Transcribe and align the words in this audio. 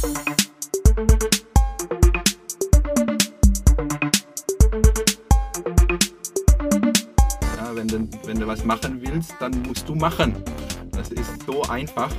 Ja, 0.00 0.06
wenn, 7.74 7.88
du, 7.88 8.08
wenn 8.24 8.38
du 8.38 8.46
was 8.46 8.64
machen 8.64 9.02
willst, 9.02 9.34
dann 9.40 9.60
musst 9.62 9.88
du 9.88 9.96
machen. 9.96 10.36
Das 10.92 11.10
ist 11.10 11.42
so 11.44 11.62
einfach. 11.64 12.12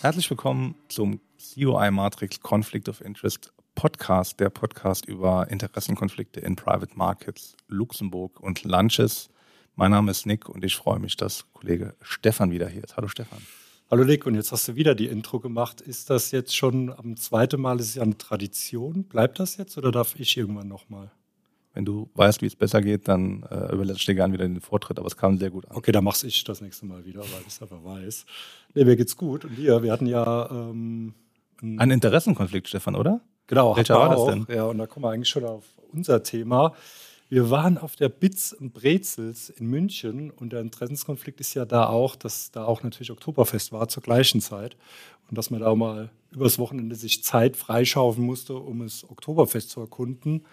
Herzlich 0.00 0.30
willkommen 0.30 0.76
zum 0.88 1.20
COI 1.54 1.90
Matrix 1.90 2.40
Conflict 2.40 2.88
of 2.88 3.02
Interest 3.02 3.52
Podcast, 3.74 4.40
der 4.40 4.48
Podcast 4.48 5.04
über 5.06 5.50
Interessenkonflikte 5.50 6.40
in 6.40 6.56
Private 6.56 6.96
Markets, 6.96 7.54
Luxemburg 7.68 8.40
und 8.40 8.64
Lunches. 8.64 9.28
Mein 9.74 9.90
Name 9.90 10.10
ist 10.10 10.24
Nick 10.24 10.48
und 10.48 10.64
ich 10.64 10.76
freue 10.76 10.98
mich, 11.00 11.18
dass 11.18 11.44
Kollege 11.52 11.94
Stefan 12.00 12.50
wieder 12.50 12.68
hier 12.68 12.84
ist. 12.84 12.96
Hallo 12.96 13.08
Stefan. 13.08 13.38
Hallo 13.92 14.04
Nick, 14.04 14.24
und 14.24 14.34
jetzt 14.36 14.52
hast 14.52 14.66
du 14.68 14.74
wieder 14.74 14.94
die 14.94 15.08
Intro 15.08 15.38
gemacht. 15.38 15.82
Ist 15.82 16.08
das 16.08 16.30
jetzt 16.30 16.56
schon 16.56 16.90
am 16.90 17.14
zweiten 17.18 17.60
Mal, 17.60 17.78
ist 17.78 17.88
es 17.90 17.94
ja 17.96 18.02
eine 18.02 18.16
Tradition? 18.16 19.04
Bleibt 19.04 19.38
das 19.38 19.58
jetzt 19.58 19.76
oder 19.76 19.92
darf 19.92 20.18
ich 20.18 20.34
irgendwann 20.34 20.66
nochmal? 20.66 21.10
Wenn 21.74 21.84
du 21.84 22.08
weißt, 22.14 22.40
wie 22.40 22.46
es 22.46 22.56
besser 22.56 22.80
geht, 22.80 23.06
dann 23.06 23.42
äh, 23.50 23.70
überlässt 23.70 24.08
dir 24.08 24.14
gerne 24.14 24.32
wieder 24.32 24.48
den 24.48 24.62
Vortritt, 24.62 24.98
aber 24.98 25.08
es 25.08 25.18
kam 25.18 25.36
sehr 25.36 25.50
gut 25.50 25.68
an. 25.68 25.76
Okay, 25.76 25.92
dann 25.92 26.04
mach's 26.04 26.22
ich 26.22 26.42
das 26.42 26.62
nächste 26.62 26.86
Mal 26.86 27.04
wieder, 27.04 27.20
weil 27.20 27.42
ich 27.42 27.48
es 27.48 27.60
aber 27.60 27.84
weiß. 27.84 28.24
Nee, 28.72 28.86
mir 28.86 28.96
geht's 28.96 29.14
gut. 29.14 29.44
Und 29.44 29.56
dir, 29.58 29.82
wir 29.82 29.92
hatten 29.92 30.06
ja 30.06 30.50
ähm, 30.50 31.12
Ein 31.60 31.90
Interessenkonflikt, 31.90 32.68
Stefan, 32.68 32.96
oder? 32.96 33.20
Genau, 33.46 33.76
Welcher 33.76 33.96
war 33.96 34.06
wir 34.08 34.12
das 34.12 34.20
auch. 34.20 34.30
denn? 34.30 34.46
Ja, 34.48 34.64
und 34.64 34.78
da 34.78 34.86
kommen 34.86 35.04
wir 35.04 35.10
eigentlich 35.10 35.28
schon 35.28 35.44
auf 35.44 35.66
unser 35.92 36.22
Thema. 36.22 36.72
Wir 37.32 37.48
waren 37.48 37.78
auf 37.78 37.96
der 37.96 38.10
Bits 38.10 38.52
und 38.52 38.74
Brezels 38.74 39.48
in 39.48 39.66
München 39.66 40.30
und 40.30 40.52
der 40.52 40.60
Interessenskonflikt 40.60 41.40
ist 41.40 41.54
ja 41.54 41.64
da 41.64 41.86
auch, 41.86 42.14
dass 42.14 42.50
da 42.50 42.66
auch 42.66 42.82
natürlich 42.82 43.10
Oktoberfest 43.10 43.72
war 43.72 43.88
zur 43.88 44.02
gleichen 44.02 44.42
Zeit 44.42 44.76
und 45.30 45.38
dass 45.38 45.48
man 45.48 45.62
da 45.62 45.74
mal 45.74 46.10
übers 46.30 46.58
Wochenende 46.58 46.94
sich 46.94 47.24
Zeit 47.24 47.56
freischaufen 47.56 48.22
musste, 48.22 48.56
um 48.56 48.80
das 48.80 49.08
Oktoberfest 49.08 49.70
zu 49.70 49.80
erkunden, 49.80 50.44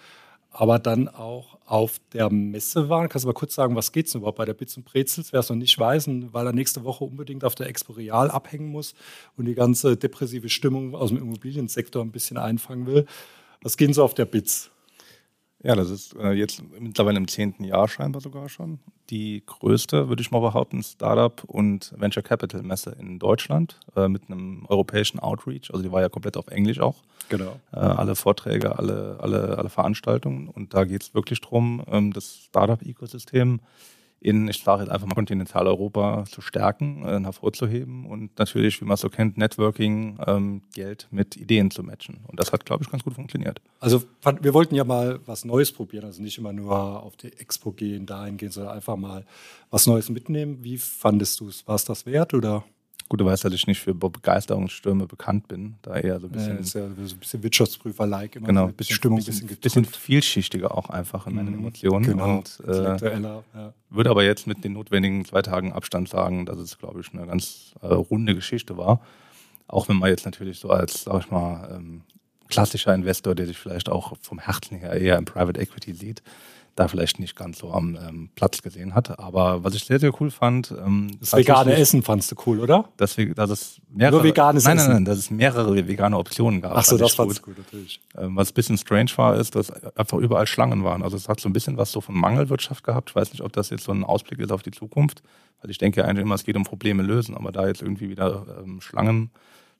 aber 0.51 0.79
dann 0.79 1.09
auch 1.09 1.57
auf 1.65 1.99
der 2.13 2.29
Messe 2.29 2.87
waren. 2.87 3.09
Kannst 3.09 3.25
du 3.25 3.27
mal 3.27 3.33
kurz 3.33 3.55
sagen, 3.55 3.75
was 3.75 3.91
geht 3.91 4.07
es 4.07 4.15
überhaupt 4.15 4.37
bei 4.37 4.45
der 4.45 4.53
Bits 4.53 4.77
und 4.77 4.85
Brezels? 4.85 5.33
Wer 5.33 5.41
es 5.41 5.49
noch 5.49 5.57
nicht 5.57 5.77
weiß, 5.77 6.07
weil 6.31 6.45
er 6.45 6.53
nächste 6.53 6.85
Woche 6.85 7.03
unbedingt 7.03 7.43
auf 7.43 7.55
der 7.55 7.67
Expo 7.67 7.91
Real 7.91 8.31
abhängen 8.31 8.69
muss 8.69 8.93
und 9.35 9.43
die 9.43 9.53
ganze 9.53 9.97
depressive 9.97 10.47
Stimmung 10.47 10.95
aus 10.95 11.09
dem 11.09 11.17
Immobiliensektor 11.17 12.01
ein 12.01 12.13
bisschen 12.13 12.37
einfangen 12.37 12.85
will. 12.85 13.05
Was 13.61 13.75
geht 13.75 13.89
denn 13.89 13.93
so 13.93 14.05
auf 14.05 14.13
der 14.13 14.23
Bits? 14.23 14.71
Ja, 15.61 15.75
das 15.75 15.89
ist 15.89 16.15
äh, 16.15 16.31
jetzt 16.31 16.63
mittlerweile 16.79 17.17
im 17.17 17.27
zehnten 17.27 17.65
Jahr 17.65 17.87
scheinbar 17.89 18.21
sogar 18.21 18.47
schon. 18.47 18.79
Die 19.09 19.43
größte, 19.45 20.07
würde 20.07 20.21
ich 20.21 20.31
mal 20.31 20.39
behaupten, 20.39 20.81
Startup- 20.83 21.43
und 21.45 21.93
Venture 21.97 22.23
Capital 22.23 22.61
Messe 22.61 22.95
in 22.97 23.19
Deutschland 23.19 23.77
äh, 23.95 24.07
mit 24.07 24.29
einem 24.29 24.65
europäischen 24.69 25.19
Outreach. 25.19 25.71
Also 25.71 25.83
die 25.83 25.91
war 25.91 26.01
ja 26.01 26.07
komplett 26.09 26.37
auf 26.37 26.47
Englisch 26.47 26.79
auch. 26.79 26.95
Genau. 27.27 27.59
Äh, 27.73 27.77
alle 27.77 28.15
Vorträge, 28.15 28.79
alle, 28.79 29.17
alle, 29.19 29.57
alle 29.57 29.69
Veranstaltungen. 29.69 30.47
Und 30.47 30.73
da 30.73 30.85
geht 30.85 31.01
es 31.01 31.13
wirklich 31.13 31.41
darum, 31.41 31.83
ähm, 31.91 32.13
das 32.13 32.45
Startup-Ökosystem 32.45 33.59
in, 34.21 34.47
ich 34.47 34.63
sage 34.63 34.83
jetzt 34.83 34.91
einfach 34.91 35.07
mal, 35.07 35.15
Kontinentaleuropa 35.15 36.25
zu 36.29 36.41
stärken, 36.41 37.03
äh, 37.05 37.19
hervorzuheben 37.21 38.05
und 38.05 38.37
natürlich, 38.37 38.81
wie 38.81 38.85
man 38.85 38.95
es 38.95 39.01
so 39.01 39.09
kennt, 39.09 39.37
Networking, 39.37 40.19
ähm, 40.25 40.61
Geld 40.73 41.07
mit 41.11 41.37
Ideen 41.37 41.71
zu 41.71 41.83
matchen. 41.83 42.19
Und 42.27 42.39
das 42.39 42.51
hat, 42.51 42.65
glaube 42.65 42.83
ich, 42.83 42.91
ganz 42.91 43.03
gut 43.03 43.13
funktioniert. 43.13 43.61
Also 43.79 44.03
wir 44.41 44.53
wollten 44.53 44.75
ja 44.75 44.83
mal 44.83 45.19
was 45.25 45.45
Neues 45.45 45.71
probieren, 45.71 46.05
also 46.05 46.21
nicht 46.21 46.37
immer 46.37 46.53
nur 46.53 47.03
auf 47.03 47.15
die 47.15 47.31
Expo 47.33 47.71
gehen, 47.71 48.05
dahin 48.05 48.37
gehen, 48.37 48.51
sondern 48.51 48.75
einfach 48.75 48.97
mal 48.97 49.25
was 49.69 49.87
Neues 49.87 50.09
mitnehmen. 50.09 50.63
Wie 50.63 50.77
fandest 50.77 51.39
du 51.39 51.47
es? 51.47 51.67
War 51.67 51.75
es 51.75 51.85
das 51.85 52.05
wert 52.05 52.33
oder? 52.33 52.65
Gut, 53.09 53.19
du 53.21 53.25
weißt, 53.25 53.43
dass 53.43 53.53
ich 53.53 53.65
nicht 53.65 53.79
für 53.79 53.95
Begeisterungsstürme 53.95 55.07
bekannt 55.07 55.47
bin, 55.47 55.75
da 55.81 55.95
eher 55.97 56.19
so 56.19 56.27
ein 56.27 56.31
bisschen, 56.31 56.57
Äh, 56.57 56.61
ist 56.61 56.73
ja 56.75 56.81
so 56.87 57.15
ein 57.15 57.19
bisschen 57.19 57.41
Wirtschaftsprüfer-like, 57.41 58.35
immer 58.35 58.45
genau, 58.47 58.61
so 58.65 58.67
ein 58.67 58.73
bisschen 58.75 58.95
Stimmung, 58.95 59.17
ein 59.19 59.25
bisschen, 59.25 59.47
bisschen, 59.47 59.61
bisschen 59.61 59.85
vielschichtiger 59.85 60.77
auch 60.77 60.89
einfach 60.91 61.25
in 61.25 61.33
meinen 61.33 61.49
Mhm, 61.53 61.59
Emotionen. 61.59 62.05
Genau, 62.05 62.35
Und 62.37 62.59
äh. 62.67 63.19
Ja. 63.19 63.73
würde 63.89 64.09
aber 64.11 64.23
jetzt 64.23 64.45
mit 64.45 64.63
den 64.63 64.73
notwendigen 64.73 65.25
zwei 65.25 65.41
Tagen 65.41 65.73
Abstand 65.73 66.07
sagen, 66.07 66.45
dass 66.45 66.59
es, 66.59 66.77
glaube 66.77 67.01
ich, 67.01 67.11
eine 67.11 67.25
ganz 67.25 67.73
äh, 67.81 67.87
runde 67.87 68.35
Geschichte 68.35 68.77
war. 68.77 69.01
Auch 69.67 69.89
wenn 69.89 69.97
man 69.97 70.11
jetzt 70.11 70.25
natürlich 70.25 70.59
so 70.59 70.69
als, 70.69 71.03
sag 71.03 71.21
ich 71.25 71.31
mal, 71.31 71.75
ähm, 71.75 72.01
klassischer 72.47 72.93
Investor, 72.93 73.33
der 73.33 73.47
sich 73.47 73.57
vielleicht 73.57 73.89
auch 73.89 74.13
vom 74.21 74.37
Herzen 74.39 74.77
her 74.77 74.93
eher 74.93 75.17
im 75.17 75.25
Private 75.25 75.59
Equity 75.59 75.93
sieht, 75.93 76.21
da 76.75 76.87
vielleicht 76.87 77.19
nicht 77.19 77.35
ganz 77.35 77.59
so 77.59 77.71
am 77.73 77.95
ähm, 77.95 78.29
Platz 78.35 78.61
gesehen 78.61 78.95
hat. 78.95 79.19
Aber 79.19 79.63
was 79.63 79.75
ich 79.75 79.83
sehr, 79.83 79.99
sehr 79.99 80.11
cool 80.21 80.31
fand, 80.31 80.71
ähm, 80.71 81.11
Das 81.19 81.33
vegane 81.33 81.73
Essen 81.75 82.03
fandst 82.03 82.31
du 82.31 82.35
cool, 82.45 82.59
oder? 82.59 82.85
Dass, 82.97 83.17
wir, 83.17 83.33
dass 83.33 83.49
es 83.49 83.81
mehrere, 83.89 84.15
Nur 84.17 84.23
veganes 84.23 84.63
nein, 84.63 84.77
nein, 84.77 84.83
Essen. 84.85 84.93
nein, 84.93 85.05
dass 85.05 85.17
es 85.17 85.29
mehrere 85.31 85.87
vegane 85.87 86.17
Optionen 86.17 86.61
gab. 86.61 86.73
Ach 86.75 86.83
so, 86.83 86.91
fand 86.91 87.01
das 87.01 87.11
ich 87.11 87.17
fandst 87.17 87.37
du 87.39 87.41
gut, 87.43 87.57
natürlich. 87.57 88.01
ähm, 88.17 88.35
Was 88.35 88.51
ein 88.51 88.53
bisschen 88.53 88.77
strange 88.77 89.11
war, 89.17 89.35
ist, 89.35 89.55
dass 89.55 89.71
einfach 89.95 90.17
überall 90.17 90.47
Schlangen 90.47 90.83
waren. 90.83 91.03
Also 91.03 91.17
es 91.17 91.27
hat 91.27 91.39
so 91.39 91.49
ein 91.49 91.53
bisschen 91.53 91.77
was 91.77 91.91
so 91.91 92.01
von 92.01 92.15
Mangelwirtschaft 92.15 92.83
gehabt. 92.83 93.09
Ich 93.09 93.15
weiß 93.15 93.31
nicht, 93.33 93.41
ob 93.41 93.51
das 93.53 93.69
jetzt 93.69 93.83
so 93.83 93.91
ein 93.91 94.03
Ausblick 94.03 94.39
ist 94.39 94.51
auf 94.51 94.63
die 94.63 94.71
Zukunft, 94.71 95.21
weil 95.61 95.71
ich 95.71 95.77
denke 95.77 96.05
eigentlich 96.05 96.23
immer, 96.23 96.35
es 96.35 96.43
geht 96.43 96.55
um 96.55 96.63
Probleme 96.63 97.03
lösen. 97.03 97.35
Aber 97.35 97.51
da 97.51 97.67
jetzt 97.67 97.81
irgendwie 97.81 98.09
wieder 98.09 98.45
ähm, 98.63 98.79
Schlangen, 98.81 99.31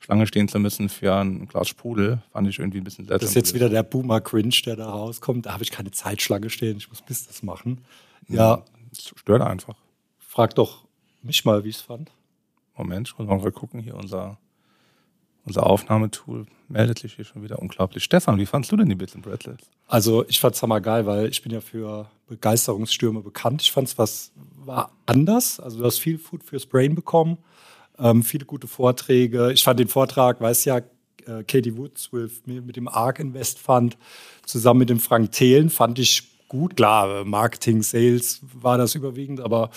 Schlange 0.04 0.26
stehen 0.28 0.48
zu 0.48 0.60
müssen 0.60 0.90
für 0.90 1.14
ein 1.16 1.48
Glas 1.48 1.68
Sprudel, 1.68 2.22
fand 2.32 2.48
ich 2.48 2.60
irgendwie 2.60 2.80
ein 2.80 2.84
bisschen 2.84 3.06
seltsam. 3.06 3.20
Das 3.22 3.30
ist 3.32 3.36
jetzt 3.36 3.54
wieder 3.54 3.70
der 3.70 3.84
Boomer-Cringe, 3.84 4.56
der 4.66 4.76
da 4.76 4.90
rauskommt. 4.90 5.46
Da 5.46 5.54
habe 5.54 5.64
ich 5.64 5.72
keine 5.72 5.92
Zeitschlange 5.92 6.50
stehen, 6.50 6.78
ich 6.78 6.90
muss 6.90 7.02
Business 7.02 7.44
machen. 7.44 7.82
Ja, 8.28 8.64
Es 8.92 9.14
stört 9.16 9.42
einfach. 9.42 9.76
frag 10.20 10.56
doch 10.56 10.86
mich 11.22 11.44
mal, 11.46 11.64
wie 11.64 11.70
ich 11.70 11.76
es 11.78 11.82
fand. 11.82 12.12
Moment, 12.78 13.10
ich 13.10 13.18
muss 13.18 13.28
mal 13.28 13.52
gucken. 13.52 13.82
Hier 13.82 13.96
unser, 13.96 14.38
unser 15.46 15.66
Aufnahmetool 15.68 16.46
meldet 16.70 17.00
sich 17.00 17.16
hier 17.16 17.26
schon 17.26 17.44
wieder 17.44 17.60
unglaublich. 17.60 18.04
Stefan, 18.04 18.38
wie 18.38 18.46
fandst 18.46 18.72
du 18.72 18.78
denn 18.78 18.88
die 18.88 18.96
Bits 18.96 19.16
and 19.16 19.26
Pretzels? 19.26 19.70
Also 19.88 20.26
ich 20.28 20.40
fand 20.40 20.56
es 20.56 20.62
hammergeil, 20.64 21.06
weil 21.06 21.28
ich 21.28 21.42
bin 21.42 21.52
ja 21.52 21.62
für 21.62 22.10
Begeisterungsstürme 22.28 23.22
bekannt. 23.22 23.62
Ich 23.64 23.72
fand 23.72 23.88
es 23.88 23.98
was 23.98 24.32
war 24.64 24.92
anders. 25.06 25.60
Also 25.60 25.80
du 25.80 25.86
hast 25.86 25.98
viel 26.00 26.18
Food 26.18 26.44
fürs 26.44 26.66
Brain 26.66 26.96
bekommen, 26.96 27.38
ähm, 28.00 28.24
viele 28.24 28.46
gute 28.46 28.68
Vorträge. 28.68 29.52
Ich 29.52 29.64
fand 29.64 29.80
den 29.80 29.88
Vortrag, 29.88 30.42
weiß 30.42 30.66
ja, 30.66 30.78
äh, 30.78 31.44
Katie 31.48 31.78
Woods 31.78 32.10
mit 32.46 32.76
dem 32.76 32.88
ARK 32.88 33.20
Invest 33.20 33.60
Fund 33.60 33.98
zusammen 34.46 34.80
mit 34.80 34.90
dem 34.90 35.00
Frank 35.00 35.32
Thelen 35.32 35.70
fand 35.70 36.00
ich 36.00 36.48
gut. 36.48 36.76
Klar, 36.76 37.26
Marketing, 37.26 37.84
Sales 37.84 38.42
war 38.54 38.78
das 38.78 38.96
überwiegend, 38.96 39.40
aber 39.40 39.70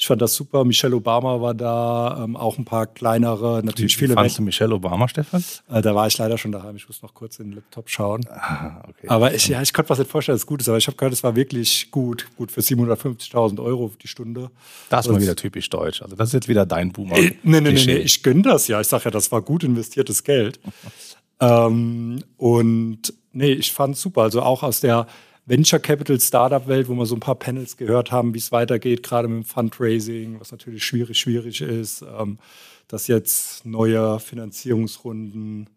ich 0.00 0.06
fand 0.06 0.22
das 0.22 0.34
super. 0.34 0.64
Michelle 0.64 0.96
Obama 0.96 1.42
war 1.42 1.52
da, 1.52 2.22
ähm, 2.24 2.34
auch 2.34 2.56
ein 2.56 2.64
paar 2.64 2.86
kleinere, 2.86 3.60
natürlich 3.62 3.96
Wie 3.96 4.06
viele. 4.06 4.14
fandst 4.14 4.38
du 4.38 4.42
Michelle 4.42 4.74
Obama, 4.74 5.06
Stefan? 5.06 5.44
Äh, 5.70 5.82
da 5.82 5.94
war 5.94 6.06
ich 6.06 6.16
leider 6.16 6.38
schon 6.38 6.52
daheim. 6.52 6.74
Ich 6.74 6.88
muss 6.88 7.02
noch 7.02 7.12
kurz 7.12 7.38
in 7.38 7.48
den 7.48 7.56
Laptop 7.56 7.90
schauen. 7.90 8.22
Ah, 8.30 8.82
okay. 8.88 9.08
Aber 9.08 9.34
ich, 9.34 9.48
ja, 9.48 9.60
ich 9.60 9.74
konnte 9.74 9.92
mir 9.92 9.98
nicht 9.98 10.10
vorstellen, 10.10 10.36
dass 10.36 10.40
es 10.40 10.46
gut 10.46 10.62
ist, 10.62 10.70
aber 10.70 10.78
ich 10.78 10.86
habe 10.86 10.96
gehört, 10.96 11.12
es 11.12 11.22
war 11.22 11.36
wirklich 11.36 11.90
gut. 11.90 12.28
Gut 12.38 12.50
für 12.50 12.62
750.000 12.62 13.62
Euro 13.62 13.92
die 14.02 14.08
Stunde. 14.08 14.50
Das 14.88 15.04
ist 15.04 15.12
mal 15.12 15.20
wieder 15.20 15.36
typisch 15.36 15.68
deutsch. 15.68 16.00
Also 16.00 16.16
das 16.16 16.28
ist 16.28 16.32
jetzt 16.32 16.48
wieder 16.48 16.64
dein 16.64 16.92
Boomer. 16.92 17.18
Äh, 17.18 17.36
nee, 17.42 17.60
nee, 17.60 17.72
nee, 17.72 17.84
nee, 17.84 17.96
ich 17.96 18.22
gönne 18.22 18.40
das 18.40 18.68
ja. 18.68 18.80
Ich 18.80 18.86
sage 18.86 19.04
ja, 19.04 19.10
das 19.10 19.30
war 19.30 19.42
gut 19.42 19.64
investiertes 19.64 20.24
Geld. 20.24 20.60
ähm, 21.40 22.24
und 22.38 23.12
nee, 23.32 23.52
ich 23.52 23.70
fand 23.70 23.96
es 23.96 24.00
super. 24.00 24.22
Also 24.22 24.40
auch 24.40 24.62
aus 24.62 24.80
der 24.80 25.06
Venture 25.50 25.80
Capital 25.80 26.20
Startup 26.20 26.68
Welt, 26.68 26.88
wo 26.88 26.94
wir 26.94 27.06
so 27.06 27.16
ein 27.16 27.20
paar 27.20 27.34
Panels 27.34 27.76
gehört 27.76 28.12
haben, 28.12 28.34
wie 28.34 28.38
es 28.38 28.52
weitergeht, 28.52 29.02
gerade 29.02 29.26
mit 29.26 29.38
dem 29.38 29.44
Fundraising, 29.44 30.38
was 30.38 30.52
natürlich 30.52 30.84
schwierig, 30.84 31.18
schwierig 31.18 31.60
ist, 31.60 32.02
ähm, 32.02 32.38
dass 32.86 33.08
jetzt 33.08 33.66
neue 33.66 34.20
Finanzierungsrunden 34.20 35.68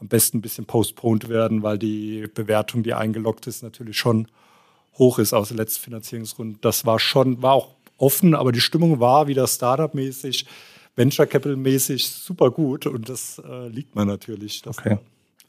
am 0.00 0.08
besten 0.08 0.38
ein 0.38 0.40
bisschen 0.40 0.64
postponed 0.64 1.28
werden, 1.28 1.62
weil 1.62 1.78
die 1.78 2.26
Bewertung, 2.34 2.82
die 2.82 2.92
eingeloggt 2.92 3.46
ist, 3.46 3.62
natürlich 3.62 3.96
schon 3.96 4.26
hoch 4.98 5.20
ist 5.20 5.32
aus 5.32 5.48
der 5.48 5.58
letzten 5.58 5.84
Finanzierungsrunde. 5.84 6.58
Das 6.60 6.84
war 6.84 6.98
schon, 6.98 7.40
war 7.40 7.52
auch 7.52 7.68
offen, 7.98 8.34
aber 8.34 8.50
die 8.50 8.60
Stimmung 8.60 8.98
war 8.98 9.28
wieder 9.28 9.46
Startup-mäßig, 9.46 10.44
Venture 10.96 11.26
Capital-mäßig 11.26 12.08
super 12.08 12.50
gut 12.50 12.84
und 12.84 13.08
das 13.08 13.40
äh, 13.48 13.68
liegt 13.68 13.94
mir 13.94 14.06
natürlich. 14.06 14.62
Okay. 14.66 14.98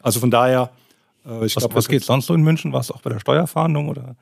Also 0.04 0.20
von 0.20 0.30
daher, 0.30 0.70
Was, 1.24 1.54
glaube, 1.56 1.76
was 1.76 1.88
geht 1.88 2.04
sonst 2.04 2.26
so 2.28 2.34
in 2.34 2.42
München? 2.42 2.74
Warst 2.74 2.90
du 2.90 2.94
auch 2.94 3.02
bei 3.02 3.10
der 3.12 3.20
Steuerfahndung 3.20 3.90
oder? 3.90 4.16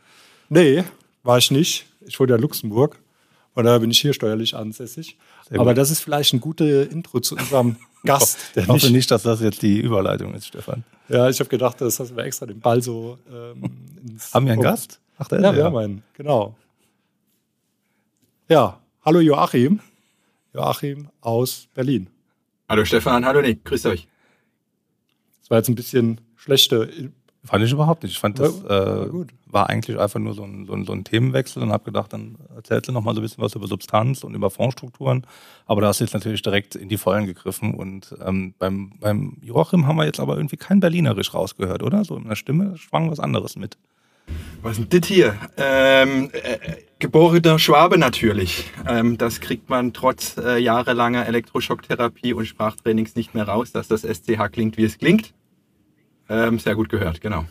Nee, 0.49 0.83
war 1.23 1.37
ich 1.37 1.49
nicht. 1.51 1.85
Ich 2.01 2.19
wohne 2.19 2.31
ja 2.31 2.35
in 2.35 2.41
Luxemburg. 2.41 2.99
Von 3.53 3.65
daher 3.65 3.79
bin 3.79 3.89
ich 3.91 3.99
hier 3.99 4.13
steuerlich 4.13 4.55
ansässig. 4.55 5.17
Sehr 5.49 5.59
Aber 5.59 5.71
gut. 5.71 5.77
das 5.77 5.91
ist 5.91 6.01
vielleicht 6.01 6.33
ein 6.33 6.39
gutes 6.39 6.87
Intro 6.91 7.19
zu 7.19 7.35
unserem 7.35 7.77
Gast. 8.05 8.37
Der 8.55 8.63
Ich 8.63 8.69
hoffe 8.69 8.85
nicht, 8.87 8.93
nicht, 8.95 9.11
dass 9.11 9.23
das 9.23 9.41
jetzt 9.41 9.61
die 9.61 9.79
Überleitung 9.79 10.33
ist, 10.33 10.47
Stefan. 10.47 10.83
ja, 11.09 11.29
ich 11.29 11.39
habe 11.39 11.49
gedacht, 11.49 11.79
das 11.81 11.99
hast 11.99 12.11
du 12.11 12.15
mir 12.15 12.23
extra 12.23 12.45
den 12.45 12.59
Ball 12.59 12.81
so. 12.81 13.17
Ähm, 13.31 13.63
ins 14.07 14.33
Haben 14.33 14.45
wir 14.45 14.53
einen 14.53 14.59
Oh. 14.61 14.63
Gast? 14.63 14.99
Ach, 15.17 15.27
der 15.27 15.41
Ja, 15.41 15.49
ist 15.49 15.55
wir 15.55 15.61
er. 15.61 15.65
haben 15.65 15.77
einen, 15.77 16.03
genau. 16.15 16.55
Ja, 18.47 18.79
hallo 19.03 19.19
Joachim. 19.19 19.79
Joachim 20.53 21.09
aus 21.21 21.67
Berlin. 21.75 22.07
Hallo 22.67 22.85
Stefan, 22.85 23.25
hallo 23.25 23.41
Nick, 23.41 23.63
grüß 23.65 23.85
euch. 23.87 24.07
Das 25.41 25.49
war 25.49 25.57
jetzt 25.57 25.69
ein 25.69 25.75
bisschen 25.75 26.21
schlechte 26.39 27.11
Fand 27.45 27.63
ich 27.63 27.71
überhaupt 27.71 28.03
nicht. 28.03 28.11
Ich 28.11 28.19
fand, 28.19 28.37
das 28.37 28.63
äh, 28.65 29.07
war 29.45 29.69
eigentlich 29.69 29.97
einfach 29.97 30.19
nur 30.19 30.33
so 30.33 30.43
ein, 30.43 30.65
so 30.65 30.73
ein, 30.73 30.83
so 30.85 30.91
ein 30.91 31.05
Themenwechsel 31.05 31.63
und 31.63 31.71
habe 31.71 31.85
gedacht, 31.85 32.11
dann 32.11 32.37
erzählst 32.53 32.89
du 32.89 32.91
noch 32.91 33.01
mal 33.01 33.15
so 33.15 33.21
ein 33.21 33.23
bisschen 33.23 33.41
was 33.41 33.55
über 33.55 33.65
Substanz 33.65 34.25
und 34.25 34.35
über 34.35 34.49
Fondsstrukturen. 34.49 35.25
Aber 35.65 35.79
da 35.79 35.87
hast 35.87 36.01
du 36.01 36.03
jetzt 36.03 36.13
natürlich 36.13 36.41
direkt 36.41 36.75
in 36.75 36.89
die 36.89 36.97
Vollen 36.97 37.25
gegriffen. 37.25 37.73
Und 37.75 38.13
ähm, 38.25 38.55
beim, 38.59 38.91
beim 38.99 39.37
Joachim 39.41 39.87
haben 39.87 39.95
wir 39.95 40.05
jetzt 40.05 40.19
aber 40.19 40.35
irgendwie 40.35 40.57
kein 40.57 40.81
Berlinerisch 40.81 41.33
rausgehört, 41.33 41.81
oder? 41.81 42.03
So 42.03 42.17
in 42.17 42.27
der 42.27 42.35
Stimme 42.35 42.77
schwang 42.77 43.09
was 43.09 43.21
anderes 43.21 43.55
mit. 43.55 43.77
Was 44.61 44.77
ist 44.77 44.91
denn 44.91 44.99
das 44.99 45.07
hier? 45.07 45.35
Ähm, 45.55 46.29
äh, 46.33 46.57
geborener 46.99 47.57
Schwabe 47.57 47.97
natürlich. 47.97 48.65
Ähm, 48.85 49.17
das 49.17 49.39
kriegt 49.39 49.69
man 49.69 49.93
trotz 49.93 50.37
äh, 50.37 50.57
jahrelanger 50.57 51.25
Elektroschocktherapie 51.25 52.33
und 52.33 52.45
Sprachtrainings 52.45 53.15
nicht 53.15 53.33
mehr 53.33 53.47
raus, 53.47 53.71
dass 53.71 53.87
das 53.87 54.01
SCH 54.01 54.51
klingt, 54.51 54.75
wie 54.77 54.83
es 54.83 54.97
klingt. 54.97 55.33
Ähm, 56.29 56.59
sehr 56.59 56.75
gut 56.75 56.89
gehört, 56.89 57.21
genau. 57.21 57.45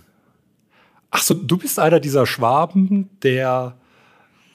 Achso, 1.10 1.34
du 1.34 1.56
bist 1.56 1.78
einer 1.78 2.00
dieser 2.00 2.26
Schwaben, 2.26 3.10
der 3.22 3.76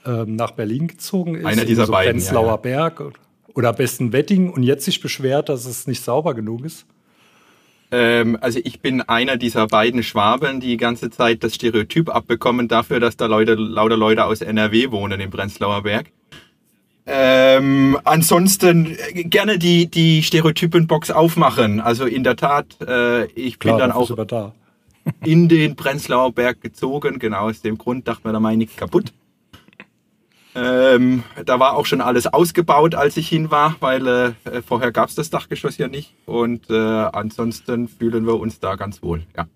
ähm, 0.05 0.35
nach 0.35 0.51
Berlin 0.51 0.87
gezogen 0.87 1.35
ist. 1.35 1.45
Einer 1.45 1.65
dieser 1.65 1.85
so 1.85 1.91
beiden. 1.91 2.13
Prenzlauer 2.13 2.45
ja, 2.45 2.51
ja. 2.51 2.57
Berg 2.89 3.03
oder 3.53 3.69
am 3.69 3.75
besten 3.75 4.13
Wedding 4.13 4.49
und 4.51 4.63
jetzt 4.63 4.85
sich 4.85 5.01
beschwert, 5.01 5.49
dass 5.49 5.65
es 5.65 5.87
nicht 5.87 6.03
sauber 6.03 6.33
genug 6.33 6.65
ist. 6.65 6.85
Ähm, 7.91 8.37
also 8.41 8.59
ich 8.63 8.81
bin 8.81 9.01
einer 9.01 9.37
dieser 9.37 9.67
beiden 9.67 10.01
Schwaben, 10.03 10.59
die 10.59 10.67
die 10.67 10.77
ganze 10.77 11.09
Zeit 11.09 11.43
das 11.43 11.55
Stereotyp 11.55 12.09
abbekommen 12.09 12.67
dafür, 12.67 12.99
dass 12.99 13.17
da 13.17 13.27
Leute, 13.27 13.53
lauter 13.53 13.97
Leute 13.97 14.25
aus 14.25 14.41
NRW 14.41 14.91
wohnen 14.91 15.19
im 15.19 15.29
Prenzlauer 15.29 15.83
Berg. 15.83 16.07
Ähm, 17.05 17.97
ansonsten 18.05 18.95
äh, 19.13 19.23
gerne 19.23 19.57
die, 19.59 19.88
die 19.88 20.23
Stereotypenbox 20.23 21.11
aufmachen. 21.11 21.81
Also 21.81 22.05
in 22.05 22.23
der 22.23 22.38
Tat, 22.38 22.77
äh, 22.81 23.25
ich 23.31 23.59
Klar, 23.59 23.75
bin 23.75 23.79
dann 23.81 23.91
auch 23.91 24.25
da. 24.25 24.53
in 25.23 25.50
den 25.50 25.75
Prenzlauer 25.75 26.31
Berg 26.31 26.61
gezogen. 26.61 27.19
Genau 27.19 27.50
aus 27.50 27.61
dem 27.61 27.77
Grund 27.77 28.07
dachte 28.07 28.27
mir, 28.27 28.33
da 28.33 28.39
meine 28.39 28.63
ich 28.63 28.75
kaputt. 28.77 29.11
Ähm, 30.55 31.23
da 31.45 31.59
war 31.59 31.73
auch 31.73 31.85
schon 31.85 32.00
alles 32.00 32.27
ausgebaut, 32.27 32.94
als 32.95 33.17
ich 33.17 33.27
hin 33.27 33.50
war, 33.50 33.75
weil 33.79 34.07
äh, 34.07 34.61
vorher 34.65 34.91
gab 34.91 35.09
es 35.09 35.15
das 35.15 35.29
Dachgeschoss 35.29 35.77
ja 35.77 35.88
nicht. 35.88 36.13
Und 36.25 36.69
äh, 36.69 36.75
ansonsten 36.75 37.88
fühlen 37.88 38.25
wir 38.25 38.39
uns 38.39 38.59
da 38.59 38.75
ganz 38.75 39.01
wohl. 39.01 39.23
Ja. 39.35 39.47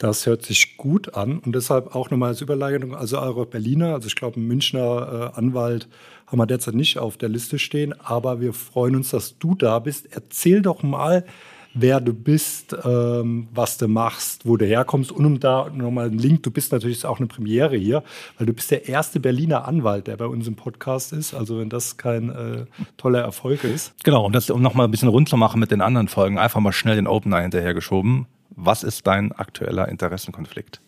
Das 0.00 0.24
hört 0.24 0.46
sich 0.46 0.78
gut 0.78 1.14
an 1.14 1.40
und 1.40 1.54
deshalb 1.54 1.94
auch 1.94 2.08
nochmal 2.08 2.30
als 2.30 2.40
Überleitung, 2.40 2.94
also 2.94 3.18
eure 3.18 3.44
Berliner, 3.44 3.92
also 3.92 4.06
ich 4.06 4.16
glaube, 4.16 4.40
ein 4.40 4.46
Münchner 4.46 5.32
äh, 5.34 5.38
Anwalt 5.38 5.88
haben 6.26 6.38
wir 6.38 6.46
derzeit 6.46 6.74
nicht 6.74 6.96
auf 6.98 7.18
der 7.18 7.28
Liste 7.28 7.58
stehen, 7.58 7.94
aber 8.00 8.40
wir 8.40 8.54
freuen 8.54 8.96
uns, 8.96 9.10
dass 9.10 9.38
du 9.38 9.54
da 9.54 9.78
bist. 9.78 10.08
Erzähl 10.10 10.62
doch 10.62 10.82
mal, 10.82 11.26
wer 11.74 12.00
du 12.00 12.14
bist, 12.14 12.74
ähm, 12.82 13.48
was 13.52 13.76
du 13.76 13.88
machst, 13.88 14.46
wo 14.46 14.56
du 14.56 14.64
herkommst 14.64 15.12
und 15.12 15.26
um 15.26 15.38
da 15.38 15.68
nochmal 15.68 16.06
einen 16.06 16.18
Link, 16.18 16.44
du 16.44 16.50
bist 16.50 16.72
natürlich 16.72 17.04
auch 17.04 17.18
eine 17.18 17.26
Premiere 17.26 17.76
hier, 17.76 18.02
weil 18.38 18.46
du 18.46 18.54
bist 18.54 18.70
der 18.70 18.88
erste 18.88 19.20
Berliner 19.20 19.68
Anwalt, 19.68 20.06
der 20.06 20.16
bei 20.16 20.24
uns 20.24 20.48
im 20.48 20.56
Podcast 20.56 21.12
ist, 21.12 21.34
also 21.34 21.58
wenn 21.58 21.68
das 21.68 21.98
kein 21.98 22.30
äh, 22.30 22.64
toller 22.96 23.20
Erfolg 23.20 23.64
ist. 23.64 23.92
Genau, 24.02 24.24
um 24.24 24.32
das 24.32 24.48
um 24.48 24.62
nochmal 24.62 24.88
ein 24.88 24.90
bisschen 24.90 25.10
rund 25.10 25.28
zu 25.28 25.36
machen 25.36 25.60
mit 25.60 25.70
den 25.70 25.82
anderen 25.82 26.08
Folgen, 26.08 26.38
einfach 26.38 26.60
mal 26.60 26.72
schnell 26.72 26.96
den 26.96 27.06
Opener 27.06 27.42
hinterhergeschoben. 27.42 28.24
Was 28.50 28.82
ist 28.82 29.06
dein 29.06 29.32
aktueller 29.32 29.88
Interessenkonflikt? 29.88 30.80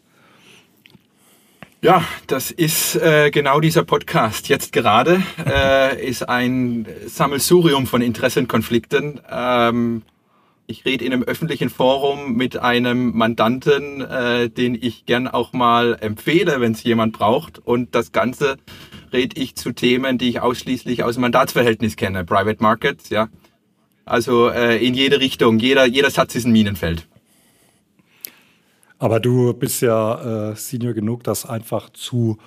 Ja, 1.84 2.04
das 2.28 2.52
ist 2.52 2.94
äh, 2.94 3.32
genau 3.32 3.58
dieser 3.58 3.82
Podcast. 3.82 4.48
Jetzt 4.48 4.72
gerade 4.72 5.20
äh, 5.44 6.06
ist 6.08 6.28
ein 6.28 6.86
Sammelsurium 7.06 7.88
von 7.88 8.02
Interessenkonflikten. 8.02 9.20
Ähm, 9.28 10.02
ich 10.68 10.84
rede 10.84 11.04
in 11.04 11.12
einem 11.12 11.24
öffentlichen 11.24 11.70
Forum 11.70 12.34
mit 12.34 12.56
einem 12.56 13.16
Mandanten, 13.16 14.00
äh, 14.00 14.48
den 14.48 14.76
ich 14.80 15.06
gern 15.06 15.26
auch 15.26 15.52
mal 15.52 15.98
empfehle, 16.00 16.60
wenn 16.60 16.70
es 16.70 16.84
jemand 16.84 17.14
braucht. 17.14 17.58
Und 17.58 17.96
das 17.96 18.12
Ganze 18.12 18.58
rede 19.12 19.40
ich 19.40 19.56
zu 19.56 19.72
Themen, 19.72 20.18
die 20.18 20.28
ich 20.28 20.40
ausschließlich 20.40 21.02
aus 21.02 21.14
dem 21.14 21.22
Mandatsverhältnis 21.22 21.96
kenne. 21.96 22.24
Private 22.24 22.62
Markets, 22.62 23.08
ja. 23.10 23.28
Also 24.04 24.48
äh, 24.48 24.76
in 24.76 24.94
jede 24.94 25.18
Richtung. 25.18 25.58
Jeder, 25.58 25.84
jeder 25.84 26.10
Satz 26.10 26.36
ist 26.36 26.44
ein 26.44 26.52
Minenfeld. 26.52 27.08
Aber 29.02 29.18
du 29.18 29.52
bist 29.52 29.82
ja 29.82 30.52
äh, 30.52 30.54
Senior 30.54 30.92
genug, 30.92 31.24
das 31.24 31.44
einfach 31.44 31.90
zu 31.90 32.38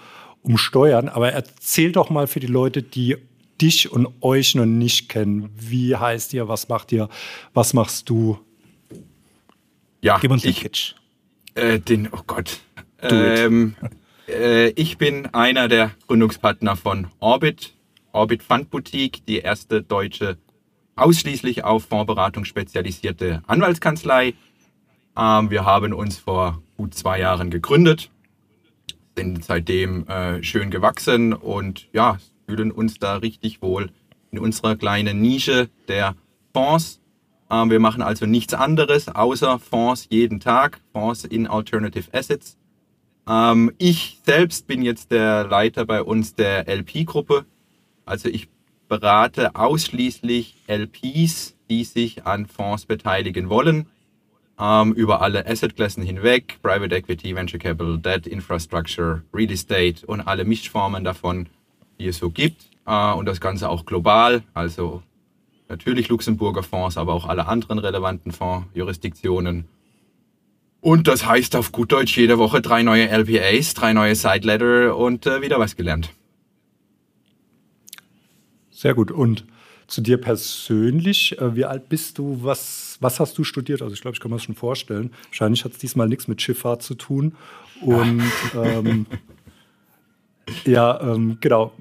umsteuern. 0.41 1.09
Aber 1.09 1.33
erzähl 1.33 1.91
doch 1.91 2.09
mal 2.09 2.27
für 2.27 2.39
die 2.39 2.47
Leute, 2.47 2.81
die 2.81 3.17
dich 3.59 3.91
und 3.91 4.07
euch 4.21 4.55
noch 4.55 4.65
nicht 4.65 5.09
kennen. 5.09 5.49
Wie 5.53 5.97
heißt 5.97 6.33
ihr? 6.33 6.47
Was 6.47 6.69
macht 6.69 6.93
ihr? 6.93 7.09
Was 7.53 7.73
machst 7.73 8.09
du? 8.09 8.39
Ja, 10.01 10.17
Gib 10.19 10.31
uns 10.31 10.43
den 10.43 10.51
ich, 10.51 10.61
Kitsch. 10.61 10.93
äh, 11.55 11.77
den, 11.77 12.07
oh 12.13 12.21
Gott. 12.25 12.61
Ähm, 13.01 13.75
äh, 14.29 14.69
ich 14.69 14.97
bin 14.97 15.25
einer 15.33 15.67
der 15.67 15.91
Gründungspartner 16.07 16.77
von 16.77 17.07
Orbit, 17.19 17.73
Orbit 18.13 18.43
Fund 18.43 18.69
Boutique, 18.69 19.25
die 19.25 19.39
erste 19.39 19.83
deutsche 19.83 20.37
ausschließlich 20.95 21.65
auf 21.65 21.83
Fondsberatung 21.83 22.45
spezialisierte 22.45 23.43
Anwaltskanzlei. 23.45 24.35
Ähm, 25.17 25.49
wir 25.49 25.65
haben 25.65 25.93
uns 25.93 26.17
vor 26.17 26.61
gut 26.77 26.93
zwei 26.93 27.19
Jahren 27.19 27.49
gegründet, 27.49 28.11
sind 29.15 29.45
seitdem 29.45 30.07
äh, 30.07 30.43
schön 30.43 30.71
gewachsen 30.71 31.33
und 31.33 31.87
ja, 31.93 32.17
fühlen 32.47 32.71
uns 32.71 32.95
da 32.99 33.15
richtig 33.17 33.61
wohl 33.61 33.89
in 34.31 34.39
unserer 34.39 34.75
kleinen 34.75 35.21
Nische 35.21 35.69
der 35.87 36.15
Fonds. 36.53 37.01
Ähm, 37.49 37.69
wir 37.69 37.79
machen 37.79 38.01
also 38.01 38.25
nichts 38.25 38.53
anderes 38.53 39.07
außer 39.07 39.59
Fonds 39.59 40.07
jeden 40.09 40.39
Tag, 40.39 40.81
Fonds 40.91 41.23
in 41.23 41.47
Alternative 41.47 42.13
Assets. 42.13 42.57
Ähm, 43.27 43.71
ich 43.77 44.19
selbst 44.25 44.67
bin 44.67 44.81
jetzt 44.81 45.11
der 45.11 45.45
Leiter 45.45 45.85
bei 45.85 46.03
uns 46.03 46.35
der 46.35 46.67
LP-Gruppe. 46.67 47.45
Also 48.05 48.29
ich 48.29 48.49
berate 48.87 49.55
ausschließlich 49.55 50.57
LPs, 50.67 51.55
die 51.69 51.83
sich 51.83 52.25
an 52.25 52.45
Fonds 52.45 52.85
beteiligen 52.85 53.49
wollen, 53.49 53.87
ähm, 54.59 54.93
über 54.93 55.21
alle 55.21 55.45
Assetklassen 55.45 56.03
hinweg, 56.03 56.57
Private 56.61 56.95
Equity, 56.95 57.35
Venture 57.35 57.59
Capital, 57.59 57.97
Debt, 57.97 58.27
Infrastructure, 58.27 59.23
Real 59.33 59.51
Estate 59.51 60.05
und 60.05 60.21
alle 60.21 60.45
Mischformen 60.45 61.03
davon, 61.03 61.47
die 61.99 62.07
es 62.07 62.17
so 62.17 62.29
gibt. 62.29 62.65
Äh, 62.85 63.13
und 63.13 63.25
das 63.25 63.41
Ganze 63.41 63.69
auch 63.69 63.85
global, 63.85 64.43
also 64.53 65.03
natürlich 65.67 66.09
Luxemburger 66.09 66.63
Fonds, 66.63 66.97
aber 66.97 67.13
auch 67.13 67.25
alle 67.27 67.47
anderen 67.47 67.79
relevanten 67.79 68.31
Fondsjurisdiktionen. 68.31 69.65
Und 70.81 71.07
das 71.07 71.25
heißt 71.25 71.55
auf 71.55 71.71
gut 71.71 71.91
Deutsch 71.91 72.15
jede 72.15 72.37
Woche 72.37 72.61
drei 72.61 72.83
neue 72.83 73.09
LPAs, 73.09 73.73
drei 73.73 73.93
neue 73.93 74.15
Side 74.15 74.45
Letter 74.45 74.95
und 74.95 75.25
äh, 75.25 75.41
wieder 75.41 75.59
was 75.59 75.75
gelernt. 75.75 76.11
Sehr 78.69 78.93
gut. 78.93 79.09
Und 79.09 79.45
zu 79.87 80.01
dir 80.01 80.17
persönlich, 80.17 81.39
äh, 81.39 81.55
wie 81.55 81.65
alt 81.65 81.89
bist 81.89 82.17
du? 82.17 82.39
Was, 82.41 82.97
was 83.01 83.19
hast 83.19 83.37
du 83.37 83.43
studiert? 83.43 83.81
Also 83.81 83.93
ich 83.93 84.01
glaube, 84.01 84.15
ich 84.15 84.21
kann 84.21 84.31
mir 84.31 84.37
das 84.37 84.43
schon 84.43 84.55
vorstellen. 84.55 85.11
Wahrscheinlich 85.29 85.63
hat 85.63 85.73
es 85.73 85.77
diesmal 85.77 86.07
nichts 86.07 86.27
mit 86.27 86.41
Schifffahrt 86.41 86.81
zu 86.81 86.95
tun. 86.95 87.35
Und 87.81 88.23
ähm, 88.55 89.05
ja, 90.65 90.99
ähm, 91.01 91.37
genau. 91.39 91.73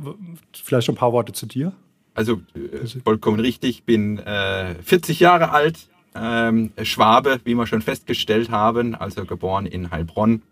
Vielleicht 0.53 0.89
ein 0.89 0.95
paar 0.95 1.13
Worte 1.13 1.33
zu 1.33 1.47
dir. 1.47 1.73
Also 2.15 2.41
äh, 2.55 2.87
vollkommen 3.03 3.41
richtig, 3.41 3.85
bin 3.85 4.19
äh, 4.19 4.75
40 4.83 5.21
Jahre 5.21 5.51
alt, 5.51 5.89
ähm, 6.15 6.73
Schwabe, 6.83 7.41
wie 7.45 7.55
wir 7.55 7.67
schon 7.67 7.83
festgestellt 7.83 8.51
haben, 8.51 8.95
also 8.95 9.25
geboren 9.25 9.67
in 9.67 9.91
Heilbronn. 9.91 10.43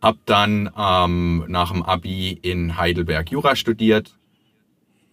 Hab 0.00 0.16
dann 0.26 0.70
ähm, 0.78 1.44
nach 1.48 1.72
dem 1.72 1.82
Abi 1.82 2.38
in 2.40 2.78
Heidelberg 2.78 3.30
Jura 3.30 3.56
studiert. 3.56 4.17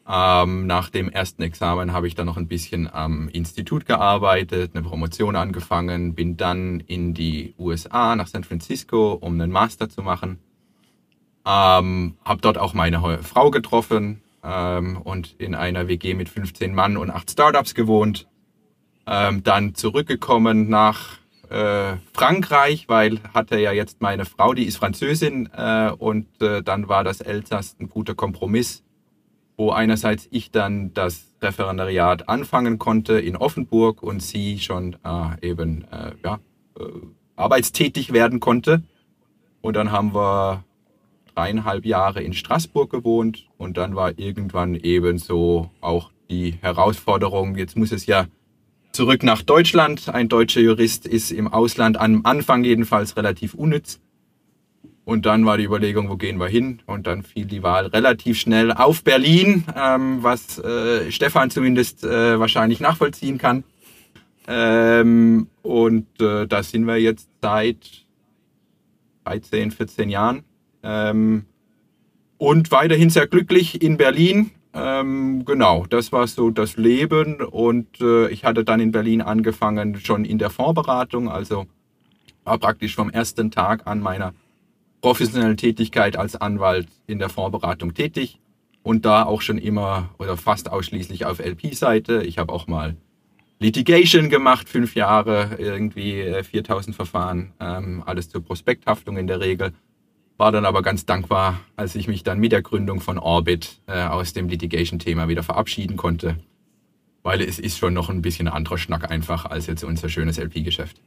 Ähm, 0.07 0.67
nach 0.67 0.89
dem 0.91 1.09
ersten 1.09 1.41
Examen 1.41 1.91
habe 1.91 2.07
ich 2.07 2.13
dann 2.13 2.27
noch 2.27 2.37
ein 2.37 2.47
bisschen 2.47 2.91
am 2.91 3.27
Institut 3.29 3.87
gearbeitet, 3.87 4.71
eine 4.75 4.83
Promotion 4.83 5.35
angefangen, 5.35 6.13
bin 6.13 6.37
dann 6.37 6.79
in 6.79 7.15
die 7.15 7.55
USA 7.57 8.15
nach 8.15 8.27
San 8.27 8.43
Francisco, 8.43 9.13
um 9.13 9.33
einen 9.33 9.51
Master 9.51 9.89
zu 9.89 10.03
machen. 10.03 10.37
Ähm, 11.45 12.17
habe 12.23 12.41
dort 12.41 12.57
auch 12.57 12.73
meine 12.73 13.23
Frau 13.23 13.49
getroffen 13.49 14.21
ähm, 14.43 14.97
und 14.97 15.35
in 15.39 15.55
einer 15.55 15.87
WG 15.87 16.13
mit 16.13 16.29
15 16.29 16.73
Mann 16.73 16.97
und 16.97 17.09
8 17.09 17.31
Startups 17.31 17.73
gewohnt. 17.73 18.27
Ähm, 19.07 19.43
dann 19.43 19.73
zurückgekommen 19.73 20.69
nach 20.69 21.17
äh, 21.49 21.97
Frankreich, 22.13 22.85
weil 22.89 23.19
hatte 23.33 23.59
ja 23.59 23.71
jetzt 23.71 24.01
meine 24.01 24.25
Frau, 24.25 24.53
die 24.53 24.65
ist 24.65 24.77
Französin 24.77 25.49
äh, 25.55 25.91
und 25.91 26.27
äh, 26.41 26.61
dann 26.63 26.89
war 26.89 27.03
das 27.03 27.21
Elsass 27.21 27.75
ein 27.79 27.89
guter 27.89 28.15
Kompromiss, 28.15 28.83
wo 29.57 29.71
einerseits 29.71 30.27
ich 30.31 30.51
dann 30.51 30.93
das 30.93 31.25
Referendariat 31.41 32.27
anfangen 32.27 32.79
konnte 32.79 33.19
in 33.19 33.35
Offenburg 33.35 34.03
und 34.03 34.21
sie 34.21 34.59
schon 34.59 34.97
äh, 35.03 35.47
eben 35.47 35.85
äh, 35.91 36.11
ja, 36.23 36.39
äh, 36.79 36.83
arbeitstätig 37.35 38.13
werden 38.13 38.39
konnte. 38.39 38.83
Und 39.61 39.75
dann 39.75 39.91
haben 39.91 40.13
wir 40.13 40.63
dreieinhalb 41.33 41.85
Jahre 41.85 42.21
in 42.21 42.33
Straßburg 42.33 42.89
gewohnt 42.89 43.47
und 43.57 43.77
dann 43.77 43.95
war 43.95 44.17
irgendwann 44.17 44.75
eben 44.75 45.17
so 45.17 45.69
auch 45.81 46.11
die 46.29 46.55
Herausforderung, 46.61 47.55
jetzt 47.55 47.77
muss 47.77 47.91
es 47.91 48.05
ja 48.05 48.27
zurück 48.91 49.23
nach 49.23 49.41
Deutschland. 49.41 50.09
Ein 50.09 50.29
deutscher 50.29 50.61
Jurist 50.61 51.05
ist 51.05 51.31
im 51.31 51.47
Ausland 51.47 51.97
am 51.97 52.21
Anfang 52.23 52.63
jedenfalls 52.63 53.17
relativ 53.17 53.53
unnütz. 53.53 53.99
Und 55.05 55.27
dann 55.27 55.45
war 55.45 55.57
die 55.57 55.65
Überlegung, 55.65 56.09
wo 56.09 56.17
gehen 56.17 56.39
wir 56.39 56.47
hin? 56.47 56.81
Und 56.87 57.05
dann 57.05 57.21
fiel 57.21 57.45
die 57.45 57.61
Wahl 57.61 57.85
relativ 57.85 58.39
schnell 58.39 58.71
auf 58.71 59.03
Berlin, 59.03 59.63
ähm, 59.75 60.23
was 60.23 60.57
äh, 60.57 61.11
Stefan 61.11 61.51
zumindest 61.51 62.03
äh, 62.03 62.39
wahrscheinlich 62.39 62.79
nachvollziehen 62.79 63.37
kann. 63.37 63.63
Ähm, 64.47 65.47
und 65.61 66.07
äh, 66.19 66.47
da 66.47 66.63
sind 66.63 66.85
wir 66.85 66.97
jetzt 66.97 67.29
seit 67.41 68.05
13, 69.25 69.71
14 69.71 70.09
Jahren. 70.09 70.43
Ähm, 70.81 71.45
und 72.37 72.71
weiterhin 72.71 73.11
sehr 73.11 73.27
glücklich 73.27 73.81
in 73.83 73.97
Berlin. 73.97 74.51
Ähm, 74.73 75.45
genau, 75.45 75.85
das 75.87 76.11
war 76.11 76.27
so 76.27 76.49
das 76.49 76.77
Leben. 76.77 77.41
Und 77.41 78.01
äh, 78.01 78.29
ich 78.29 78.43
hatte 78.43 78.63
dann 78.63 78.79
in 78.79 78.91
Berlin 78.91 79.21
angefangen, 79.21 79.99
schon 79.99 80.25
in 80.25 80.39
der 80.39 80.49
Vorberatung, 80.49 81.29
also 81.29 81.67
war 82.43 82.57
praktisch 82.57 82.95
vom 82.95 83.09
ersten 83.09 83.51
Tag 83.51 83.87
an 83.87 83.99
meiner 83.99 84.33
professionellen 85.05 85.55
Tätigkeit 85.55 86.17
als 86.17 86.35
Anwalt 86.35 86.87
in 87.05 87.19
der 87.19 87.29
Vorberatung 87.29 87.93
tätig 87.93 88.39
und 88.81 89.05
da 89.05 89.21
auch 89.21 89.41
schon 89.41 89.59
immer 89.59 90.09
oder 90.17 90.35
fast 90.35 90.71
ausschließlich 90.71 91.27
auf 91.27 91.37
LP-Seite. 91.37 92.23
Ich 92.23 92.39
habe 92.39 92.51
auch 92.51 92.65
mal 92.65 92.95
Litigation 93.59 94.31
gemacht, 94.31 94.67
fünf 94.67 94.95
Jahre, 94.95 95.57
irgendwie 95.59 96.33
4000 96.41 96.87
äh, 96.89 96.95
Verfahren, 96.95 97.51
ähm, 97.59 98.01
alles 98.03 98.29
zur 98.29 98.43
Prospekthaftung 98.43 99.17
in 99.17 99.27
der 99.27 99.41
Regel. 99.41 99.73
War 100.37 100.51
dann 100.51 100.65
aber 100.65 100.81
ganz 100.81 101.05
dankbar, 101.05 101.59
als 101.75 101.93
ich 101.93 102.07
mich 102.07 102.23
dann 102.23 102.39
mit 102.39 102.51
der 102.51 102.63
Gründung 102.63 102.99
von 102.99 103.19
Orbit 103.19 103.79
äh, 103.85 104.01
aus 104.07 104.33
dem 104.33 104.49
Litigation-Thema 104.49 105.27
wieder 105.27 105.43
verabschieden 105.43 105.97
konnte, 105.97 106.37
weil 107.21 107.41
es 107.41 107.59
ist 107.59 107.77
schon 107.77 107.93
noch 107.93 108.09
ein 108.09 108.23
bisschen 108.23 108.47
anderer 108.47 108.79
Schnack 108.79 109.11
einfach 109.11 109.45
als 109.45 109.67
jetzt 109.67 109.83
unser 109.83 110.09
schönes 110.09 110.39
LP-Geschäft. 110.39 110.99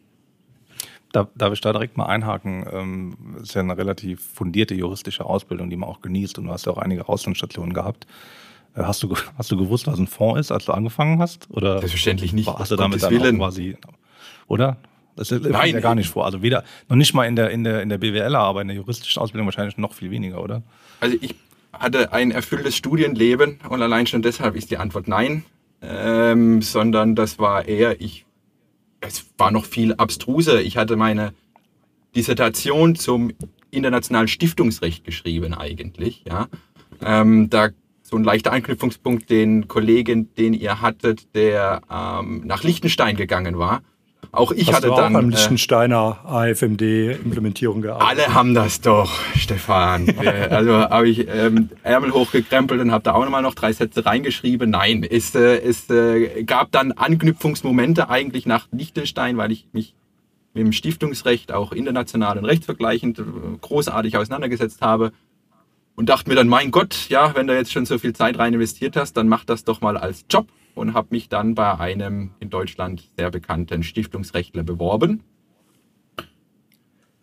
Da, 1.12 1.28
darf 1.34 1.52
ich 1.52 1.60
da 1.60 1.72
direkt 1.72 1.96
mal 1.96 2.06
einhaken? 2.06 2.66
Ähm, 2.70 3.16
ist 3.42 3.54
ja 3.54 3.62
eine 3.62 3.76
relativ 3.76 4.22
fundierte 4.34 4.74
juristische 4.74 5.24
Ausbildung, 5.24 5.70
die 5.70 5.76
man 5.76 5.88
auch 5.88 6.02
genießt 6.02 6.38
und 6.38 6.44
du 6.44 6.52
hast 6.52 6.66
ja 6.66 6.72
auch 6.72 6.78
einige 6.78 7.08
Auslandsstationen 7.08 7.72
gehabt. 7.72 8.06
Äh, 8.74 8.82
hast 8.82 9.02
du, 9.02 9.14
hast 9.38 9.50
du 9.50 9.56
gewusst, 9.56 9.86
was 9.86 9.98
ein 9.98 10.06
Fonds 10.06 10.40
ist, 10.40 10.52
als 10.52 10.66
du 10.66 10.72
angefangen 10.72 11.18
hast? 11.20 11.48
Oder 11.50 11.78
Selbstverständlich 11.78 12.32
nicht. 12.32 12.48
Hast 12.48 12.70
du 12.70 12.76
damit 12.76 13.02
dann 13.02 13.10
Willen. 13.12 13.38
quasi, 13.38 13.76
oder? 14.46 14.76
Das 15.16 15.32
ist 15.32 15.42
Nein, 15.42 15.74
ja 15.74 15.80
gar 15.80 15.96
nicht 15.96 16.08
vor. 16.08 16.24
Also 16.26 16.42
weder, 16.42 16.62
noch 16.88 16.96
nicht 16.96 17.12
mal 17.12 17.24
in 17.24 17.34
der, 17.34 17.50
in 17.50 17.64
der, 17.64 17.82
in 17.82 17.88
der 17.88 17.98
BWL, 17.98 18.36
aber 18.36 18.62
in 18.62 18.68
der 18.68 18.76
juristischen 18.76 19.20
Ausbildung 19.20 19.46
wahrscheinlich 19.46 19.76
noch 19.76 19.92
viel 19.92 20.12
weniger, 20.12 20.40
oder? 20.40 20.62
Also 21.00 21.16
ich 21.20 21.34
hatte 21.72 22.12
ein 22.12 22.30
erfülltes 22.30 22.76
Studienleben 22.76 23.58
und 23.68 23.82
allein 23.82 24.06
schon 24.06 24.22
deshalb 24.22 24.54
ist 24.54 24.70
die 24.70 24.76
Antwort 24.76 25.08
nein. 25.08 25.44
Ähm, 25.80 26.60
sondern 26.62 27.14
das 27.14 27.38
war 27.38 27.66
eher, 27.66 28.00
ich, 28.00 28.26
es 29.00 29.26
war 29.36 29.50
noch 29.50 29.64
viel 29.64 29.94
abstruser. 29.94 30.60
Ich 30.60 30.76
hatte 30.76 30.96
meine 30.96 31.32
Dissertation 32.14 32.94
zum 32.94 33.32
internationalen 33.70 34.28
Stiftungsrecht 34.28 35.04
geschrieben 35.04 35.54
eigentlich, 35.54 36.24
ja. 36.26 36.48
Ähm, 37.00 37.48
da 37.50 37.68
so 38.02 38.16
ein 38.16 38.24
leichter 38.24 38.52
Anknüpfungspunkt 38.52 39.28
den 39.28 39.68
Kollegen, 39.68 40.34
den 40.34 40.54
ihr 40.54 40.80
hattet, 40.80 41.34
der 41.34 41.82
ähm, 41.90 42.42
nach 42.46 42.62
Liechtenstein 42.62 43.16
gegangen 43.16 43.58
war. 43.58 43.82
Auch 44.30 44.52
ich 44.52 44.68
Hast 44.68 44.76
hatte 44.76 44.86
du 44.88 44.92
auch 44.92 44.98
dann. 44.98 45.16
Am 45.16 45.30
äh, 45.30 45.34
Liechtensteiner 45.34 46.18
AFMD-Implementierung 46.24 47.80
gearbeitet. 47.80 48.24
Alle 48.26 48.34
haben 48.34 48.54
das 48.54 48.80
doch, 48.80 49.10
Stefan. 49.36 50.08
also 50.50 50.72
habe 50.72 51.08
ich 51.08 51.26
ähm, 51.28 51.70
Ärmel 51.82 52.12
hochgekrempelt 52.12 52.80
und 52.80 52.92
habe 52.92 53.04
da 53.04 53.14
auch 53.14 53.24
nochmal 53.24 53.42
noch 53.42 53.54
drei 53.54 53.72
Sätze 53.72 54.04
reingeschrieben. 54.04 54.70
Nein, 54.70 55.02
es, 55.02 55.34
äh, 55.34 55.58
es 55.60 55.88
äh, 55.88 56.44
gab 56.44 56.72
dann 56.72 56.92
Anknüpfungsmomente 56.92 58.10
eigentlich 58.10 58.44
nach 58.44 58.68
Liechtenstein, 58.70 59.38
weil 59.38 59.50
ich 59.52 59.66
mich 59.72 59.94
mit 60.52 60.64
dem 60.64 60.72
Stiftungsrecht 60.72 61.52
auch 61.52 61.72
international 61.72 62.38
und 62.38 62.44
rechtsvergleichend 62.44 63.20
äh, 63.20 63.22
großartig 63.60 64.16
auseinandergesetzt 64.16 64.82
habe 64.82 65.12
und 65.96 66.08
dachte 66.08 66.28
mir 66.28 66.36
dann, 66.36 66.48
mein 66.48 66.70
Gott, 66.70 67.08
ja, 67.08 67.34
wenn 67.34 67.46
du 67.46 67.54
jetzt 67.54 67.72
schon 67.72 67.86
so 67.86 67.98
viel 67.98 68.12
Zeit 68.12 68.38
rein 68.38 68.54
investiert 68.54 68.94
hast, 68.96 69.16
dann 69.16 69.26
mach 69.26 69.44
das 69.44 69.64
doch 69.64 69.80
mal 69.80 69.96
als 69.96 70.26
Job 70.30 70.46
und 70.78 70.94
habe 70.94 71.08
mich 71.10 71.28
dann 71.28 71.54
bei 71.54 71.78
einem 71.78 72.30
in 72.40 72.50
Deutschland 72.50 73.10
sehr 73.16 73.30
bekannten 73.30 73.82
Stiftungsrechtler 73.82 74.62
beworben. 74.62 75.22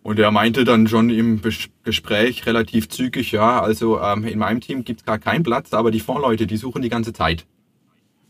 Und 0.03 0.19
er 0.19 0.29
meinte 0.29 0.65
dann 0.65 0.87
schon 0.87 1.09
im 1.09 1.41
Gespräch 1.83 2.45
relativ 2.45 2.89
zügig, 2.89 3.31
ja, 3.31 3.59
also 3.59 3.99
ähm, 3.99 4.23
in 4.25 4.37
meinem 4.37 4.61
Team 4.61 4.83
gibt 4.83 4.99
es 4.99 5.05
gar 5.05 5.17
keinen 5.17 5.43
Platz, 5.43 5.73
aber 5.73 5.89
die 5.89 5.99
Fondsleute, 5.99 6.45
die 6.45 6.57
suchen 6.57 6.83
die 6.83 6.89
ganze 6.89 7.11
Zeit. 7.11 7.47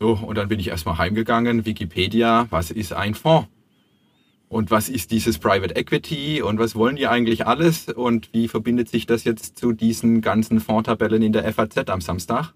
So, 0.00 0.12
und 0.12 0.38
dann 0.38 0.48
bin 0.48 0.58
ich 0.58 0.68
erstmal 0.68 0.96
heimgegangen, 0.96 1.66
Wikipedia, 1.66 2.46
was 2.50 2.70
ist 2.70 2.94
ein 2.94 3.14
Fonds? 3.14 3.48
und 4.48 4.70
was 4.70 4.88
ist 4.88 5.10
dieses 5.10 5.38
Private 5.38 5.74
Equity 5.74 6.42
und 6.42 6.58
was 6.58 6.74
wollen 6.74 6.96
die 6.96 7.06
eigentlich 7.06 7.46
alles 7.46 7.88
und 7.88 8.32
wie 8.32 8.48
verbindet 8.48 8.88
sich 8.88 9.06
das 9.06 9.24
jetzt 9.24 9.58
zu 9.58 9.72
diesen 9.72 10.20
ganzen 10.20 10.60
Fondtabellen 10.60 11.22
in 11.22 11.32
der 11.32 11.52
FAZ 11.52 11.88
am 11.88 12.00
Samstag? 12.00 12.52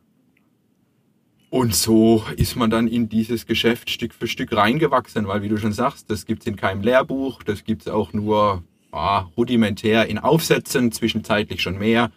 Und 1.50 1.74
so 1.74 2.24
ist 2.36 2.54
man 2.54 2.70
dann 2.70 2.86
in 2.86 3.08
dieses 3.08 3.44
Geschäft 3.44 3.90
Stück 3.90 4.14
für 4.14 4.28
Stück 4.28 4.54
reingewachsen, 4.54 5.26
weil 5.26 5.42
wie 5.42 5.48
du 5.48 5.56
schon 5.56 5.72
sagst, 5.72 6.08
das 6.08 6.24
gibt 6.24 6.42
es 6.42 6.46
in 6.46 6.54
keinem 6.54 6.80
Lehrbuch, 6.80 7.42
das 7.42 7.64
gibt 7.64 7.82
es 7.82 7.88
auch 7.88 8.12
nur 8.12 8.62
ah, 8.92 9.26
rudimentär 9.36 10.06
in 10.06 10.18
Aufsätzen, 10.18 10.92
zwischenzeitlich 10.92 11.60
schon 11.60 11.76
mehr, 11.76 12.12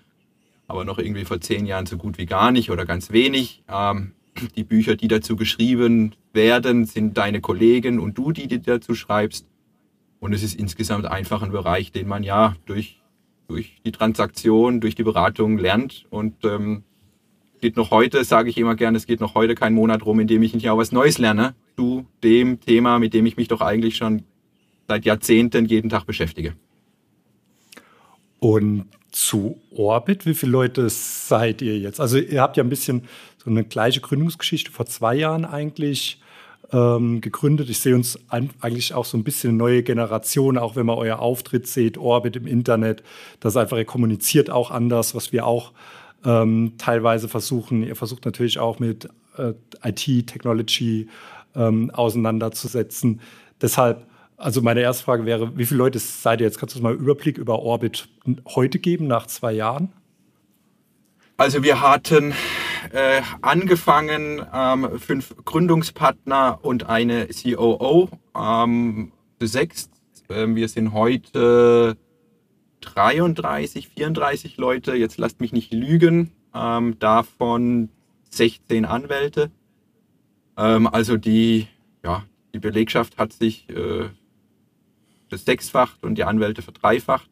aber 0.68 0.86
noch 0.86 1.00
irgendwie 1.00 1.26
vor 1.26 1.42
zehn 1.42 1.66
Jahren 1.66 1.88
so 1.88 1.98
gut 1.98 2.20
wie 2.20 2.28
gar 2.28 2.52
nicht 2.52 2.70
oder 2.70 2.86
ganz 2.86 3.12
wenig. 3.12 3.64
Ähm, 3.68 4.14
die 4.56 4.64
Bücher, 4.64 4.96
die 4.96 5.08
dazu 5.08 5.36
geschrieben 5.36 6.16
werden, 6.32 6.86
sind 6.86 7.18
deine 7.18 7.42
Kollegen 7.42 8.00
und 8.00 8.18
du, 8.18 8.32
die, 8.32 8.48
die 8.48 8.62
dazu 8.62 8.94
schreibst. 8.94 9.48
Und 10.20 10.34
es 10.34 10.44
ist 10.44 10.56
insgesamt 10.56 11.06
einfach 11.06 11.42
ein 11.42 11.52
Bereich, 11.52 11.92
den 11.92 12.08
man 12.08 12.24
ja 12.24 12.56
durch, 12.66 13.02
durch 13.48 13.82
die 13.84 13.92
Transaktion, 13.92 14.80
durch 14.80 14.96
die 14.96 15.04
Beratung 15.04 15.58
lernt. 15.58 16.06
Und 16.10 16.46
ähm, 16.46 16.84
geht 17.64 17.78
noch 17.78 17.92
heute, 17.92 18.26
sage 18.26 18.50
ich 18.50 18.58
immer 18.58 18.76
gerne, 18.76 18.98
es 18.98 19.08
geht 19.08 19.22
noch 19.22 19.36
heute 19.36 19.56
kein 19.56 19.74
Monat 19.74 20.06
rum, 20.06 20.20
in 20.20 20.28
dem 20.28 20.44
ich 20.44 20.54
nicht 20.54 20.70
auch 20.70 20.78
was 20.78 20.92
Neues 20.92 21.18
lerne 21.18 21.56
zu 21.78 22.06
dem 22.22 22.60
Thema, 22.60 23.00
mit 23.00 23.14
dem 23.14 23.26
ich 23.26 23.38
mich 23.38 23.48
doch 23.48 23.62
eigentlich 23.62 23.96
schon 23.96 24.24
seit 24.90 25.06
Jahrzehnten 25.06 25.66
jeden 25.66 25.90
Tag 25.90 26.06
beschäftige. 26.06 26.58
Und 28.42 28.88
zu 29.14 29.62
Orbit, 29.72 30.26
wie 30.26 30.34
viele 30.34 30.52
Leute 30.52 30.90
seid 30.90 31.62
ihr 31.62 31.80
jetzt? 31.80 32.02
Also 32.02 32.18
ihr 32.18 32.42
habt 32.42 32.58
ja 32.58 32.66
ein 32.66 32.70
bisschen 32.70 33.04
so 33.38 33.50
eine 33.50 33.64
gleiche 33.64 34.02
Gründungsgeschichte 34.02 34.70
vor 34.70 34.86
zwei 34.86 35.16
Jahren 35.16 35.46
eigentlich 35.46 36.22
ähm, 36.74 37.22
gegründet. 37.22 37.70
Ich 37.70 37.80
sehe 37.80 37.96
uns 37.96 38.20
eigentlich 38.28 38.94
auch 38.94 39.06
so 39.06 39.18
ein 39.18 39.24
bisschen 39.24 39.52
eine 39.52 39.58
neue 39.58 39.84
Generation, 39.84 40.58
auch 40.58 40.76
wenn 40.76 40.86
man 40.86 40.98
euer 40.98 41.20
Auftritt 41.20 41.66
seht, 41.66 41.98
Orbit 41.98 42.36
im 42.36 42.46
Internet. 42.46 43.04
Das 43.40 43.56
einfach, 43.56 43.78
ihr 43.78 43.86
kommuniziert 43.86 44.50
auch 44.50 44.70
anders, 44.70 45.16
was 45.16 45.32
wir 45.32 45.48
auch 45.48 45.72
ähm, 46.26 46.74
teilweise 46.78 47.28
versuchen. 47.28 47.84
Ihr 47.84 47.96
versucht 47.96 48.26
natürlich 48.26 48.60
auch 48.60 48.80
mit 48.80 49.10
äh, 49.38 49.54
IT, 49.84 50.28
Technology 50.28 51.08
ähm, 51.56 51.92
auseinanderzusetzen. 51.92 53.22
Deshalb, 53.62 54.06
also 54.38 54.62
meine 54.62 54.82
erste 54.82 55.04
Frage 55.04 55.26
wäre, 55.26 55.58
wie 55.58 55.66
viele 55.66 55.80
Leute 55.80 56.00
seid 56.00 56.42
ihr 56.42 56.48
jetzt? 56.48 56.60
Kannst 56.60 56.76
du 56.76 56.82
mal 56.82 56.94
einen 56.94 57.00
Überblick 57.00 57.38
über 57.38 57.60
Orbit 57.60 58.08
heute 58.48 58.80
geben, 58.80 59.08
nach 59.08 59.28
zwei 59.28 59.54
Jahren? 59.54 59.92
Also 61.38 61.64
wir 61.64 61.82
hatten 61.82 62.34
äh, 62.92 63.22
angefangen, 63.42 64.46
ähm, 64.54 65.00
fünf 65.00 65.36
Gründungspartner 65.44 66.60
und 66.62 66.90
eine 66.90 67.28
COO, 67.28 68.10
ähm, 68.36 69.12
sechs. 69.42 69.90
Äh, 70.30 70.48
wir 70.48 70.68
sind 70.70 70.94
heute 70.94 71.98
33, 72.84 73.90
34 73.90 74.58
Leute, 74.58 74.96
jetzt 74.96 75.18
lasst 75.18 75.42
mich 75.42 75.54
nicht 75.54 75.74
lügen, 75.74 76.32
ähm, 76.54 76.98
davon 77.00 77.90
16 78.30 78.86
Anwälte. 78.86 79.52
Ähm, 80.58 80.88
also 80.88 81.18
die, 81.18 81.68
ja, 82.04 82.24
die 82.54 82.60
Belegschaft 82.60 83.18
hat 83.18 83.34
sich 83.34 83.68
äh, 83.70 84.10
und 86.02 86.16
die 86.16 86.24
Anwälte 86.24 86.62
verdreifacht. 86.62 87.30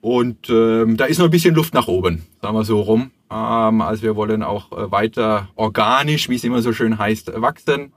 Und 0.00 0.50
ähm, 0.50 0.96
da 0.96 1.04
ist 1.06 1.18
noch 1.18 1.26
ein 1.26 1.30
bisschen 1.30 1.54
Luft 1.54 1.72
nach 1.72 1.88
oben, 1.88 2.26
sagen 2.42 2.56
wir 2.56 2.64
so 2.64 2.80
rum. 2.80 3.10
Ähm, 3.30 3.80
also 3.80 4.02
wir 4.02 4.16
wollen 4.16 4.42
auch 4.42 4.72
äh, 4.72 4.90
weiter 4.90 5.48
organisch, 5.54 6.28
wie 6.28 6.34
es 6.34 6.44
immer 6.44 6.60
so 6.60 6.72
schön 6.72 6.98
heißt, 6.98 7.40
wachsen. 7.40 7.92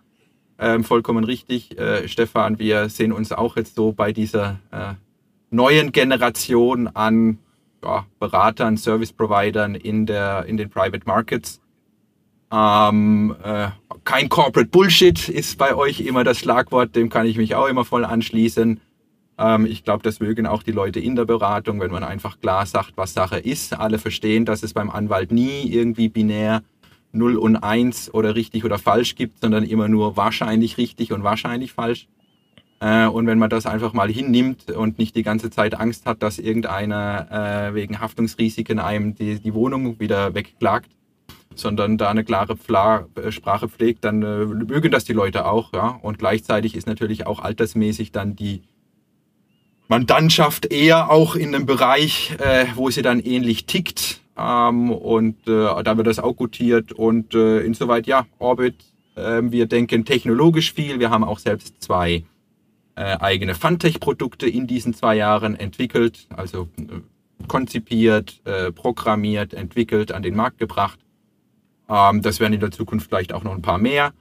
Ähm, 0.59 0.83
vollkommen 0.83 1.23
richtig, 1.23 1.77
äh, 1.77 2.07
Stefan. 2.07 2.59
Wir 2.59 2.89
sehen 2.89 3.11
uns 3.11 3.31
auch 3.31 3.57
jetzt 3.57 3.75
so 3.75 3.91
bei 3.91 4.13
dieser 4.13 4.59
äh, 4.71 4.93
neuen 5.49 5.91
Generation 5.91 6.87
an 6.87 7.39
ja, 7.83 8.05
Beratern, 8.19 8.77
Service 8.77 9.13
Providern 9.13 9.75
in, 9.75 10.05
der, 10.05 10.45
in 10.45 10.57
den 10.57 10.69
Private 10.69 11.03
Markets. 11.05 11.61
Ähm, 12.51 13.35
äh, 13.43 13.69
kein 14.03 14.29
Corporate 14.29 14.69
Bullshit 14.69 15.27
ist 15.27 15.57
bei 15.57 15.75
euch 15.75 15.99
immer 15.99 16.23
das 16.23 16.39
Schlagwort, 16.39 16.95
dem 16.95 17.09
kann 17.09 17.25
ich 17.25 17.37
mich 17.37 17.55
auch 17.55 17.67
immer 17.67 17.83
voll 17.83 18.05
anschließen. 18.05 18.79
Ähm, 19.37 19.65
ich 19.65 19.83
glaube, 19.83 20.03
das 20.03 20.19
mögen 20.19 20.47
auch 20.47 20.63
die 20.63 20.71
Leute 20.71 20.99
in 20.99 21.15
der 21.15 21.25
Beratung, 21.25 21.79
wenn 21.81 21.91
man 21.91 22.03
einfach 22.03 22.39
klar 22.39 22.65
sagt, 22.65 22.93
was 22.95 23.13
Sache 23.13 23.37
ist. 23.37 23.77
Alle 23.77 23.99
verstehen, 23.99 24.45
dass 24.45 24.63
es 24.63 24.73
beim 24.73 24.89
Anwalt 24.89 25.31
nie 25.31 25.63
irgendwie 25.69 26.09
binär 26.09 26.63
0 27.11 27.37
und 27.37 27.57
1 27.57 28.13
oder 28.13 28.35
richtig 28.35 28.63
oder 28.63 28.79
falsch 28.79 29.15
gibt, 29.15 29.41
sondern 29.41 29.63
immer 29.63 29.87
nur 29.87 30.17
wahrscheinlich 30.17 30.77
richtig 30.77 31.11
und 31.11 31.23
wahrscheinlich 31.23 31.73
falsch. 31.73 32.07
Äh, 32.79 33.07
und 33.07 33.27
wenn 33.27 33.39
man 33.39 33.49
das 33.49 33.65
einfach 33.65 33.93
mal 33.93 34.09
hinnimmt 34.09 34.71
und 34.71 34.99
nicht 34.99 35.15
die 35.15 35.23
ganze 35.23 35.49
Zeit 35.49 35.79
Angst 35.79 36.05
hat, 36.05 36.21
dass 36.21 36.37
irgendeiner 36.37 37.69
äh, 37.69 37.73
wegen 37.73 37.99
Haftungsrisiken 37.99 38.79
einem 38.79 39.15
die, 39.15 39.39
die 39.39 39.53
Wohnung 39.53 39.99
wieder 39.99 40.35
wegklagt, 40.35 40.91
sondern 41.55 41.97
da 41.97 42.09
eine 42.09 42.23
klare 42.23 42.55
Pfla 42.55 43.07
äh, 43.15 43.31
Sprache 43.31 43.67
pflegt, 43.67 44.05
dann 44.05 44.19
mögen 44.19 44.91
das 44.91 45.05
die 45.05 45.13
Leute 45.13 45.45
auch. 45.45 45.73
Ja? 45.73 45.99
Und 46.01 46.19
gleichzeitig 46.19 46.75
ist 46.75 46.87
natürlich 46.87 47.25
auch 47.25 47.39
altersmäßig 47.39 48.11
dann 48.11 48.35
die 48.35 48.61
Mandantschaft 49.87 50.71
eher 50.71 51.09
auch 51.09 51.35
in 51.35 51.55
einem 51.55 51.65
Bereich, 51.65 52.35
wo 52.75 52.89
sie 52.89 53.01
dann 53.01 53.21
ähnlich 53.21 53.67
tickt. 53.67 54.19
Ähm, 54.37 54.91
und 54.91 55.37
da 55.47 55.97
wird 55.97 56.07
das 56.07 56.19
auch 56.19 56.35
gutiert. 56.35 56.91
Und 56.91 57.33
insoweit, 57.33 58.05
ja, 58.05 58.25
Orbit, 58.37 58.75
äh, 59.17 59.41
wir 59.43 59.65
denken 59.65 60.05
technologisch 60.05 60.73
viel. 60.73 60.99
Wir 60.99 61.09
haben 61.09 61.23
auch 61.23 61.39
selbst 61.39 61.81
zwei 61.81 62.23
eigene 63.01 63.55
Fantech-Produkte 63.55 64.47
in 64.47 64.67
diesen 64.67 64.93
zwei 64.93 65.15
Jahren 65.15 65.55
entwickelt, 65.55 66.27
also 66.35 66.67
äh, 66.77 67.01
konzipiert, 67.47 68.41
äh, 68.45 68.71
programmiert, 68.71 69.53
entwickelt, 69.53 70.11
an 70.11 70.23
den 70.23 70.35
Markt 70.35 70.57
gebracht. 70.57 70.99
Ähm, 71.89 72.21
das 72.21 72.39
werden 72.39 72.53
in 72.53 72.59
der 72.59 72.71
Zukunft 72.71 73.07
vielleicht 73.07 73.33
auch 73.33 73.43
noch 73.43 73.53
ein 73.53 73.61
paar 73.61 73.77
mehr, 73.77 74.13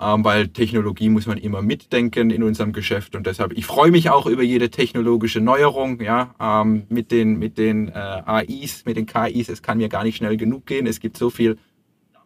ähm, 0.00 0.24
weil 0.24 0.48
Technologie 0.48 1.08
muss 1.08 1.26
man 1.26 1.38
immer 1.38 1.62
mitdenken 1.62 2.30
in 2.30 2.42
unserem 2.42 2.72
Geschäft 2.72 3.16
und 3.16 3.26
deshalb, 3.26 3.52
ich 3.52 3.66
freue 3.66 3.90
mich 3.90 4.10
auch 4.10 4.26
über 4.26 4.42
jede 4.42 4.70
technologische 4.70 5.40
Neuerung, 5.40 6.00
ja, 6.00 6.34
ähm, 6.40 6.84
mit 6.88 7.10
den, 7.10 7.38
mit 7.38 7.58
den 7.58 7.88
äh, 7.88 7.92
AIs, 7.92 8.84
mit 8.84 8.96
den 8.96 9.06
KIs, 9.06 9.48
es 9.48 9.62
kann 9.62 9.78
mir 9.78 9.88
gar 9.88 10.04
nicht 10.04 10.16
schnell 10.16 10.36
genug 10.36 10.66
gehen, 10.66 10.86
es 10.86 11.00
gibt 11.00 11.16
so 11.16 11.30
viel 11.30 11.58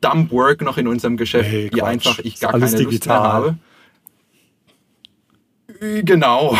Dump 0.00 0.32
Work 0.32 0.62
noch 0.62 0.78
in 0.78 0.88
unserem 0.88 1.16
Geschäft, 1.16 1.48
hey, 1.48 1.70
wie 1.72 1.82
einfach 1.82 2.18
ich 2.18 2.40
gar 2.40 2.52
keine 2.52 2.66
digital. 2.66 2.84
Lust 2.90 3.06
mehr 3.06 3.22
habe. 3.22 3.58
Genau. 5.82 6.56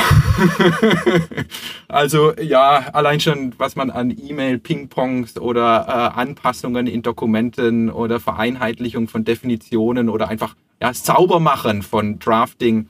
also 1.89 2.33
ja, 2.41 2.91
allein 2.93 3.21
schon, 3.21 3.55
was 3.57 3.77
man 3.77 3.91
an 3.91 4.11
E-Mail-Ping-Pongs 4.11 5.39
oder 5.39 5.87
äh, 5.87 6.21
Anpassungen 6.21 6.89
in 6.89 7.03
Dokumenten 7.03 7.89
oder 7.89 8.19
Vereinheitlichung 8.19 9.07
von 9.07 9.25
Definitionen 9.25 10.09
oder 10.09 10.27
einfach 10.27 10.57
ja, 10.81 10.93
Saubermachen 10.93 11.83
von 11.83 12.19
Drafting 12.19 12.89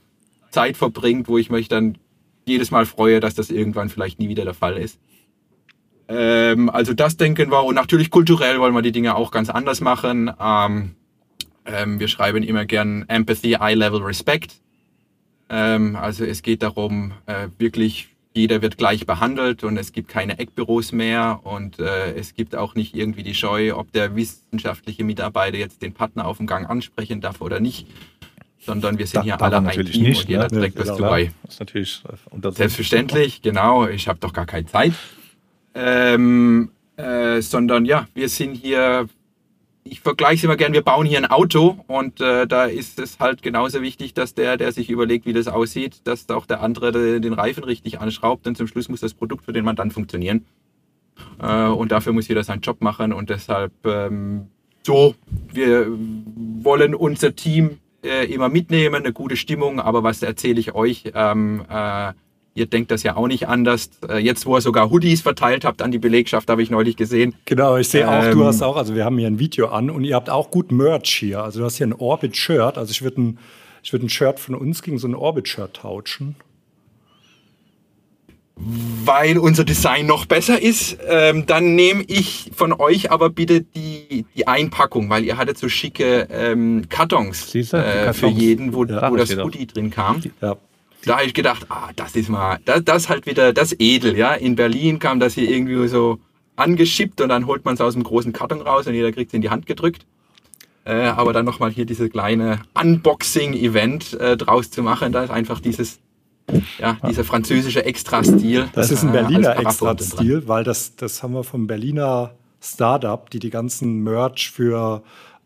Zeit 0.51 0.79
verbringt, 0.79 1.29
wo 1.29 1.37
ich 1.37 1.51
mich 1.51 1.69
dann 1.69 1.99
jedes 2.47 2.71
Mal 2.71 2.87
freue, 2.87 3.21
dass 3.21 3.35
das 3.35 3.51
irgendwann 3.51 3.91
vielleicht 3.91 4.19
nie 4.19 4.31
wieder 4.31 4.45
der 4.45 4.55
Fall 4.55 4.79
ist. 4.79 4.99
Ähm, 6.09 6.71
also 6.71 6.95
das 6.95 7.19
denken 7.19 7.51
wir 7.51 7.63
und 7.63 7.75
natürlich 7.75 8.09
kulturell 8.09 8.59
wollen 8.59 8.75
wir 8.75 8.81
die 8.81 8.93
Dinge 8.93 9.17
auch 9.17 9.33
ganz 9.33 9.51
anders 9.51 9.83
machen. 9.83 10.33
Ähm, 10.41 10.95
ähm, 11.67 12.01
wir 12.01 12.09
schreiben 12.09 12.43
immer 12.43 12.65
gern 12.65 13.05
Empathy, 13.09 13.59
Eye-Level, 13.61 14.01
Respect 14.01 14.53
ähm, 14.53 14.62
also 15.57 16.25
es 16.25 16.43
geht 16.43 16.63
darum, 16.63 17.13
äh, 17.27 17.49
wirklich 17.59 18.09
jeder 18.35 18.63
wird 18.63 18.79
gleich 18.79 19.05
behandelt 19.05 19.63
und 19.65 19.77
es 19.77 19.93
gibt 19.93 20.09
keine 20.09 20.39
Eckbüros 20.39 20.93
mehr 20.93 21.41
und 21.45 21.79
äh, 21.79 22.15
es 22.15 22.35
gibt 22.35 22.57
auch 22.57 22.75
nicht 22.75 22.95
irgendwie 22.95 23.23
die 23.23 23.35
Scheu, 23.35 23.75
ob 23.75 23.93
der 23.93 24.17
wissenschaftliche 24.17 25.05
Mitarbeiter 25.05 25.59
jetzt 25.59 25.83
den 25.83 25.93
Partner 25.93 26.27
auf 26.27 26.39
dem 26.39 26.47
Gang 26.47 26.69
ansprechen 26.69 27.21
darf 27.21 27.43
oder 27.43 27.61
nicht, 27.61 27.87
sondern 28.59 28.99
wir 28.99 29.07
sind 29.07 29.21
da, 29.21 29.23
hier 29.25 29.43
alle 29.43 29.59
ein 29.59 29.85
Team 29.85 30.05
nicht, 30.05 30.23
und 30.23 30.29
jeder 30.31 30.45
ne? 30.45 30.49
trägt 30.49 30.79
ja, 30.79 30.87
was 30.87 30.97
dabei. 30.97 31.33
Natürlich 31.59 32.03
äh, 32.09 32.51
Selbstverständlich, 32.53 33.43
genau. 33.43 33.87
Ich 33.87 34.09
habe 34.09 34.19
doch 34.19 34.33
gar 34.33 34.47
keine 34.47 34.67
Zeit. 34.67 34.95
Ähm, 35.75 36.71
äh, 36.97 37.41
sondern 37.43 37.85
ja, 37.85 38.07
wir 38.15 38.29
sind 38.29 38.55
hier 38.55 39.09
ich 39.85 40.01
vergleiche 40.01 40.37
es 40.37 40.45
immer 40.45 40.57
gern, 40.57 40.73
wir 40.73 40.83
bauen 40.83 41.07
hier 41.07 41.19
ein 41.19 41.27
Auto 41.27 41.85
und 41.89 42.21
äh, 42.21 42.47
da 42.47 42.65
ist 42.65 43.01
es 43.01 43.19
halt 43.19 43.43
genauso 43.43 43.83
wichtig, 43.83 44.15
dass 44.15 44.35
der, 44.35 44.57
der 44.57 44.73
sich 44.73 44.91
überlegt, 44.91 45.27
wie 45.27 45.33
das 45.33 45.49
aussieht, 45.49 46.03
dass 46.05 46.29
auch 46.31 46.47
der 46.47 46.63
andere 46.63 47.21
den 47.21 47.33
Reifen 47.33 47.65
richtig 47.65 48.01
anschraubt 48.01 48.47
und 48.47 48.57
zum 48.57 48.67
Schluss 48.67 48.89
muss 48.89 49.01
das 49.01 49.15
Produkt 49.15 49.45
für 49.45 49.53
den 49.53 49.65
Mann 49.65 49.77
dann 49.77 49.91
funktionieren. 49.91 50.47
Äh, 51.41 51.67
und 51.67 51.93
dafür 51.93 52.13
muss 52.13 52.29
jeder 52.29 52.45
seinen 52.45 52.61
Job 52.61 52.81
machen 52.81 53.13
und 53.13 53.31
deshalb 53.31 53.73
ähm, 53.85 54.47
so, 54.85 55.15
wir 55.53 55.87
wollen 55.89 56.95
unser 56.95 57.35
Team 57.35 57.79
äh, 58.05 58.33
immer 58.33 58.49
mitnehmen, 58.49 58.97
eine 58.97 59.13
gute 59.13 59.37
Stimmung, 59.37 59.81
aber 59.81 60.03
was 60.03 60.23
erzähle 60.23 60.61
ich 60.61 60.75
euch? 60.75 61.13
Ähm, 61.15 61.65
äh, 61.69 62.13
Ihr 62.55 62.67
denkt 62.67 62.91
das 62.91 63.03
ja 63.03 63.17
auch 63.17 63.29
nicht 63.29 63.49
anders. 63.49 63.89
Äh, 64.07 64.19
jetzt, 64.19 64.45
wo 64.45 64.57
ihr 64.57 64.61
sogar 64.61 64.91
Hoodies 64.91 65.23
verteilt 65.23 65.65
habt 65.65 65.81
an 65.81 65.91
die 65.91 65.99
Belegschaft, 65.99 66.51
habe 66.51 66.63
ich 66.63 66.71
neulich 66.71 66.97
gesehen. 66.97 67.35
Genau, 67.47 67.79
ich 67.79 67.89
sehe 67.89 68.07
auch, 68.07 68.25
ähm, 68.25 68.33
du 68.33 68.45
hast 68.45 68.61
auch, 68.63 68.77
also 68.77 68.95
wir 68.95 69.07
haben 69.07 69.17
hier 69.17 69.27
ein 69.27 69.39
Video 69.39 69.69
an 69.69 69.89
und 69.89 70.05
ihr 70.05 70.15
habt 70.15 70.29
auch 70.29 70.51
gut 70.51 70.71
Merch 70.71 71.09
hier. 71.09 71.43
Also 71.43 71.61
du 71.61 71.65
hast 71.65 71.77
hier 71.77 71.87
ein 71.87 71.95
Orbit-Shirt. 71.95 72.77
Also 72.77 72.91
ich 72.91 73.01
würde 73.01 73.23
ein, 73.23 73.39
würd 73.91 74.03
ein 74.03 74.09
Shirt 74.11 74.39
von 74.39 74.55
uns 74.55 74.83
gegen 74.83 74.99
so 74.99 75.09
ein 75.09 75.15
Orbit-Shirt 75.15 75.77
tauschen. 75.77 76.37
Weil 78.55 79.39
unser 79.39 79.65
Design 79.65 80.05
noch 80.05 80.27
besser 80.27 80.61
ist, 80.61 80.99
ähm, 81.09 81.47
dann 81.47 81.75
nehme 81.75 82.05
ich 82.07 82.51
von 82.55 82.75
euch 82.75 83.11
aber 83.11 83.31
bitte 83.31 83.63
die, 83.63 84.27
die 84.37 84.47
Einpackung, 84.47 85.09
weil 85.09 85.25
ihr 85.25 85.39
hattet 85.39 85.57
so 85.57 85.71
schicke 85.71 86.29
ähm, 86.31 86.83
Kartons, 86.91 87.55
äh, 87.55 87.65
Kartons, 87.65 88.19
für 88.19 88.29
jeden, 88.29 88.75
wo, 88.75 88.85
ja, 88.85 89.11
wo 89.11 89.17
das 89.17 89.35
Hoodie 89.35 89.67
drin 89.67 89.91
kam. 89.91 90.23
Ja 90.43 90.59
da 91.05 91.17
habe 91.17 91.27
ich 91.27 91.35
gedacht, 91.35 91.67
ah, 91.69 91.91
das 91.97 92.15
ist 92.15 92.29
mal, 92.29 92.59
das, 92.65 92.85
das 92.85 93.09
halt 93.09 93.27
wieder 93.27 93.53
das 93.53 93.75
Edel, 93.79 94.17
ja. 94.17 94.35
In 94.35 94.57
Berlin 94.57 94.99
kam 94.99 95.21
das 95.21 95.35
hier 95.35 95.51
irgendwie 95.51 95.89
so 95.89 96.19
angeschippt 96.57 97.21
und 97.21 97.29
dann 97.29 97.47
holt 97.47 97.65
man 97.65 97.75
es 97.75 97.81
aus 97.81 97.95
dem 97.95 98.03
großen 98.03 98.33
Karton 98.33 98.61
raus 98.61 98.87
und 98.87 98.95
jeder 98.95 99.13
kriegt 99.13 99.31
es 99.31 99.35
in 99.35 99.43
die 99.43 99.51
Hand 99.51 99.67
gedrückt. 99.67 100.07
Äh, 100.85 101.07
aber 101.07 101.33
dann 101.33 101.45
nochmal 101.45 101.71
hier 101.71 101.87
dieses 101.87 102.11
kleine 102.11 102.61
Unboxing-Event 102.75 104.15
äh, 104.15 104.37
draus 104.37 104.71
zu 104.71 104.83
machen, 104.83 105.13
da 105.13 105.23
ist 105.23 105.31
einfach 105.31 105.61
dieses, 105.61 106.01
ja, 106.79 106.99
dieser 107.09 107.25
französische 107.25 107.85
Extra-Stil. 107.85 108.69
Das 108.73 108.91
ist 108.91 109.03
ein 109.03 109.11
äh, 109.11 109.13
Berliner 109.13 109.57
äh, 109.57 109.63
Extra-Stil, 109.63 110.49
weil 110.49 110.65
das, 110.65 110.97
das 110.97 111.23
haben 111.23 111.35
wir 111.35 111.45
vom 111.45 111.67
Berliner 111.69 112.35
Startup, 112.61 113.29
die 113.31 113.39
die 113.39 113.51
ganzen 113.51 114.03
Merch 114.03 114.51
für 114.51 115.03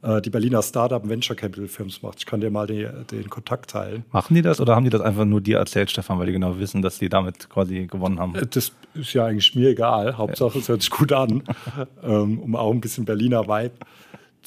äh, 0.06 0.22
die 0.22 0.30
Berliner 0.30 0.62
Startup 0.62 1.06
Venture 1.06 1.36
Capital 1.36 1.66
Firms 1.68 2.02
macht. 2.02 2.20
Ich 2.20 2.26
kann 2.26 2.40
dir 2.40 2.50
mal 2.50 2.66
die, 2.66 2.86
den 3.10 3.28
Kontakt 3.28 3.70
teilen. 3.70 4.04
Machen 4.12 4.34
die 4.34 4.42
das 4.42 4.60
oder 4.60 4.76
haben 4.76 4.84
die 4.84 4.90
das 4.90 5.00
einfach 5.00 5.24
nur 5.24 5.40
dir 5.40 5.58
erzählt, 5.58 5.90
Stefan, 5.90 6.18
weil 6.18 6.26
die 6.26 6.32
genau 6.32 6.58
wissen, 6.58 6.82
dass 6.82 6.98
die 6.98 7.08
damit 7.08 7.50
quasi 7.50 7.86
gewonnen 7.86 8.20
haben? 8.20 8.34
Äh, 8.36 8.46
das 8.46 8.72
ist 8.94 9.12
ja 9.12 9.26
eigentlich 9.26 9.54
mir 9.54 9.70
egal. 9.70 10.16
Hauptsache, 10.16 10.58
es 10.58 10.68
hört 10.68 10.82
sich 10.82 10.90
gut 10.90 11.12
an, 11.12 11.42
ähm, 12.02 12.38
um 12.38 12.54
auch 12.54 12.72
ein 12.72 12.80
bisschen 12.80 13.04
Berliner 13.04 13.46
Vibe 13.46 13.74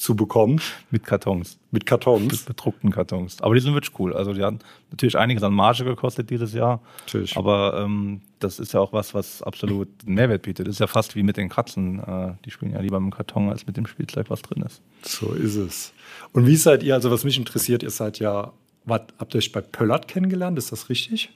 zu 0.00 0.16
bekommen. 0.16 0.60
Mit 0.90 1.04
Kartons. 1.04 1.58
Mit 1.70 1.84
Kartons. 1.84 2.32
Mit 2.32 2.46
bedruckten 2.46 2.90
Kartons. 2.90 3.40
Aber 3.42 3.54
die 3.54 3.60
sind 3.60 3.74
wirklich 3.74 3.98
cool. 3.98 4.14
Also 4.14 4.32
die 4.32 4.42
haben 4.42 4.58
natürlich 4.90 5.16
einiges 5.18 5.42
an 5.42 5.52
Marge 5.52 5.84
gekostet 5.84 6.30
dieses 6.30 6.54
Jahr. 6.54 6.80
Natürlich. 7.00 7.36
Aber 7.36 7.82
ähm, 7.84 8.22
das 8.38 8.58
ist 8.58 8.72
ja 8.72 8.80
auch 8.80 8.94
was, 8.94 9.12
was 9.12 9.42
absolut 9.42 9.88
einen 10.06 10.14
Mehrwert 10.14 10.42
bietet. 10.42 10.66
Das 10.66 10.76
ist 10.76 10.78
ja 10.78 10.86
fast 10.86 11.16
wie 11.16 11.22
mit 11.22 11.36
den 11.36 11.50
Katzen. 11.50 11.98
Äh, 11.98 12.32
die 12.46 12.50
spielen 12.50 12.72
ja 12.72 12.80
lieber 12.80 12.98
mit 12.98 13.12
dem 13.12 13.16
Karton 13.16 13.50
als 13.50 13.66
mit 13.66 13.76
dem 13.76 13.86
Spielzeug, 13.86 14.30
was 14.30 14.40
drin 14.40 14.62
ist. 14.62 14.80
So 15.02 15.34
ist 15.34 15.56
es. 15.56 15.92
Und 16.32 16.46
wie 16.46 16.56
seid 16.56 16.82
ihr, 16.82 16.94
also 16.94 17.10
was 17.10 17.24
mich 17.24 17.36
interessiert, 17.36 17.82
ihr 17.82 17.90
seid 17.90 18.18
ja, 18.18 18.52
was, 18.86 19.02
habt 19.18 19.34
ihr 19.34 19.38
euch 19.38 19.52
bei 19.52 19.60
Pöllert 19.60 20.08
kennengelernt? 20.08 20.56
Ist 20.56 20.72
das 20.72 20.88
richtig? 20.88 21.30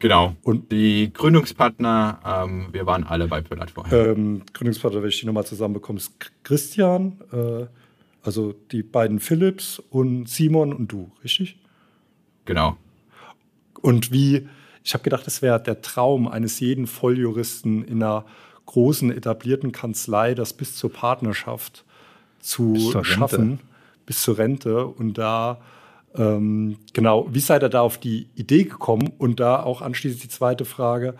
Genau. 0.00 0.34
Und 0.42 0.72
die 0.72 1.12
Gründungspartner, 1.12 2.20
ähm, 2.24 2.68
wir 2.72 2.86
waren 2.86 3.04
alle 3.04 3.28
bei 3.28 3.42
Pöllert 3.42 3.70
vorher. 3.70 4.08
Ähm, 4.08 4.42
Gründungspartner, 4.54 5.02
wenn 5.02 5.10
ich 5.10 5.20
die 5.20 5.26
nochmal 5.26 5.44
zusammenbekomme, 5.44 5.98
ist 5.98 6.14
Christian, 6.42 7.20
äh, 7.32 7.66
also 8.22 8.54
die 8.72 8.82
beiden 8.82 9.20
Philips 9.20 9.78
und 9.90 10.26
Simon 10.26 10.72
und 10.72 10.90
du, 10.90 11.12
richtig? 11.22 11.58
Genau. 12.46 12.78
Und 13.82 14.10
wie, 14.10 14.48
ich 14.82 14.94
habe 14.94 15.04
gedacht, 15.04 15.26
es 15.26 15.42
wäre 15.42 15.62
der 15.62 15.82
Traum 15.82 16.28
eines 16.28 16.60
jeden 16.60 16.86
Volljuristen 16.86 17.84
in 17.84 18.02
einer 18.02 18.24
großen 18.64 19.12
etablierten 19.12 19.70
Kanzlei, 19.70 20.34
das 20.34 20.54
bis 20.54 20.76
zur 20.76 20.92
Partnerschaft 20.92 21.84
zu 22.38 22.72
bis 22.72 23.06
schaffen, 23.06 23.60
bis 24.06 24.22
zur 24.22 24.38
Rente 24.38 24.86
und 24.86 25.18
da 25.18 25.60
ähm, 26.14 26.78
genau, 26.92 27.28
wie 27.30 27.40
seid 27.40 27.62
ihr 27.62 27.68
da 27.68 27.82
auf 27.82 27.98
die 27.98 28.28
Idee 28.34 28.64
gekommen? 28.64 29.12
Und 29.18 29.40
da 29.40 29.62
auch 29.62 29.82
anschließend 29.82 30.22
die 30.24 30.28
zweite 30.28 30.64
Frage. 30.64 31.14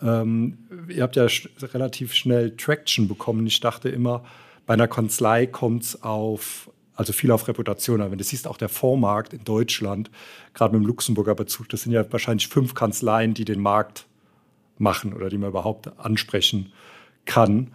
Ähm, 0.00 0.58
ihr 0.88 1.02
habt 1.02 1.16
ja 1.16 1.28
sch 1.28 1.48
relativ 1.60 2.12
schnell 2.12 2.56
Traction 2.56 3.08
bekommen. 3.08 3.46
Ich 3.46 3.60
dachte 3.60 3.88
immer, 3.88 4.24
bei 4.66 4.74
einer 4.74 4.88
Kanzlei 4.88 5.46
kommt 5.46 5.84
es 5.84 6.02
auf, 6.02 6.70
also 6.94 7.12
viel 7.12 7.30
auf 7.30 7.46
Reputation 7.46 8.00
an. 8.00 8.10
Wenn 8.10 8.18
du 8.18 8.24
siehst, 8.24 8.48
auch 8.48 8.56
der 8.56 8.68
Fondsmarkt 8.68 9.32
in 9.32 9.44
Deutschland, 9.44 10.10
gerade 10.54 10.74
mit 10.74 10.84
dem 10.84 10.86
Luxemburger 10.86 11.34
Bezug, 11.34 11.68
das 11.68 11.82
sind 11.82 11.92
ja 11.92 12.10
wahrscheinlich 12.10 12.48
fünf 12.48 12.74
Kanzleien, 12.74 13.34
die 13.34 13.44
den 13.44 13.60
Markt 13.60 14.06
machen 14.78 15.12
oder 15.12 15.28
die 15.28 15.38
man 15.38 15.50
überhaupt 15.50 15.98
ansprechen 15.98 16.72
kann. 17.24 17.72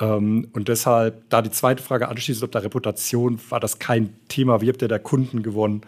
Ähm, 0.00 0.48
und 0.52 0.68
deshalb, 0.68 1.28
da 1.28 1.42
die 1.42 1.50
zweite 1.50 1.82
Frage 1.82 2.08
anschließend, 2.08 2.44
ob 2.44 2.52
der 2.52 2.64
Reputation, 2.64 3.38
war 3.50 3.60
das 3.60 3.78
kein 3.78 4.14
Thema. 4.28 4.60
Wie 4.60 4.68
habt 4.68 4.82
ihr 4.82 4.88
da 4.88 4.98
Kunden 4.98 5.42
gewonnen? 5.42 5.82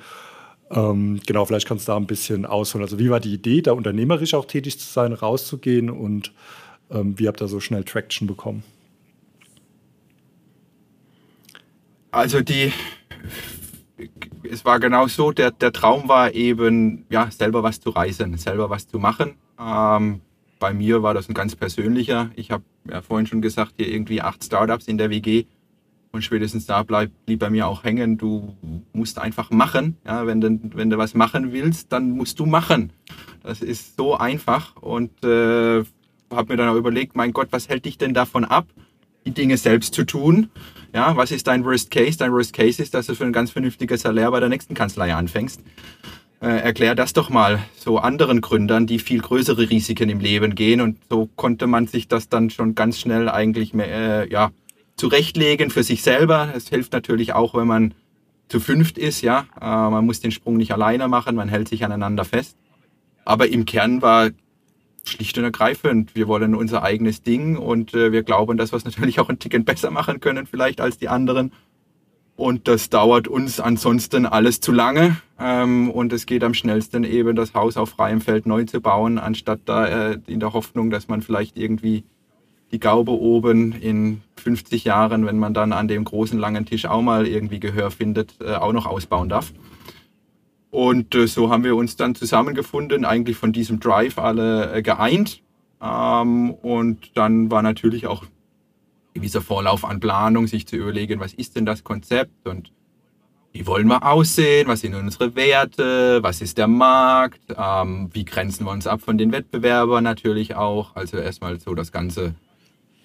Ähm, 0.71 1.21
genau, 1.27 1.45
vielleicht 1.45 1.67
kannst 1.67 1.89
du 1.89 1.93
da 1.93 1.97
ein 1.97 2.07
bisschen 2.07 2.47
ausholen. 2.47 2.85
Also 2.85 2.99
wie 2.99 3.11
war 3.11 3.21
die 3.21 3.33
Idee, 3.33 3.63
da 3.63 3.73
unternehmerisch 3.73 4.35
auch 4.35 4.45
tätig 4.45 4.79
zu 4.79 4.87
sein, 4.87 5.13
rauszugehen 5.13 5.91
und 5.91 6.33
ähm, 6.91 7.19
wie 7.19 7.27
habt 7.27 7.43
ihr 7.43 7.49
so 7.49 7.61
schnell 7.61 7.85
Traction 7.85 8.27
bekommen? 8.27 8.63
Also 12.11 12.43
die, 12.43 12.73
es 14.51 14.65
war 14.65 14.79
genau 14.79 15.07
so, 15.07 15.33
der, 15.33 15.51
der 15.51 15.73
Traum 15.73 16.09
war 16.09 16.35
eben, 16.35 17.07
ja, 17.09 17.31
selber 17.31 17.63
was 17.63 17.81
zu 17.81 17.91
reisen, 17.91 18.37
selber 18.37 18.69
was 18.69 18.87
zu 18.87 18.99
machen. 18.99 19.37
Ähm, 19.59 20.21
bei 20.63 20.73
mir 20.73 21.03
war 21.03 21.13
das 21.13 21.29
ein 21.29 21.35
ganz 21.35 21.57
persönlicher. 21.57 22.31
Ich 22.37 22.53
habe 22.53 22.63
ja 22.89 23.03
vorhin 23.03 23.27
schon 23.27 23.43
gesagt, 23.43 23.73
hier 23.79 23.89
irgendwie 23.89 24.23
acht 24.23 24.45
Startups 24.45 24.87
in 24.87 24.97
der 24.97 25.11
WG 25.11 25.47
und 26.13 26.23
spätestens 26.23 26.67
da 26.67 26.85
blieb 26.85 27.41
bei 27.41 27.51
mir 27.51 27.67
auch 27.67 27.83
hängen. 27.83 28.17
Du 28.17 28.55
musst 28.93 29.19
einfach 29.19 29.51
machen. 29.51 29.97
Ja, 30.07 30.25
wenn, 30.25 30.41
du, 30.41 30.61
wenn 30.75 30.89
du 30.89 30.99
was 30.99 31.15
machen 31.15 31.51
willst, 31.51 31.93
dann 31.93 32.13
musst 32.13 32.39
du 32.39 32.47
machen. 32.47 32.93
Das 33.43 33.61
ist 33.61 33.97
so 33.97 34.17
einfach 34.17 34.77
und 34.77 35.11
äh, 35.25 35.83
habe 36.31 36.53
mir 36.53 36.57
dann 36.57 36.69
auch 36.69 36.77
überlegt, 36.77 37.17
mein 37.17 37.33
Gott, 37.33 37.49
was 37.51 37.69
hält 37.69 37.85
dich 37.85 37.99
denn 37.99 38.15
davon 38.15 38.45
ab, 38.45 38.69
die 39.27 39.33
Dinge 39.33 39.57
selbst 39.57 39.95
zu 39.95 40.05
tun? 40.05 40.49
Ja, 40.95 41.17
was 41.17 41.33
ist 41.33 41.49
dein 41.49 41.65
Worst 41.65 41.91
Case? 41.91 42.19
Dein 42.19 42.31
Worst 42.31 42.53
Case 42.53 42.81
ist, 42.81 42.95
dass 42.95 43.07
du 43.09 43.17
für 43.17 43.25
ein 43.25 43.33
ganz 43.33 43.51
vernünftiges 43.51 44.03
Salär 44.03 44.31
bei 44.31 44.39
der 44.39 44.49
nächsten 44.49 44.75
Kanzlei 44.75 45.13
anfängst. 45.13 45.61
Äh, 46.43 46.59
erklär 46.59 46.97
das 46.97 47.13
doch 47.13 47.31
mal 47.31 47.61
so 47.77 47.99
anderen 47.99 48.41
Gründern, 48.41 48.89
die 48.89 48.99
viel 48.99 49.21
größere 49.21 49.71
Risiken 49.71 50.09
im 50.11 50.19
Leben 50.19 50.57
gehen. 50.57 50.81
Und 50.81 50.99
so 51.09 51.29
konnte 51.37 51.69
man 51.69 51.87
sich 51.87 52.09
das 52.09 52.29
dann 52.29 52.51
schon 52.51 52.75
ganz 52.75 52.99
schnell 52.99 53.29
eigentlich 53.29 53.75
mehr, 53.75 54.25
äh, 54.25 54.29
ja, 54.29 54.51
zurechtlegen 54.97 55.71
für 55.71 55.85
sich 55.85 56.03
selber. 56.03 56.53
Es 56.53 56.69
hilft 56.69 56.95
natürlich 56.95 57.33
auch, 57.33 57.55
wenn 57.55 57.69
man 57.69 57.95
zu 58.49 58.59
fünft 58.59 58.99
ist, 58.99 59.23
ja. 59.23 59.47
Äh, 59.61 59.67
man 59.67 60.05
muss 60.05 60.19
den 60.19 60.33
Sprung 60.33 60.57
nicht 60.57 60.73
alleine 60.73 61.07
machen, 61.07 61.37
man 61.37 61.49
hält 61.49 61.69
sich 61.69 61.85
aneinander 61.85 62.25
fest. 62.25 62.57
Aber 63.25 63.47
im 63.47 63.65
Kern 63.65 64.03
war 64.03 64.31
schlicht 65.05 65.39
und 65.39 65.45
ergreifend. 65.45 66.17
Wir 66.17 66.27
wollen 66.27 66.57
unser 66.57 66.83
eigenes 66.83 67.23
Ding 67.23 67.57
und 67.57 67.95
äh, 67.95 68.11
wir 68.11 68.25
glauben, 68.25 68.59
dass 68.59 68.73
wir 68.73 68.79
es 68.79 68.85
natürlich 68.85 69.21
auch 69.21 69.29
ein 69.29 69.39
Ticken 69.39 69.65
besser 69.65 69.93
machen 69.93 70.19
können, 70.19 70.47
vielleicht 70.47 70.81
als 70.81 70.99
die 70.99 71.09
anderen. 71.09 71.53
Und 72.43 72.67
das 72.67 72.91
dauert 72.91 73.29
uns 73.29 73.61
ansonsten 73.61 74.27
alles 74.27 74.59
zu 74.59 74.73
lange. 74.73 75.17
Ähm, 75.39 75.89
und 75.89 76.13
es 76.13 76.27
geht 76.27 76.43
am 76.43 76.55
schnellsten 76.55 77.05
eben, 77.05 77.37
das 77.37 77.55
Haus 77.55 77.77
auf 77.77 77.91
freiem 77.91 78.21
Feld 78.21 78.47
neu 78.47 78.65
zu 78.65 78.81
bauen, 78.81 79.19
anstatt 79.19 79.61
da 79.67 79.87
äh, 79.87 80.19
in 80.27 80.41
der 80.41 80.53
Hoffnung, 80.53 80.91
dass 80.91 81.07
man 81.07 81.23
vielleicht 81.23 81.57
irgendwie 81.57 82.03
die 82.73 82.81
Gaube 82.81 83.13
oben 83.13 83.71
in 83.71 84.23
50 84.39 84.83
Jahren, 84.83 85.25
wenn 85.25 85.39
man 85.39 85.55
dann 85.55 85.73
an 85.73 85.87
dem 85.87 86.03
großen 86.03 86.37
langen 86.37 86.67
Tisch 86.67 86.85
auch 86.87 87.01
mal 87.01 87.29
irgendwie 87.29 87.61
Gehör 87.61 87.93
findet, 87.93 88.35
äh, 88.41 88.55
auch 88.55 88.73
noch 88.73 88.87
ausbauen 88.87 89.29
darf. 89.29 89.53
Und 90.73 91.15
äh, 91.15 91.29
so 91.29 91.49
haben 91.49 91.63
wir 91.63 91.77
uns 91.77 91.95
dann 91.95 92.17
zusammengefunden, 92.17 93.05
eigentlich 93.05 93.37
von 93.37 93.53
diesem 93.53 93.79
Drive 93.79 94.19
alle 94.19 94.83
geeint. 94.83 95.43
Ähm, 95.81 96.51
und 96.51 97.13
dann 97.15 97.53
war 97.53 97.63
natürlich 97.63 98.09
auch 98.09 98.25
gewisser 99.15 99.41
Vorlauf 99.41 99.85
an 99.85 100.01
Planung, 100.01 100.47
sich 100.47 100.67
zu 100.67 100.77
überlegen, 100.77 101.21
was 101.21 101.35
ist 101.35 101.57
denn 101.57 101.67
das 101.67 101.85
Konzept 101.85 102.47
und 102.47 102.73
wie 103.53 103.67
wollen 103.67 103.87
wir 103.87 104.03
aussehen, 104.07 104.67
was 104.67 104.81
sind 104.81 104.95
unsere 104.95 105.37
Werte, 105.37 106.23
was 106.23 106.41
ist 106.41 106.57
der 106.57 106.69
Markt, 106.69 107.43
ähm, 107.57 108.09
wie 108.13 108.25
grenzen 108.25 108.65
wir 108.65 108.71
uns 108.71 108.87
ab 108.87 109.03
von 109.03 109.19
den 109.19 109.31
Wettbewerbern 109.31 110.03
natürlich 110.03 110.55
auch. 110.55 110.97
Also 110.97 111.19
erstmal 111.19 111.61
so 111.61 111.75
das 111.75 111.93
ganze 111.93 112.35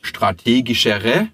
strategischere. 0.02 1.28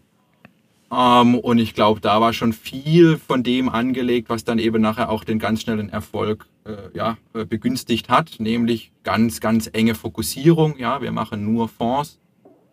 Ähm, 0.91 1.35
und 1.35 1.59
ich 1.59 1.75
glaube, 1.75 2.01
da 2.01 2.21
war 2.21 2.33
schon 2.33 2.53
viel 2.53 3.17
von 3.17 3.43
dem 3.43 3.69
angelegt, 3.69 4.29
was 4.29 4.45
dann 4.45 4.57
eben 4.57 4.81
nachher 4.81 5.09
auch 5.09 5.23
den 5.23 5.37
ganz 5.37 5.61
schnellen 5.61 5.89
Erfolg 5.89 6.47
äh, 6.65 6.95
ja, 6.97 7.17
begünstigt 7.33 8.09
hat, 8.09 8.39
nämlich 8.39 8.91
ganz, 9.03 9.39
ganz 9.39 9.69
enge 9.73 9.93
Fokussierung. 9.93 10.77
Ja, 10.77 11.01
wir 11.01 11.11
machen 11.11 11.45
nur 11.53 11.69
Fonds, 11.69 12.19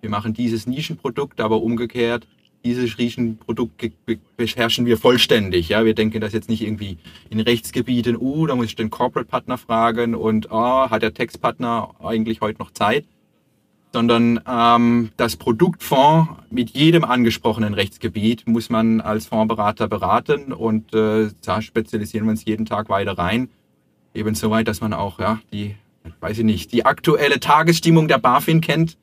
wir 0.00 0.10
machen 0.10 0.34
dieses 0.34 0.66
Nischenprodukt, 0.66 1.40
aber 1.40 1.62
umgekehrt, 1.62 2.26
dieses 2.64 2.96
Nischenprodukt 2.98 3.90
beherrschen 4.36 4.84
wir 4.86 4.98
vollständig. 4.98 5.70
Ja, 5.70 5.84
wir 5.84 5.94
denken 5.94 6.20
das 6.20 6.32
jetzt 6.32 6.48
nicht 6.48 6.62
irgendwie 6.62 6.98
in 7.30 7.40
Rechtsgebieten, 7.40 8.16
uh, 8.18 8.46
da 8.46 8.54
muss 8.54 8.66
ich 8.66 8.76
den 8.76 8.90
Corporate-Partner 8.90 9.56
fragen 9.56 10.14
und 10.14 10.48
oh, 10.50 10.90
hat 10.90 11.02
der 11.02 11.14
Textpartner 11.14 11.94
eigentlich 12.00 12.40
heute 12.40 12.58
noch 12.58 12.70
Zeit? 12.72 13.04
sondern 13.92 14.40
ähm, 14.46 15.10
das 15.16 15.36
Produktfonds 15.36 16.30
mit 16.50 16.70
jedem 16.70 17.04
angesprochenen 17.04 17.74
Rechtsgebiet 17.74 18.46
muss 18.46 18.70
man 18.70 19.00
als 19.00 19.26
Fondsberater 19.26 19.88
beraten 19.88 20.52
und 20.52 20.94
äh, 20.94 21.30
da 21.44 21.60
spezialisieren 21.60 22.26
wir 22.26 22.30
uns 22.30 22.44
jeden 22.44 22.66
Tag 22.66 22.88
weiter 22.88 23.18
rein. 23.18 23.48
Eben 24.14 24.34
so 24.34 24.50
weit, 24.50 24.68
dass 24.68 24.80
man 24.80 24.92
auch 24.92 25.18
ja, 25.18 25.40
die, 25.52 25.74
weiß 26.20 26.38
ich 26.38 26.44
nicht, 26.44 26.72
die 26.72 26.84
aktuelle 26.84 27.40
Tagesstimmung 27.40 28.06
der 28.08 28.18
BaFin 28.18 28.60
kennt 28.60 28.96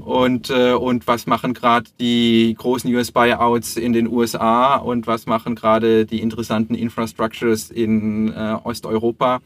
und, 0.00 0.50
äh, 0.50 0.72
und 0.72 1.06
was 1.06 1.26
machen 1.26 1.54
gerade 1.54 1.90
die 1.98 2.54
großen 2.58 2.92
US-Buyouts 2.94 3.76
in 3.76 3.92
den 3.92 4.08
USA 4.08 4.76
und 4.76 5.06
was 5.06 5.26
machen 5.26 5.54
gerade 5.54 6.06
die 6.06 6.20
interessanten 6.20 6.74
Infrastructures 6.74 7.70
in 7.70 8.32
äh, 8.32 8.56
Osteuropa 8.64 9.40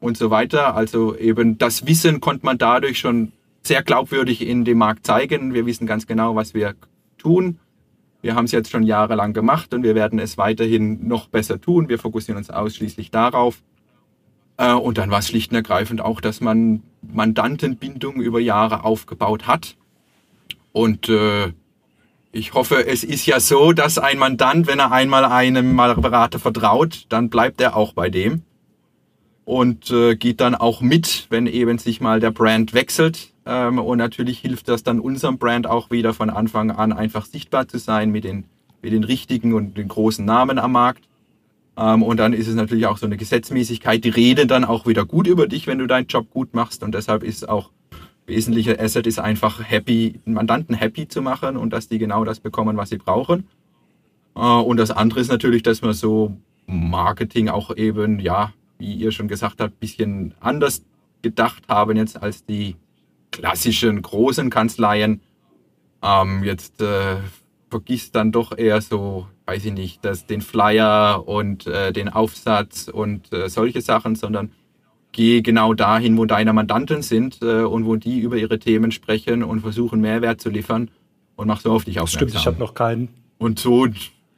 und 0.00 0.16
so 0.16 0.30
weiter. 0.30 0.74
Also 0.74 1.16
eben 1.16 1.58
das 1.58 1.86
Wissen 1.86 2.20
konnte 2.20 2.46
man 2.46 2.58
dadurch 2.58 2.98
schon 2.98 3.32
sehr 3.62 3.82
glaubwürdig 3.82 4.46
in 4.46 4.64
dem 4.64 4.78
Markt 4.78 5.06
zeigen. 5.06 5.54
Wir 5.54 5.66
wissen 5.66 5.86
ganz 5.86 6.06
genau, 6.06 6.34
was 6.36 6.54
wir 6.54 6.74
tun. 7.18 7.58
Wir 8.20 8.34
haben 8.34 8.46
es 8.46 8.52
jetzt 8.52 8.70
schon 8.70 8.82
jahrelang 8.82 9.32
gemacht 9.32 9.72
und 9.74 9.82
wir 9.82 9.94
werden 9.94 10.18
es 10.18 10.38
weiterhin 10.38 11.06
noch 11.06 11.28
besser 11.28 11.60
tun. 11.60 11.88
Wir 11.88 11.98
fokussieren 11.98 12.38
uns 12.38 12.50
ausschließlich 12.50 13.10
darauf. 13.10 13.62
Äh, 14.56 14.72
und 14.74 14.98
dann 14.98 15.10
war 15.10 15.20
es 15.20 15.28
schlicht 15.28 15.52
und 15.52 15.56
ergreifend 15.56 16.00
auch, 16.00 16.20
dass 16.20 16.40
man 16.40 16.82
Mandantenbindung 17.02 18.16
über 18.20 18.40
Jahre 18.40 18.84
aufgebaut 18.84 19.46
hat. 19.46 19.76
Und 20.78 21.08
äh, 21.08 21.52
ich 22.30 22.54
hoffe, 22.54 22.86
es 22.86 23.02
ist 23.02 23.26
ja 23.26 23.40
so, 23.40 23.72
dass 23.72 23.98
ein 23.98 24.16
Mandant, 24.16 24.68
wenn 24.68 24.78
er 24.78 24.92
einmal 24.92 25.24
einem 25.24 25.76
Berater 25.76 26.38
vertraut, 26.38 27.06
dann 27.08 27.30
bleibt 27.30 27.60
er 27.60 27.74
auch 27.74 27.94
bei 27.94 28.10
dem 28.10 28.42
und 29.44 29.90
äh, 29.90 30.14
geht 30.14 30.40
dann 30.40 30.54
auch 30.54 30.80
mit, 30.80 31.26
wenn 31.30 31.48
eben 31.48 31.78
sich 31.78 32.00
mal 32.00 32.20
der 32.20 32.30
Brand 32.30 32.74
wechselt. 32.74 33.32
Ähm, 33.44 33.80
und 33.80 33.98
natürlich 33.98 34.38
hilft 34.38 34.68
das 34.68 34.84
dann 34.84 35.00
unserem 35.00 35.38
Brand 35.38 35.66
auch 35.66 35.90
wieder 35.90 36.14
von 36.14 36.30
Anfang 36.30 36.70
an 36.70 36.92
einfach 36.92 37.26
sichtbar 37.26 37.66
zu 37.66 37.78
sein 37.78 38.12
mit 38.12 38.22
den, 38.22 38.44
mit 38.80 38.92
den 38.92 39.02
richtigen 39.02 39.54
und 39.54 39.76
den 39.76 39.88
großen 39.88 40.24
Namen 40.24 40.60
am 40.60 40.70
Markt. 40.70 41.08
Ähm, 41.76 42.04
und 42.04 42.18
dann 42.18 42.32
ist 42.32 42.46
es 42.46 42.54
natürlich 42.54 42.86
auch 42.86 42.98
so 42.98 43.06
eine 43.06 43.16
Gesetzmäßigkeit, 43.16 44.04
die 44.04 44.10
reden 44.10 44.46
dann 44.46 44.64
auch 44.64 44.86
wieder 44.86 45.04
gut 45.04 45.26
über 45.26 45.48
dich, 45.48 45.66
wenn 45.66 45.80
du 45.80 45.88
deinen 45.88 46.06
Job 46.06 46.30
gut 46.30 46.54
machst. 46.54 46.84
Und 46.84 46.94
deshalb 46.94 47.24
ist 47.24 47.48
auch 47.48 47.72
wesentlicher 48.28 48.78
Asset 48.78 49.06
ist 49.06 49.18
einfach 49.18 49.60
happy, 49.64 50.20
Mandanten 50.24 50.74
happy 50.74 51.08
zu 51.08 51.22
machen 51.22 51.56
und 51.56 51.72
dass 51.72 51.88
die 51.88 51.98
genau 51.98 52.24
das 52.24 52.40
bekommen, 52.40 52.76
was 52.76 52.90
sie 52.90 52.98
brauchen. 52.98 53.48
Äh, 54.36 54.40
und 54.40 54.76
das 54.76 54.90
andere 54.90 55.20
ist 55.20 55.30
natürlich, 55.30 55.62
dass 55.62 55.82
man 55.82 55.94
so 55.94 56.36
Marketing 56.66 57.48
auch 57.48 57.74
eben, 57.76 58.20
ja, 58.20 58.52
wie 58.78 58.94
ihr 58.94 59.10
schon 59.10 59.28
gesagt 59.28 59.60
habt, 59.60 59.80
bisschen 59.80 60.34
anders 60.40 60.82
gedacht 61.22 61.64
haben 61.68 61.96
jetzt 61.96 62.22
als 62.22 62.44
die 62.44 62.76
klassischen 63.32 64.00
großen 64.02 64.50
Kanzleien. 64.50 65.20
Ähm, 66.02 66.44
jetzt 66.44 66.80
äh, 66.80 67.16
vergisst 67.70 68.14
dann 68.14 68.30
doch 68.30 68.56
eher 68.56 68.80
so, 68.80 69.26
weiß 69.46 69.64
ich 69.64 69.72
nicht, 69.72 70.04
dass 70.04 70.26
den 70.26 70.42
Flyer 70.42 71.26
und 71.26 71.66
äh, 71.66 71.92
den 71.92 72.08
Aufsatz 72.08 72.88
und 72.88 73.32
äh, 73.32 73.48
solche 73.48 73.80
Sachen, 73.80 74.14
sondern 74.14 74.52
geh 75.18 75.42
genau 75.42 75.74
dahin, 75.74 76.16
wo 76.16 76.26
deine 76.26 76.52
Mandanten 76.52 77.02
sind 77.02 77.42
äh, 77.42 77.62
und 77.62 77.86
wo 77.86 77.96
die 77.96 78.20
über 78.20 78.36
ihre 78.36 78.60
Themen 78.60 78.92
sprechen 78.92 79.42
und 79.42 79.62
versuchen 79.62 80.00
Mehrwert 80.00 80.40
zu 80.40 80.48
liefern 80.48 80.92
und 81.34 81.48
mach 81.48 81.60
so 81.60 81.72
auf 81.72 81.84
dich 81.84 81.98
aufmerksam. 81.98 82.28
Stimmt, 82.28 82.40
ich 82.40 82.46
habe 82.46 82.58
noch 82.60 82.74
keinen. 82.74 83.08
Und 83.36 83.58
so 83.58 83.88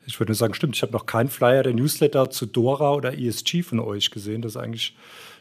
ich 0.06 0.18
würde 0.18 0.30
nur 0.30 0.36
sagen, 0.36 0.54
stimmt, 0.54 0.74
ich 0.74 0.80
habe 0.80 0.92
noch 0.92 1.04
keinen 1.04 1.28
Flyer 1.28 1.62
der 1.62 1.74
Newsletter 1.74 2.30
zu 2.30 2.46
Dora 2.46 2.94
oder 2.94 3.16
ESG 3.16 3.62
von 3.62 3.78
euch 3.78 4.10
gesehen. 4.10 4.40
Das 4.40 4.52
ist 4.52 4.56
eigentlich 4.56 4.96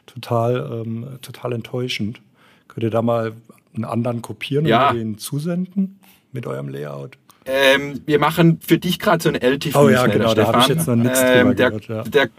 total, 0.05 0.83
ähm, 0.85 1.07
total 1.21 1.53
enttäuschend. 1.53 2.19
Könnt 2.67 2.83
ihr 2.83 2.89
da 2.89 3.01
mal 3.01 3.31
einen 3.73 3.85
anderen 3.85 4.21
kopieren 4.21 4.65
ja. 4.65 4.89
und 4.89 4.97
den 4.97 5.17
zusenden 5.19 6.01
mit 6.33 6.47
eurem 6.47 6.67
Layout? 6.67 7.17
Ähm, 7.45 8.01
wir 8.05 8.19
machen 8.19 8.59
für 8.61 8.77
dich 8.77 8.99
gerade 8.99 9.23
so 9.23 9.29
ein 9.29 9.35
LTV. 9.35 9.75
Oh 9.77 9.89
ja, 9.89 10.05
genau, 10.05 10.33
da 10.33 10.47
habe 10.47 10.59
ich 10.59 10.67
jetzt 10.67 10.85
noch 10.85 10.97
nichts 10.97 11.21
ähm, 11.23 11.47
drüber 11.47 11.55
der, 11.55 11.71
gehört. 11.71 11.87
Ja. 11.87 12.03
Der, 12.03 12.29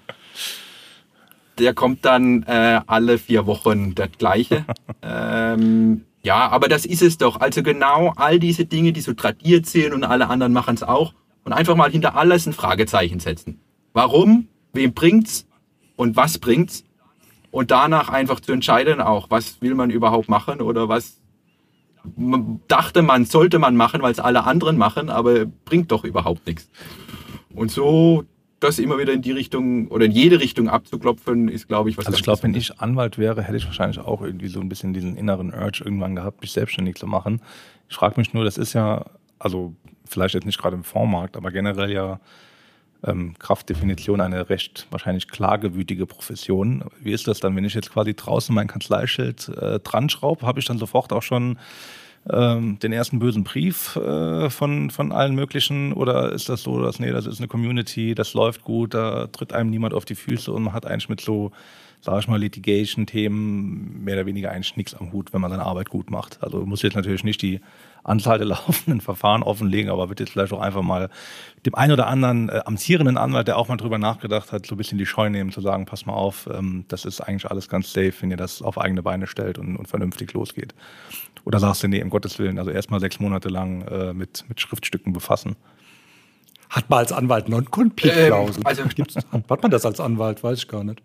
der 1.61 1.75
kommt 1.75 2.05
dann 2.05 2.43
äh, 2.45 2.81
alle 2.87 3.19
vier 3.19 3.47
Wochen 3.47 3.95
der 3.95 4.09
gleiche. 4.09 4.65
ähm, 5.03 6.05
ja, 6.23 6.49
aber 6.49 6.69
das 6.69 6.85
ist 6.85 7.03
es 7.03 7.19
doch. 7.19 7.41
Also 7.41 7.63
genau 7.63 8.13
all 8.17 8.39
diese 8.39 8.65
Dinge, 8.65 8.93
die 8.93 9.01
so 9.01 9.13
tradiert 9.13 9.67
sind 9.67 9.93
und 9.93 10.05
alle 10.05 10.29
anderen 10.29 10.53
machen 10.53 10.75
es 10.75 10.83
auch 10.83 11.15
und 11.45 11.53
einfach 11.53 11.77
mal 11.77 11.91
hinter 11.91 12.17
alles 12.17 12.47
ein 12.47 12.53
Fragezeichen 12.53 13.21
setzen. 13.21 13.61
Warum? 13.93 14.49
Wem 14.73 14.93
bringt's? 14.93 15.47
Und 15.97 16.17
was 16.17 16.39
bringt's? 16.39 16.85
Und 17.51 17.71
danach 17.71 18.09
einfach 18.09 18.41
zu 18.41 18.53
entscheiden 18.53 19.01
auch, 19.01 19.31
was 19.31 19.61
will 19.61 19.75
man 19.75 19.91
überhaupt 19.91 20.29
machen 20.29 20.61
oder 20.61 20.89
was 20.89 21.21
dachte 22.69 23.03
man, 23.03 23.25
sollte 23.27 23.59
man 23.59 23.77
machen, 23.77 24.01
weil 24.01 24.13
es 24.13 24.21
alle 24.21 24.45
anderen 24.45 24.79
machen, 24.79 25.11
aber 25.11 25.45
bringt 25.45 25.93
doch 25.93 26.05
überhaupt 26.05 26.47
nichts. 26.47 26.71
Und 27.55 27.71
so 27.71 28.25
das 28.61 28.79
immer 28.79 28.99
wieder 28.99 29.13
in 29.13 29.23
die 29.23 29.33
Richtung 29.33 29.89
oder 29.89 30.05
in 30.05 30.13
jede 30.13 30.39
Richtung 30.39 30.69
abzuklopfen, 30.69 31.49
ist, 31.49 31.67
glaube 31.67 31.91
ich, 31.91 31.97
was. 31.97 32.07
Also 32.07 32.19
ich 32.19 32.23
glaube, 32.23 32.43
wenn 32.43 32.55
ich 32.55 32.79
Anwalt 32.79 33.19
wäre, 33.19 33.43
hätte 33.43 33.57
ich 33.57 33.65
wahrscheinlich 33.65 33.99
auch 33.99 34.23
irgendwie 34.23 34.49
so 34.49 34.61
ein 34.61 34.69
bisschen 34.69 34.93
diesen 34.93 35.17
inneren 35.17 35.53
Urge 35.53 35.83
irgendwann 35.85 36.15
gehabt, 36.15 36.43
mich 36.43 36.53
selbstständig 36.53 36.97
zu 36.97 37.07
machen. 37.07 37.41
Ich 37.89 37.97
frage 37.97 38.21
mich 38.21 38.35
nur, 38.35 38.45
das 38.45 38.59
ist 38.59 38.75
ja, 38.75 39.07
also 39.39 39.75
vielleicht 40.05 40.35
jetzt 40.35 40.47
nicht 40.47 40.61
gerade 40.61 40.77
im 40.77 40.85
Fondsmarkt, 40.85 41.37
aber 41.37 41.51
generell 41.51 41.91
ja 41.91 42.21
ähm, 43.05 43.35
Kraftdefinition 43.39 44.21
eine 44.21 44.51
recht 44.51 44.87
wahrscheinlich 44.91 45.29
klagewütige 45.29 46.07
Profession. 46.07 46.85
Wie 47.01 47.13
ist 47.13 47.27
das 47.29 47.41
dann, 47.41 47.57
wenn 47.57 47.65
ich 47.65 47.75
jetzt 47.75 47.91
quasi 47.91 48.15
draußen 48.15 48.55
mein 48.55 48.67
Kanzleischild 48.67 49.49
äh, 49.49 49.81
dran 49.81 50.09
schraube? 50.11 50.47
Habe 50.47 50.61
ich 50.61 50.67
dann 50.67 50.79
sofort 50.79 51.13
auch 51.13 51.23
schon 51.23 51.59
ähm, 52.33 52.79
den 52.79 52.93
ersten 52.93 53.19
bösen 53.19 53.45
Brief 53.45 53.97
äh, 53.97 54.51
von, 54.51 54.91
von 54.91 55.13
allen 55.13 55.35
möglichen? 55.35 55.93
Oder 55.93 56.33
ist 56.33 56.49
das 56.49 56.63
so, 56.63 56.81
dass, 56.83 56.99
nee, 56.99 57.11
das 57.11 57.27
ist 57.27 57.39
eine 57.39 57.49
Community, 57.49 58.15
das 58.15 58.35
läuft 58.35 58.65
gut, 58.65 58.95
da 58.95 59.27
tritt 59.29 59.53
einem 59.53 59.71
niemand 59.71 59.95
auf 59.95 60.05
die 60.05 60.15
Füße 60.15 60.53
und 60.53 60.65
man 60.65 60.73
hat 60.73 60.87
eigentlich 60.87 61.09
mit 61.09 61.21
so, 61.21 61.53
sag 62.01 62.21
ich 62.21 62.29
mal, 62.29 62.39
Litigation-Themen 62.39 64.05
mehr 64.05 64.17
oder 64.17 64.27
weniger 64.27 64.51
eigentlich 64.51 64.77
nichts 64.77 64.95
am 64.95 65.13
Hut, 65.13 65.33
wenn 65.33 65.41
man 65.41 65.51
seine 65.51 65.65
Arbeit 65.65 65.89
gut 65.91 66.11
macht. 66.11 66.43
Also 66.43 66.65
muss 66.65 66.83
jetzt 66.83 66.97
natürlich 66.97 67.25
nicht 67.25 67.43
die 67.43 67.61
Anzahl 68.05 68.39
der 68.39 68.47
laufenden 68.47 69.01
Verfahren 69.01 69.43
offenlegen, 69.43 69.91
aber 69.91 70.09
wird 70.09 70.21
jetzt 70.21 70.33
vielleicht 70.33 70.53
auch 70.53 70.61
einfach 70.61 70.83
mal 70.83 71.11
dem 71.67 71.75
einen 71.75 71.93
oder 71.93 72.07
anderen 72.07 72.49
äh, 72.49 72.63
amtierenden 72.65 73.17
Anwalt, 73.17 73.49
der 73.49 73.59
auch 73.59 73.69
mal 73.69 73.77
drüber 73.77 73.99
nachgedacht 73.99 74.53
hat, 74.53 74.67
so 74.67 74.75
ein 74.75 74.79
bisschen 74.79 74.99
die 74.99 75.07
Scheu 75.07 75.29
nehmen, 75.29 75.53
zu 75.53 75.61
sagen, 75.61 75.87
pass 75.87 76.07
mal 76.07 76.15
auf, 76.15 76.49
ähm, 76.53 76.85
das 76.89 77.05
ist 77.05 77.21
eigentlich 77.21 77.51
alles 77.51 77.69
ganz 77.69 77.93
safe, 77.93 78.15
wenn 78.21 78.31
ihr 78.31 78.37
das 78.37 78.63
auf 78.63 78.79
eigene 78.79 79.03
Beine 79.03 79.27
stellt 79.27 79.59
und, 79.59 79.77
und 79.77 79.87
vernünftig 79.89 80.33
losgeht. 80.33 80.75
Oder 81.45 81.59
sagst 81.59 81.83
du, 81.83 81.89
nee, 81.89 82.03
um 82.03 82.11
Gottes 82.11 82.39
Willen, 82.39 82.59
also 82.59 82.71
erstmal 82.71 83.01
sechs 83.01 83.21
Monate 83.21 83.49
lang 83.49 83.83
äh, 83.83 84.13
mit, 84.13 84.45
mit 84.49 84.61
Schriftstücken 84.61 85.13
befassen? 85.13 85.57
Hat 86.69 86.89
man 86.89 87.01
als 87.01 87.13
Anwalt 87.13 87.49
Non-Compete-Klauseln? 87.49 88.59
Ähm, 88.59 88.67
also 88.67 88.85
hat 89.51 89.63
man 89.63 89.71
das 89.71 89.85
als 89.85 90.01
Anwalt? 90.01 90.43
Weiß 90.43 90.59
ich 90.59 90.69
gar 90.69 90.85
nicht. 90.85 91.03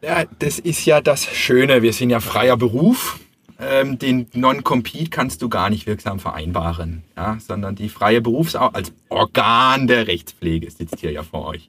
Ja, 0.00 0.24
das 0.38 0.60
ist 0.60 0.84
ja 0.86 1.00
das 1.00 1.24
Schöne. 1.24 1.82
Wir 1.82 1.92
sind 1.92 2.10
ja 2.10 2.20
freier 2.20 2.56
Beruf. 2.56 3.18
Ähm, 3.60 3.98
den 3.98 4.28
Non-Compete 4.34 5.10
kannst 5.10 5.42
du 5.42 5.48
gar 5.48 5.68
nicht 5.68 5.86
wirksam 5.86 6.20
vereinbaren, 6.20 7.02
ja? 7.16 7.38
sondern 7.40 7.74
die 7.74 7.88
freie 7.88 8.20
Berufsau 8.20 8.68
als 8.68 8.92
Organ 9.08 9.88
der 9.88 10.06
Rechtspflege 10.06 10.70
sitzt 10.70 11.00
hier 11.00 11.10
ja 11.10 11.24
vor 11.24 11.46
euch. 11.46 11.68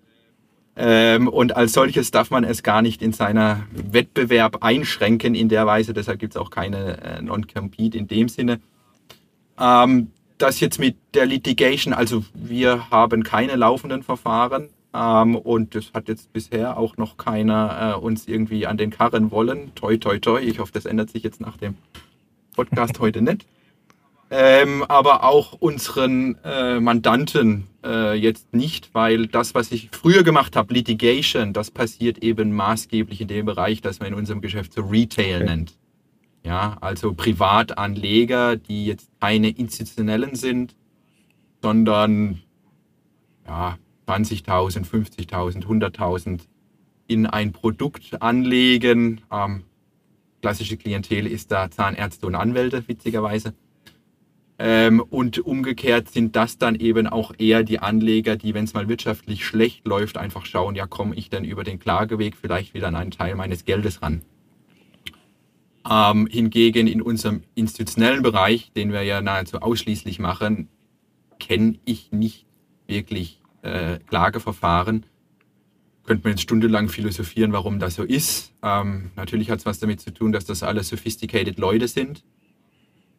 Ähm, 0.75 1.27
und 1.27 1.55
als 1.55 1.73
solches 1.73 2.11
darf 2.11 2.29
man 2.29 2.43
es 2.43 2.61
gar 2.61 2.83
nicht 2.83 3.01
in 3.01 3.11
seiner 3.11 3.63
Wettbewerb 3.71 4.63
einschränken 4.63 5.33
in 5.33 5.49
der 5.49 5.65
Weise. 5.65 5.93
Deshalb 5.93 6.19
gibt 6.19 6.35
es 6.35 6.37
auch 6.41 6.51
keine 6.51 7.01
äh, 7.01 7.21
Non-Compete 7.21 7.97
in 7.97 8.07
dem 8.07 8.29
Sinne. 8.29 8.59
Ähm, 9.59 10.11
das 10.37 10.59
jetzt 10.59 10.79
mit 10.79 10.95
der 11.15 11.25
Litigation, 11.25 11.93
also 11.93 12.23
wir 12.33 12.91
haben 12.91 13.23
keine 13.23 13.55
laufenden 13.55 14.03
Verfahren 14.03 14.69
ähm, 14.93 15.35
und 15.35 15.75
das 15.75 15.93
hat 15.93 16.07
jetzt 16.07 16.33
bisher 16.33 16.77
auch 16.77 16.97
noch 16.97 17.17
keiner 17.17 17.95
äh, 17.95 17.99
uns 17.99 18.27
irgendwie 18.27 18.67
an 18.67 18.77
den 18.77 18.89
Karren 18.89 19.31
wollen. 19.31 19.73
Toi, 19.75 19.97
toi, 19.97 20.19
toi. 20.19 20.41
Ich 20.41 20.59
hoffe, 20.59 20.71
das 20.73 20.85
ändert 20.85 21.09
sich 21.09 21.23
jetzt 21.23 21.41
nach 21.41 21.57
dem 21.57 21.75
Podcast 22.55 22.99
heute 22.99 23.21
nicht 23.21 23.45
ähm, 24.31 24.83
aber 24.87 25.23
auch 25.23 25.53
unseren 25.53 26.37
äh, 26.43 26.79
Mandanten 26.79 27.67
äh, 27.83 28.13
jetzt 28.13 28.53
nicht, 28.53 28.93
weil 28.93 29.25
das, 29.25 29.55
was 29.55 29.71
ich 29.71 29.89
früher 29.91 30.23
gemacht 30.23 30.55
habe, 30.55 30.73
Litigation, 30.73 31.51
das 31.51 31.71
passiert 31.71 32.19
eben 32.19 32.51
maßgeblich 32.53 33.21
in 33.21 33.27
dem 33.27 33.47
Bereich, 33.47 33.81
das 33.81 33.99
man 33.99 34.09
in 34.09 34.13
unserem 34.13 34.41
Geschäft 34.41 34.73
so 34.73 34.81
Retail 34.81 35.37
okay. 35.37 35.45
nennt. 35.45 35.73
Ja, 36.45 36.77
also 36.79 37.13
Privatanleger, 37.13 38.55
die 38.55 38.85
jetzt 38.85 39.09
keine 39.19 39.49
institutionellen 39.49 40.35
sind, 40.35 40.75
sondern 41.61 42.41
ja, 43.47 43.77
20.000, 44.09 44.89
50.000, 44.89 45.65
100.000 45.65 46.41
in 47.07 47.27
ein 47.27 47.51
Produkt 47.51 48.21
anlegen. 48.21 49.21
Ähm, 49.31 49.63
klassische 50.41 50.77
Klientel 50.77 51.27
ist 51.27 51.51
da 51.51 51.69
Zahnärzte 51.69 52.25
und 52.25 52.35
Anwälte, 52.35 52.87
witzigerweise. 52.87 53.53
Ähm, 54.57 54.99
und 54.99 55.39
umgekehrt 55.39 56.09
sind 56.09 56.35
das 56.35 56.57
dann 56.57 56.75
eben 56.75 57.07
auch 57.07 57.33
eher 57.37 57.63
die 57.63 57.79
Anleger, 57.79 58.35
die, 58.35 58.53
wenn 58.53 58.65
es 58.65 58.73
mal 58.73 58.89
wirtschaftlich 58.89 59.45
schlecht 59.45 59.87
läuft, 59.87 60.17
einfach 60.17 60.45
schauen, 60.45 60.75
ja, 60.75 60.87
komme 60.87 61.15
ich 61.15 61.29
denn 61.29 61.45
über 61.45 61.63
den 61.63 61.79
Klageweg 61.79 62.35
vielleicht 62.35 62.73
wieder 62.73 62.87
an 62.87 62.95
einen 62.95 63.11
Teil 63.11 63.35
meines 63.35 63.63
Geldes 63.63 64.01
ran. 64.01 64.23
Ähm, 65.89 66.27
hingegen 66.27 66.87
in 66.87 67.01
unserem 67.01 67.43
institutionellen 67.55 68.21
Bereich, 68.21 68.71
den 68.73 68.91
wir 68.91 69.03
ja 69.03 69.21
nahezu 69.21 69.61
ausschließlich 69.61 70.19
machen, 70.19 70.67
kenne 71.39 71.79
ich 71.85 72.11
nicht 72.11 72.45
wirklich 72.85 73.38
äh, 73.61 73.99
Klageverfahren. 74.07 75.05
Könnte 76.05 76.23
man 76.23 76.31
jetzt 76.31 76.41
stundenlang 76.41 76.89
philosophieren, 76.89 77.53
warum 77.53 77.79
das 77.79 77.95
so 77.95 78.03
ist. 78.03 78.53
Ähm, 78.63 79.11
natürlich 79.15 79.51
hat 79.51 79.59
es 79.59 79.65
was 79.65 79.79
damit 79.79 80.01
zu 80.01 80.11
tun, 80.11 80.31
dass 80.31 80.45
das 80.45 80.63
alles 80.63 80.89
sophisticated 80.89 81.59
Leute 81.59 81.87
sind 81.87 82.23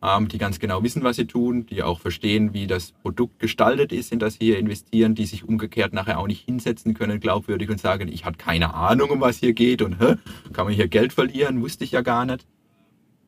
ähm, 0.02 0.28
die 0.28 0.38
ganz 0.38 0.58
genau 0.58 0.82
wissen, 0.82 1.02
was 1.02 1.16
sie 1.16 1.26
tun, 1.26 1.66
die 1.66 1.82
auch 1.82 2.00
verstehen, 2.00 2.54
wie 2.54 2.66
das 2.66 2.92
Produkt 2.92 3.38
gestaltet 3.38 3.92
ist, 3.92 4.12
in 4.12 4.18
das 4.18 4.34
sie 4.34 4.46
hier 4.46 4.58
investieren, 4.58 5.14
die 5.14 5.26
sich 5.26 5.44
umgekehrt 5.44 5.92
nachher 5.92 6.18
auch 6.18 6.26
nicht 6.26 6.44
hinsetzen 6.44 6.94
können, 6.94 7.20
glaubwürdig 7.20 7.68
und 7.70 7.80
sagen, 7.80 8.08
ich 8.08 8.24
hatte 8.24 8.38
keine 8.38 8.74
Ahnung, 8.74 9.10
um 9.10 9.20
was 9.20 9.38
hier 9.38 9.52
geht 9.52 9.82
und 9.82 10.00
hä, 10.00 10.16
kann 10.52 10.66
man 10.66 10.74
hier 10.74 10.88
Geld 10.88 11.12
verlieren, 11.12 11.60
wusste 11.62 11.84
ich 11.84 11.92
ja 11.92 12.00
gar 12.00 12.24
nicht. 12.24 12.46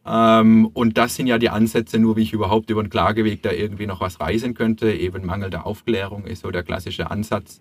Ähm, 0.04 0.66
und 0.72 0.98
das 0.98 1.14
sind 1.14 1.26
ja 1.26 1.38
die 1.38 1.50
Ansätze, 1.50 1.98
nur 1.98 2.16
wie 2.16 2.22
ich 2.22 2.32
überhaupt 2.32 2.70
über 2.70 2.82
den 2.82 2.90
Klageweg 2.90 3.42
da 3.42 3.52
irgendwie 3.52 3.86
noch 3.86 4.00
was 4.00 4.20
reisen 4.20 4.54
könnte. 4.54 4.92
Eben 4.92 5.24
mangelnde 5.24 5.64
Aufklärung 5.64 6.24
ist 6.24 6.42
so 6.42 6.50
der 6.50 6.62
klassische 6.62 7.10
Ansatz. 7.10 7.60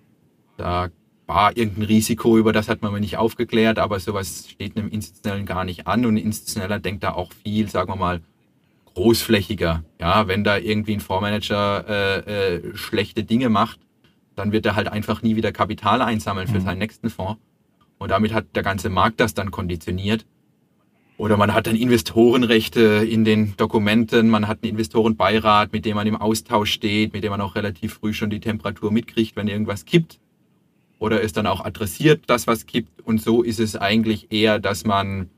Da 0.58 0.90
war 1.28 1.56
irgendein 1.56 1.84
Risiko, 1.84 2.38
über 2.38 2.52
das 2.52 2.68
hat 2.68 2.82
man 2.82 2.92
mir 2.92 3.00
nicht 3.00 3.18
aufgeklärt, 3.18 3.80
aber 3.80 4.00
sowas 4.00 4.50
steht 4.50 4.76
einem 4.76 4.90
Institutionellen 4.90 5.46
gar 5.46 5.64
nicht 5.64 5.88
an 5.88 6.06
und 6.06 6.16
ein 6.16 6.26
Institutioneller 6.26 6.80
denkt 6.80 7.04
da 7.04 7.14
auch 7.14 7.32
viel, 7.32 7.70
sagen 7.70 7.92
wir 7.92 7.96
mal, 7.96 8.22
großflächiger. 8.96 9.84
Ja, 10.00 10.28
wenn 10.28 10.44
da 10.44 10.58
irgendwie 10.58 10.94
ein 10.94 11.00
Fondsmanager 11.00 11.86
äh, 11.88 12.56
äh, 12.56 12.76
schlechte 12.76 13.24
Dinge 13.24 13.50
macht, 13.50 13.80
dann 14.36 14.52
wird 14.52 14.66
er 14.66 14.76
halt 14.76 14.88
einfach 14.88 15.22
nie 15.22 15.36
wieder 15.36 15.52
Kapital 15.52 16.02
einsammeln 16.02 16.48
für 16.48 16.60
mhm. 16.60 16.66
seinen 16.66 16.80
nächsten 16.80 17.10
Fonds. 17.10 17.40
Und 17.98 18.10
damit 18.10 18.34
hat 18.34 18.56
der 18.56 18.64
ganze 18.64 18.90
Markt 18.90 19.20
das 19.20 19.34
dann 19.34 19.52
konditioniert. 19.52 20.26
Oder 21.22 21.38
man 21.38 21.54
hat 21.54 21.68
dann 21.68 21.76
Investorenrechte 21.76 23.06
in 23.08 23.24
den 23.24 23.56
Dokumenten, 23.56 24.28
man 24.28 24.48
hat 24.48 24.64
einen 24.64 24.72
Investorenbeirat, 24.72 25.72
mit 25.72 25.86
dem 25.86 25.96
man 25.96 26.08
im 26.08 26.16
Austausch 26.16 26.72
steht, 26.72 27.14
mit 27.14 27.24
dem 27.24 27.30
man 27.30 27.42
auch 27.42 27.54
relativ 27.54 27.94
früh 27.94 28.12
schon 28.12 28.32
die 28.32 28.40
Temperatur 28.40 28.92
mitkriegt, 28.92 29.36
wenn 29.36 29.48
irgendwas 29.48 29.86
kippt. 29.86 30.20
Oder 30.98 31.22
es 31.22 31.32
dann 31.32 31.46
auch 31.46 31.64
adressiert, 31.64 32.24
das 32.26 32.48
was 32.48 32.66
kippt. 32.66 33.02
Und 33.02 33.22
so 33.22 33.44
ist 33.44 33.60
es 33.60 33.76
eigentlich 33.76 34.32
eher, 34.32 34.58
dass 34.58 34.84
man 34.84 35.30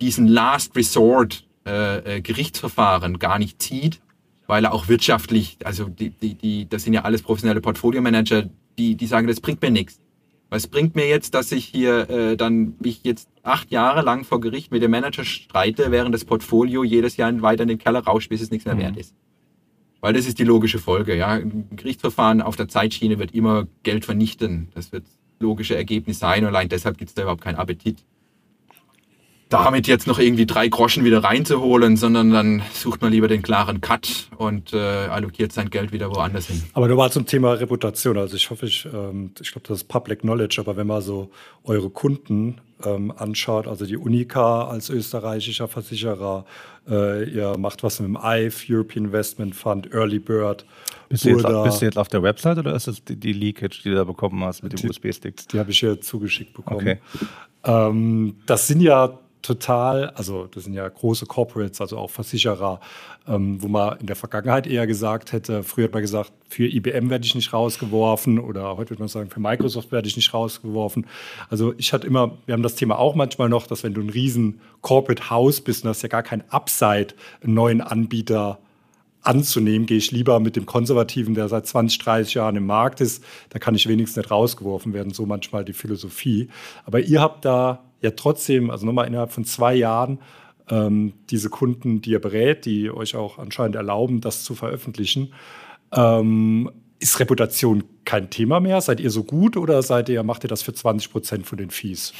diesen 0.00 0.26
Last 0.26 0.74
Resort 0.74 1.46
äh, 1.64 2.16
äh, 2.16 2.20
Gerichtsverfahren 2.22 3.20
gar 3.20 3.38
nicht 3.38 3.62
zieht, 3.62 4.00
weil 4.48 4.64
er 4.64 4.74
auch 4.74 4.88
wirtschaftlich, 4.88 5.58
also 5.62 5.84
die, 5.84 6.10
die, 6.10 6.34
die, 6.34 6.68
das 6.68 6.82
sind 6.82 6.92
ja 6.92 7.02
alles 7.02 7.22
professionelle 7.22 7.60
Portfolio-Manager, 7.60 8.50
die, 8.78 8.96
die 8.96 9.06
sagen, 9.06 9.28
das 9.28 9.40
bringt 9.40 9.62
mir 9.62 9.70
nichts. 9.70 10.00
Was 10.50 10.66
bringt 10.66 10.96
mir 10.96 11.08
jetzt, 11.08 11.34
dass 11.34 11.52
ich 11.52 11.64
hier 11.64 12.10
äh, 12.10 12.36
dann 12.36 12.74
mich 12.80 13.04
jetzt 13.04 13.28
acht 13.44 13.70
Jahre 13.70 14.02
lang 14.02 14.24
vor 14.24 14.40
Gericht 14.40 14.72
mit 14.72 14.82
dem 14.82 14.90
Manager 14.90 15.24
streite, 15.24 15.92
während 15.92 16.12
das 16.12 16.24
Portfolio 16.24 16.82
jedes 16.82 17.16
Jahr 17.16 17.40
weiter 17.40 17.62
in 17.62 17.68
den 17.68 17.78
Keller 17.78 18.00
rauscht, 18.00 18.28
bis 18.28 18.42
es 18.42 18.50
nichts 18.50 18.66
mehr 18.66 18.74
mhm. 18.74 18.80
wert 18.80 18.96
ist? 18.96 19.14
Weil 20.00 20.12
das 20.12 20.26
ist 20.26 20.38
die 20.38 20.44
logische 20.44 20.78
Folge. 20.78 21.16
Ja, 21.16 21.28
ein 21.28 21.68
Gerichtsverfahren 21.76 22.42
auf 22.42 22.56
der 22.56 22.68
Zeitschiene 22.68 23.18
wird 23.18 23.32
immer 23.32 23.68
Geld 23.84 24.04
vernichten. 24.04 24.68
Das 24.74 24.92
wird 24.92 25.04
logische 25.38 25.76
Ergebnis 25.76 26.18
sein. 26.18 26.44
Allein 26.44 26.68
deshalb 26.68 26.98
gibt 26.98 27.10
es 27.10 27.14
da 27.14 27.22
überhaupt 27.22 27.42
keinen 27.42 27.56
Appetit 27.56 28.04
damit 29.50 29.88
jetzt 29.88 30.06
noch 30.06 30.18
irgendwie 30.18 30.46
drei 30.46 30.68
Groschen 30.68 31.04
wieder 31.04 31.22
reinzuholen, 31.24 31.96
sondern 31.96 32.30
dann 32.30 32.62
sucht 32.72 33.02
man 33.02 33.12
lieber 33.12 33.26
den 33.26 33.42
klaren 33.42 33.80
Cut 33.80 34.28
und 34.38 34.72
äh, 34.72 34.78
allokiert 34.78 35.52
sein 35.52 35.70
Geld 35.70 35.92
wieder 35.92 36.08
woanders 36.14 36.46
hin. 36.46 36.62
Aber 36.72 36.86
nur 36.86 36.96
mal 36.96 37.10
zum 37.10 37.26
Thema 37.26 37.54
Reputation. 37.54 38.16
Also 38.16 38.36
ich 38.36 38.48
hoffe, 38.48 38.66
ich, 38.66 38.86
ähm, 38.86 39.32
ich 39.40 39.50
glaube, 39.50 39.66
das 39.66 39.78
ist 39.78 39.88
Public 39.88 40.20
Knowledge, 40.20 40.60
aber 40.60 40.76
wenn 40.76 40.86
man 40.86 41.02
so 41.02 41.30
eure 41.64 41.90
Kunden 41.90 42.60
ähm, 42.84 43.12
anschaut, 43.16 43.66
also 43.66 43.86
die 43.86 43.96
Unica 43.96 44.68
als 44.68 44.88
österreichischer 44.88 45.66
Versicherer, 45.66 46.44
äh, 46.88 47.28
ihr 47.28 47.58
macht 47.58 47.82
was 47.82 47.98
mit 47.98 48.08
dem 48.08 48.18
IVE, 48.22 48.54
European 48.68 49.06
Investment 49.06 49.56
Fund, 49.56 49.92
Early 49.92 50.20
Bird. 50.20 50.64
Bist 51.08 51.24
du, 51.24 51.30
jetzt, 51.30 51.42
bist 51.42 51.80
du 51.80 51.86
jetzt 51.86 51.98
auf 51.98 52.08
der 52.08 52.22
Website 52.22 52.58
oder 52.58 52.72
ist 52.76 52.86
das 52.86 53.02
die, 53.02 53.16
die 53.16 53.32
Leakage, 53.32 53.80
die 53.82 53.90
du 53.90 53.96
da 53.96 54.04
bekommen 54.04 54.44
hast 54.44 54.62
mit 54.62 54.80
dem 54.80 54.88
USB-Stick? 54.88 55.48
Die 55.48 55.58
habe 55.58 55.72
ich 55.72 55.80
hier 55.80 56.00
zugeschickt 56.00 56.54
bekommen. 56.54 56.80
Okay. 56.80 56.98
Ähm, 57.64 58.36
das 58.46 58.68
sind 58.68 58.80
ja 58.80 59.18
total, 59.42 60.10
also 60.10 60.46
das 60.46 60.64
sind 60.64 60.74
ja 60.74 60.88
große 60.88 61.26
Corporates, 61.26 61.80
also 61.80 61.96
auch 61.98 62.10
Versicherer, 62.10 62.80
ähm, 63.26 63.62
wo 63.62 63.68
man 63.68 63.98
in 63.98 64.06
der 64.06 64.16
Vergangenheit 64.16 64.66
eher 64.66 64.86
gesagt 64.86 65.32
hätte, 65.32 65.62
früher 65.62 65.84
hat 65.84 65.92
man 65.92 66.02
gesagt, 66.02 66.32
für 66.48 66.66
IBM 66.66 67.10
werde 67.10 67.24
ich 67.24 67.34
nicht 67.34 67.52
rausgeworfen 67.52 68.38
oder 68.38 68.76
heute 68.76 68.90
würde 68.90 69.02
man 69.02 69.08
sagen, 69.08 69.30
für 69.30 69.40
Microsoft 69.40 69.92
werde 69.92 70.08
ich 70.08 70.16
nicht 70.16 70.34
rausgeworfen. 70.34 71.06
Also 71.48 71.74
ich 71.78 71.92
hatte 71.92 72.06
immer, 72.06 72.38
wir 72.46 72.54
haben 72.54 72.62
das 72.62 72.74
Thema 72.74 72.98
auch 72.98 73.14
manchmal 73.14 73.48
noch, 73.48 73.66
dass 73.66 73.82
wenn 73.82 73.94
du 73.94 74.00
ein 74.00 74.10
riesen 74.10 74.60
Corporate 74.80 75.30
House 75.30 75.60
bist 75.60 75.84
und 75.84 75.90
hast 75.90 76.02
ja 76.02 76.08
gar 76.08 76.22
kein 76.22 76.42
Upside, 76.50 77.08
einen 77.42 77.54
neuen 77.54 77.80
Anbieter 77.80 78.58
anzunehmen, 79.22 79.86
gehe 79.86 79.98
ich 79.98 80.10
lieber 80.12 80.40
mit 80.40 80.56
dem 80.56 80.66
Konservativen, 80.66 81.34
der 81.34 81.48
seit 81.48 81.66
20, 81.66 81.98
30 81.98 82.34
Jahren 82.34 82.56
im 82.56 82.66
Markt 82.66 83.00
ist, 83.00 83.22
da 83.50 83.58
kann 83.58 83.74
ich 83.74 83.86
wenigstens 83.86 84.16
nicht 84.16 84.30
rausgeworfen 84.30 84.92
werden, 84.94 85.12
so 85.12 85.26
manchmal 85.26 85.64
die 85.64 85.72
Philosophie. 85.74 86.48
Aber 86.86 87.00
ihr 87.00 87.20
habt 87.20 87.44
da 87.44 87.80
ja 88.00 88.10
trotzdem, 88.12 88.70
also 88.70 88.86
nochmal 88.86 89.06
innerhalb 89.06 89.32
von 89.32 89.44
zwei 89.44 89.74
Jahren, 89.74 90.20
ähm, 90.70 91.12
diese 91.30 91.50
Kunden, 91.50 92.00
die 92.00 92.10
ihr 92.10 92.20
berät, 92.20 92.64
die 92.64 92.90
euch 92.90 93.16
auch 93.16 93.38
anscheinend 93.38 93.76
erlauben, 93.76 94.20
das 94.20 94.44
zu 94.44 94.54
veröffentlichen. 94.54 95.32
Ähm, 95.92 96.70
ist 97.00 97.18
Reputation 97.18 97.84
kein 98.04 98.30
Thema 98.30 98.60
mehr? 98.60 98.80
Seid 98.80 99.00
ihr 99.00 99.10
so 99.10 99.24
gut 99.24 99.56
oder 99.56 99.82
seid 99.82 100.08
ihr, 100.08 100.22
macht 100.22 100.44
ihr 100.44 100.48
das 100.48 100.62
für 100.62 100.74
20 100.74 101.10
Prozent 101.10 101.46
von 101.46 101.58
den 101.58 101.70
Fees? 101.70 102.12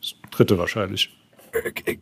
Das 0.00 0.14
dritte 0.30 0.58
wahrscheinlich. 0.58 1.16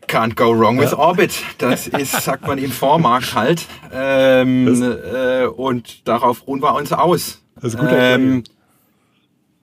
Can't 0.09 0.35
go 0.35 0.59
wrong 0.59 0.77
ja. 0.77 0.83
with 0.83 0.95
Orbit. 0.95 1.33
Das 1.59 1.87
ist, 1.87 2.13
sagt 2.23 2.47
man 2.47 2.59
im 2.59 2.73
Vormarkt 2.73 3.35
halt. 3.35 3.67
Ähm, 3.93 4.83
äh, 4.83 5.45
und 5.45 6.09
darauf 6.09 6.47
ruhen 6.47 6.63
wir 6.63 6.75
uns 6.75 6.93
aus. 6.93 7.43
Das 7.57 7.75
ist 7.75 7.79
gut 7.79 7.89
ähm, 7.93 8.43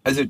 Also 0.04 0.24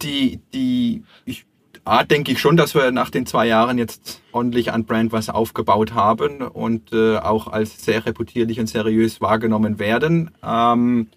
die, 0.00 0.40
die, 0.54 1.02
ich 1.24 1.44
A, 1.84 2.04
denke 2.04 2.30
ich 2.30 2.38
schon, 2.38 2.56
dass 2.56 2.76
wir 2.76 2.92
nach 2.92 3.10
den 3.10 3.26
zwei 3.26 3.48
Jahren 3.48 3.76
jetzt 3.76 4.22
ordentlich 4.30 4.72
an 4.72 4.84
Brand 4.84 5.10
was 5.10 5.28
aufgebaut 5.28 5.94
haben 5.94 6.40
und 6.40 6.92
äh, 6.92 7.16
auch 7.16 7.48
als 7.48 7.84
sehr 7.84 8.06
reputierlich 8.06 8.60
und 8.60 8.68
seriös 8.68 9.20
wahrgenommen 9.20 9.80
werden. 9.80 10.30
Ähm, 10.44 11.08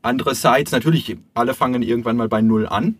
andererseits, 0.00 0.72
natürlich, 0.72 1.18
alle 1.34 1.52
fangen 1.52 1.82
irgendwann 1.82 2.16
mal 2.16 2.28
bei 2.28 2.40
Null 2.40 2.66
an. 2.66 2.96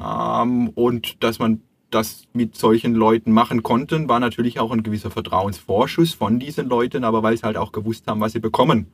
Ähm, 0.00 0.70
und 0.70 1.22
dass 1.22 1.38
man 1.38 1.60
das 1.90 2.24
mit 2.32 2.56
solchen 2.56 2.94
Leuten 2.94 3.30
machen 3.30 3.62
konnte, 3.62 4.08
war 4.08 4.18
natürlich 4.18 4.58
auch 4.58 4.72
ein 4.72 4.82
gewisser 4.82 5.12
Vertrauensvorschuss 5.12 6.14
von 6.14 6.40
diesen 6.40 6.68
Leuten, 6.68 7.04
aber 7.04 7.22
weil 7.22 7.36
sie 7.36 7.44
halt 7.44 7.56
auch 7.56 7.70
gewusst 7.70 8.08
haben, 8.08 8.20
was 8.20 8.32
sie 8.32 8.40
bekommen. 8.40 8.88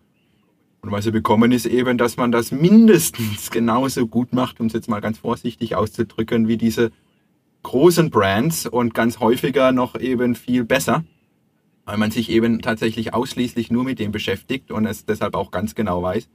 Und 0.83 0.93
was 0.93 1.05
sie 1.05 1.11
bekommen, 1.11 1.53
ist 1.53 1.65
eben, 1.65 1.97
dass 1.97 2.19
man 2.19 2.33
das 2.33 2.53
mindestens 2.53 3.51
genauso 3.51 4.07
gut 4.07 4.35
macht, 4.35 4.61
um 4.61 4.67
es 4.67 4.75
jetzt 4.75 4.89
mal 4.89 5.01
ganz 5.01 5.19
vorsichtig 5.19 5.75
auszudrücken, 5.75 6.47
wie 6.47 6.59
diese 6.59 6.91
großen 7.63 8.11
Brands 8.11 8.67
und 8.67 8.95
ganz 8.95 9.21
häufiger 9.21 9.73
noch 9.73 9.99
eben 9.99 10.35
viel 10.35 10.65
besser, 10.65 11.05
weil 11.85 11.99
man 11.99 12.11
sich 12.11 12.31
eben 12.31 12.63
tatsächlich 12.63 13.15
ausschließlich 13.15 13.71
nur 13.71 13.85
mit 13.85 13.99
dem 13.99 14.13
beschäftigt 14.13 14.71
und 14.71 14.87
es 14.87 15.05
deshalb 15.05 15.35
auch 15.35 15.51
ganz 15.51 15.75
genau 15.75 16.03
weiß 16.03 16.29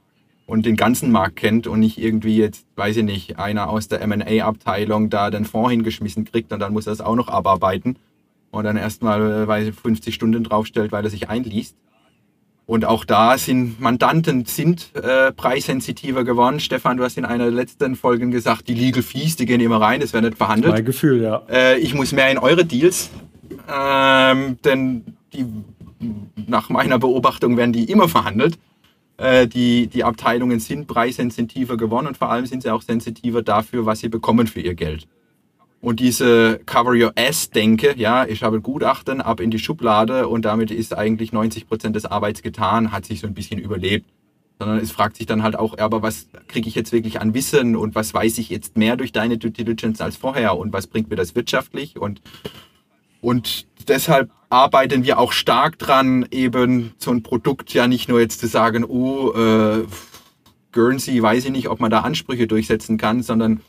und 0.46 0.64
den 0.64 0.76
ganzen 0.76 1.10
Markt 1.10 1.36
kennt 1.36 1.66
und 1.66 1.80
nicht 1.80 1.98
irgendwie 1.98 2.36
jetzt, 2.36 2.66
weiß 2.76 2.98
ich 2.98 3.04
nicht, 3.04 3.38
einer 3.38 3.68
aus 3.68 3.88
der 3.88 4.00
M&A-Abteilung 4.00 5.10
da 5.10 5.30
den 5.30 5.44
Fonds 5.44 5.70
hingeschmissen 5.70 6.24
kriegt 6.24 6.52
und 6.52 6.60
dann 6.60 6.72
muss 6.72 6.86
er 6.86 6.92
es 6.92 7.00
auch 7.00 7.16
noch 7.16 7.28
abarbeiten 7.28 7.98
und 8.50 8.64
dann 8.64 8.76
erstmal, 8.76 9.48
weil 9.48 9.72
50 9.72 10.14
Stunden 10.14 10.44
draufstellt, 10.44 10.92
weil 10.92 11.04
er 11.04 11.10
sich 11.10 11.28
einliest. 11.28 11.76
Und 12.66 12.84
auch 12.84 13.04
da 13.04 13.38
sind 13.38 13.80
Mandanten 13.80 14.44
sind 14.44 14.90
äh, 14.96 15.30
preissensitiver 15.32 16.24
geworden. 16.24 16.58
Stefan, 16.58 16.96
du 16.96 17.04
hast 17.04 17.16
in 17.16 17.24
einer 17.24 17.44
der 17.44 17.52
letzten 17.52 17.94
Folgen 17.94 18.32
gesagt, 18.32 18.66
die 18.66 18.74
Legal 18.74 19.02
Fees, 19.02 19.36
die 19.36 19.46
gehen 19.46 19.60
immer 19.60 19.80
rein, 19.80 20.00
das 20.00 20.12
wird 20.12 20.24
nicht 20.24 20.36
verhandelt. 20.36 20.74
Mein 20.74 20.84
Gefühl, 20.84 21.22
ja. 21.22 21.42
Äh, 21.48 21.78
ich 21.78 21.94
muss 21.94 22.10
mehr 22.10 22.28
in 22.28 22.38
eure 22.38 22.64
Deals, 22.64 23.10
ähm, 23.72 24.58
denn 24.64 25.04
die, 25.32 25.46
nach 26.48 26.68
meiner 26.68 26.98
Beobachtung 26.98 27.56
werden 27.56 27.72
die 27.72 27.84
immer 27.84 28.08
verhandelt. 28.08 28.58
Äh, 29.16 29.46
die, 29.46 29.86
die 29.86 30.02
Abteilungen 30.02 30.58
sind 30.58 30.88
preissensitiver 30.88 31.76
geworden 31.76 32.08
und 32.08 32.16
vor 32.16 32.30
allem 32.30 32.46
sind 32.46 32.64
sie 32.64 32.70
auch 32.70 32.82
sensitiver 32.82 33.42
dafür, 33.42 33.86
was 33.86 34.00
sie 34.00 34.08
bekommen 34.08 34.48
für 34.48 34.60
ihr 34.60 34.74
Geld. 34.74 35.06
Und 35.86 36.00
diese 36.00 36.58
Cover 36.66 36.94
Your 36.96 37.12
Ass-Denke, 37.14 37.94
ja, 37.96 38.26
ich 38.26 38.42
habe 38.42 38.60
Gutachten 38.60 39.20
ab 39.20 39.38
in 39.38 39.52
die 39.52 39.60
Schublade 39.60 40.26
und 40.26 40.44
damit 40.44 40.72
ist 40.72 40.98
eigentlich 40.98 41.32
90 41.32 41.68
Prozent 41.68 41.94
des 41.94 42.06
Arbeits 42.06 42.42
getan, 42.42 42.90
hat 42.90 43.04
sich 43.04 43.20
so 43.20 43.28
ein 43.28 43.34
bisschen 43.34 43.60
überlebt. 43.60 44.10
Sondern 44.58 44.78
es 44.78 44.90
fragt 44.90 45.16
sich 45.16 45.26
dann 45.26 45.44
halt 45.44 45.54
auch, 45.54 45.78
aber 45.78 46.02
was 46.02 46.26
kriege 46.48 46.68
ich 46.68 46.74
jetzt 46.74 46.90
wirklich 46.90 47.20
an 47.20 47.34
Wissen 47.34 47.76
und 47.76 47.94
was 47.94 48.12
weiß 48.12 48.38
ich 48.38 48.50
jetzt 48.50 48.76
mehr 48.76 48.96
durch 48.96 49.12
deine 49.12 49.38
Due 49.38 49.52
Diligence 49.52 50.00
als 50.00 50.16
vorher 50.16 50.58
und 50.58 50.72
was 50.72 50.88
bringt 50.88 51.08
mir 51.08 51.14
das 51.14 51.36
wirtschaftlich 51.36 51.96
und 51.96 52.20
und 53.20 53.68
deshalb 53.86 54.32
arbeiten 54.50 55.04
wir 55.04 55.20
auch 55.20 55.30
stark 55.30 55.78
dran, 55.78 56.26
eben 56.32 56.94
so 56.98 57.12
ein 57.12 57.22
Produkt 57.22 57.72
ja 57.72 57.86
nicht 57.86 58.08
nur 58.08 58.18
jetzt 58.18 58.40
zu 58.40 58.48
sagen, 58.48 58.84
oh, 58.84 59.30
äh, 59.34 59.84
Guernsey, 60.72 61.22
weiß 61.22 61.44
ich 61.44 61.52
nicht, 61.52 61.68
ob 61.68 61.78
man 61.78 61.92
da 61.92 62.00
Ansprüche 62.00 62.48
durchsetzen 62.48 62.98
kann, 62.98 63.22
sondern 63.22 63.60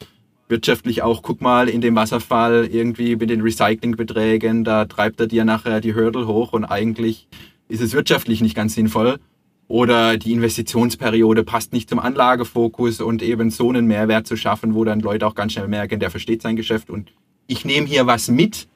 wirtschaftlich 0.47 1.01
auch, 1.01 1.21
guck 1.21 1.41
mal, 1.41 1.69
in 1.69 1.81
dem 1.81 1.95
Wasserfall 1.95 2.67
irgendwie 2.71 3.15
mit 3.15 3.29
den 3.29 3.41
Recyclingbeträgen, 3.41 4.63
da 4.63 4.85
treibt 4.85 5.19
er 5.19 5.27
dir 5.27 5.45
nachher 5.45 5.81
die 5.81 5.93
Hürde 5.93 6.27
hoch 6.27 6.53
und 6.53 6.65
eigentlich 6.65 7.27
ist 7.67 7.81
es 7.81 7.93
wirtschaftlich 7.93 8.41
nicht 8.41 8.55
ganz 8.55 8.73
sinnvoll. 8.73 9.19
Oder 9.67 10.17
die 10.17 10.31
Investitionsperiode 10.31 11.43
passt 11.43 11.73
nicht 11.73 11.89
zum 11.89 11.99
Anlagefokus 11.99 13.01
und 13.01 13.21
eben 13.21 13.49
so 13.49 13.67
einen 13.69 13.85
Mehrwert 13.85 14.25
zu 14.25 14.37
schaffen, 14.37 14.73
wo 14.73 14.85
dann 14.85 15.01
Leute 15.01 15.27
auch 15.27 15.35
ganz 15.35 15.53
schnell 15.53 15.67
merken, 15.67 15.99
der 15.99 16.09
versteht 16.09 16.41
sein 16.41 16.55
Geschäft 16.55 16.89
und 16.89 17.11
ich 17.47 17.65
nehme 17.65 17.87
hier 17.87 18.07
was 18.07 18.29
mit, 18.29 18.67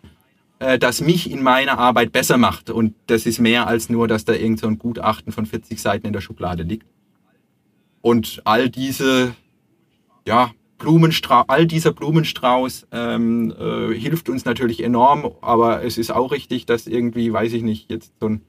äh, 0.60 0.78
das 0.78 1.02
mich 1.02 1.32
in 1.32 1.44
meiner 1.44 1.78
Arbeit 1.78 2.12
besser 2.12 2.38
macht. 2.38 2.70
Und 2.70 2.94
das 3.08 3.26
ist 3.26 3.40
mehr 3.40 3.68
als 3.68 3.90
nur, 3.90 4.08
dass 4.08 4.26
da 4.26 4.34
irgend 4.34 4.60
so 4.60 4.68
ein 4.68 4.80
Gutachten 4.80 5.32
von 5.32 5.46
40 5.46 5.82
Seiten 5.82 6.08
in 6.08 6.14
der 6.14 6.22
Schublade 6.22 6.64
liegt. 6.64 6.86
Und 8.02 8.42
all 8.46 8.70
diese, 8.70 9.36
ja, 10.28 10.52
Blumenstrauß, 10.82 11.46
all 11.48 11.68
dieser 11.68 11.92
Blumenstrauß 11.92 12.88
ähm, 12.92 13.54
äh, 13.58 13.94
hilft 13.94 14.30
uns 14.30 14.46
natürlich 14.46 14.84
enorm, 14.84 15.32
aber 15.42 15.84
es 15.84 16.00
ist 16.00 16.12
auch 16.12 16.32
richtig, 16.32 16.66
dass 16.66 16.88
irgendwie, 16.88 17.32
weiß 17.32 17.54
ich 17.54 17.62
nicht, 17.62 17.92
jetzt 17.92 18.14
so 18.20 18.30
ein 18.30 18.42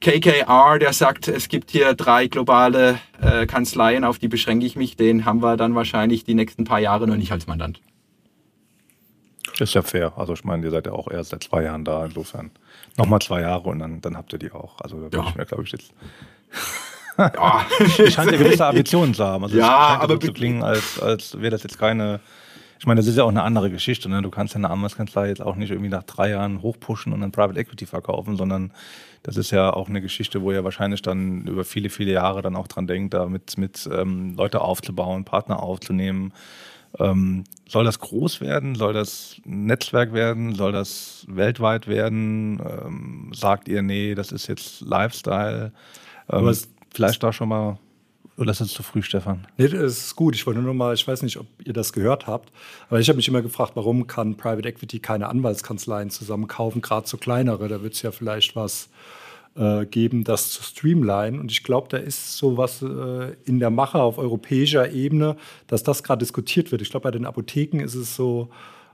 KKR, 0.00 0.78
der 0.78 0.92
sagt, 0.92 1.28
es 1.28 1.48
gibt 1.48 1.70
hier 1.70 1.94
drei 1.94 2.26
globale 2.26 2.98
äh, 3.22 3.46
Kanzleien, 3.46 4.04
auf 4.04 4.18
die 4.18 4.28
beschränke 4.28 4.66
ich 4.66 4.76
mich, 4.76 4.96
den 4.96 5.24
haben 5.24 5.42
wir 5.42 5.56
dann 5.56 5.74
wahrscheinlich 5.74 6.24
die 6.24 6.34
nächsten 6.34 6.64
paar 6.64 6.80
Jahre 6.80 7.06
noch 7.06 7.16
nicht 7.16 7.32
als 7.32 7.46
Mandant. 7.46 7.80
Ist 9.58 9.72
ja 9.72 9.82
fair. 9.82 10.12
Also 10.16 10.34
ich 10.34 10.44
meine, 10.44 10.64
ihr 10.64 10.70
seid 10.70 10.86
ja 10.86 10.92
auch 10.92 11.08
erst 11.10 11.30
seit 11.30 11.44
zwei 11.44 11.62
Jahren 11.62 11.86
da, 11.86 12.04
insofern 12.04 12.50
nochmal 12.98 13.20
zwei 13.20 13.40
Jahre 13.40 13.70
und 13.70 13.78
dann, 13.78 14.02
dann 14.02 14.16
habt 14.16 14.32
ihr 14.34 14.38
die 14.38 14.52
auch. 14.52 14.78
Also 14.80 15.00
da 15.00 15.08
bin 15.08 15.20
ja. 15.20 15.28
ich 15.28 15.36
mir, 15.36 15.46
glaube 15.46 15.62
ich, 15.62 15.72
jetzt 15.72 15.94
ja. 17.18 17.66
scheint 18.10 18.30
ja 18.30 18.38
gewisse 18.38 18.66
Ambitionen 18.66 19.14
zu 19.14 19.24
haben. 19.24 19.44
Also 19.44 19.56
ja, 19.56 19.98
aber 20.00 20.14
so 20.14 20.18
zu 20.18 20.32
klingen, 20.32 20.62
als, 20.62 21.00
als 21.00 21.40
wäre 21.40 21.50
das 21.50 21.62
jetzt 21.62 21.78
keine. 21.78 22.20
Ich 22.78 22.86
meine, 22.86 23.00
das 23.00 23.06
ist 23.06 23.16
ja 23.16 23.24
auch 23.24 23.30
eine 23.30 23.42
andere 23.42 23.70
Geschichte. 23.70 24.10
Ne? 24.10 24.20
Du 24.20 24.30
kannst 24.30 24.52
ja 24.54 24.58
eine 24.58 24.68
Anwaltskanzlei 24.68 25.28
jetzt 25.28 25.40
auch 25.40 25.56
nicht 25.56 25.70
irgendwie 25.70 25.88
nach 25.88 26.02
drei 26.02 26.30
Jahren 26.30 26.60
hochpushen 26.60 27.12
und 27.12 27.20
dann 27.20 27.32
Private 27.32 27.58
Equity 27.58 27.86
verkaufen, 27.86 28.36
sondern 28.36 28.72
das 29.22 29.38
ist 29.38 29.52
ja 29.52 29.72
auch 29.72 29.88
eine 29.88 30.02
Geschichte, 30.02 30.42
wo 30.42 30.52
ihr 30.52 30.64
wahrscheinlich 30.64 31.00
dann 31.00 31.46
über 31.46 31.64
viele, 31.64 31.88
viele 31.88 32.12
Jahre 32.12 32.42
dann 32.42 32.56
auch 32.56 32.68
dran 32.68 32.86
denkt, 32.86 33.14
da 33.14 33.26
mit, 33.26 33.56
mit 33.56 33.88
ähm, 33.90 34.34
Leute 34.36 34.60
aufzubauen, 34.60 35.24
Partner 35.24 35.62
aufzunehmen. 35.62 36.34
Ähm, 36.98 37.44
soll 37.66 37.84
das 37.84 37.98
groß 37.98 38.40
werden? 38.40 38.74
Soll 38.74 38.92
das 38.92 39.40
ein 39.46 39.66
Netzwerk 39.66 40.12
werden? 40.12 40.54
Soll 40.54 40.72
das 40.72 41.24
weltweit 41.26 41.88
werden? 41.88 42.60
Ähm, 42.60 43.32
sagt 43.34 43.66
ihr, 43.66 43.82
nee, 43.82 44.14
das 44.14 44.30
ist 44.30 44.46
jetzt 44.46 44.82
Lifestyle? 44.82 45.72
Ähm, 46.30 46.54
vielleicht 46.94 47.22
da 47.22 47.32
schon 47.32 47.48
mal, 47.48 47.78
oder 48.36 48.50
ist 48.50 48.60
das 48.60 48.68
zu 48.68 48.82
früh, 48.82 49.02
Stefan? 49.02 49.46
Nee, 49.56 49.68
das 49.68 49.98
ist 49.98 50.16
gut. 50.16 50.34
Ich 50.34 50.46
wollte 50.46 50.60
nur 50.60 50.74
mal, 50.74 50.94
ich 50.94 51.06
weiß 51.06 51.22
nicht, 51.22 51.36
ob 51.36 51.46
ihr 51.64 51.72
das 51.72 51.92
gehört 51.92 52.26
habt, 52.26 52.52
aber 52.88 53.00
ich 53.00 53.08
habe 53.08 53.16
mich 53.16 53.28
immer 53.28 53.42
gefragt, 53.42 53.72
warum 53.74 54.06
kann 54.06 54.36
Private 54.36 54.68
Equity 54.68 54.98
keine 54.98 55.28
Anwaltskanzleien 55.28 56.10
zusammenkaufen, 56.10 56.80
gerade 56.80 57.06
so 57.06 57.16
kleinere. 57.16 57.68
Da 57.68 57.82
wird 57.82 57.94
es 57.94 58.02
ja 58.02 58.10
vielleicht 58.10 58.56
was 58.56 58.88
äh, 59.56 59.86
geben, 59.86 60.24
das 60.24 60.50
zu 60.50 60.62
streamline. 60.62 61.38
Und 61.38 61.52
ich 61.52 61.62
glaube, 61.62 61.88
da 61.88 61.96
ist 61.96 62.36
so 62.36 62.56
was 62.56 62.82
äh, 62.82 63.36
in 63.44 63.60
der 63.60 63.70
Mache 63.70 64.00
auf 64.00 64.18
europäischer 64.18 64.90
Ebene, 64.90 65.36
dass 65.66 65.82
das 65.82 66.02
gerade 66.02 66.20
diskutiert 66.20 66.72
wird. 66.72 66.82
Ich 66.82 66.90
glaube, 66.90 67.04
bei 67.04 67.10
den 67.12 67.26
Apotheken 67.26 67.80
ist 67.80 67.94
es 67.94 68.16
so 68.16 68.48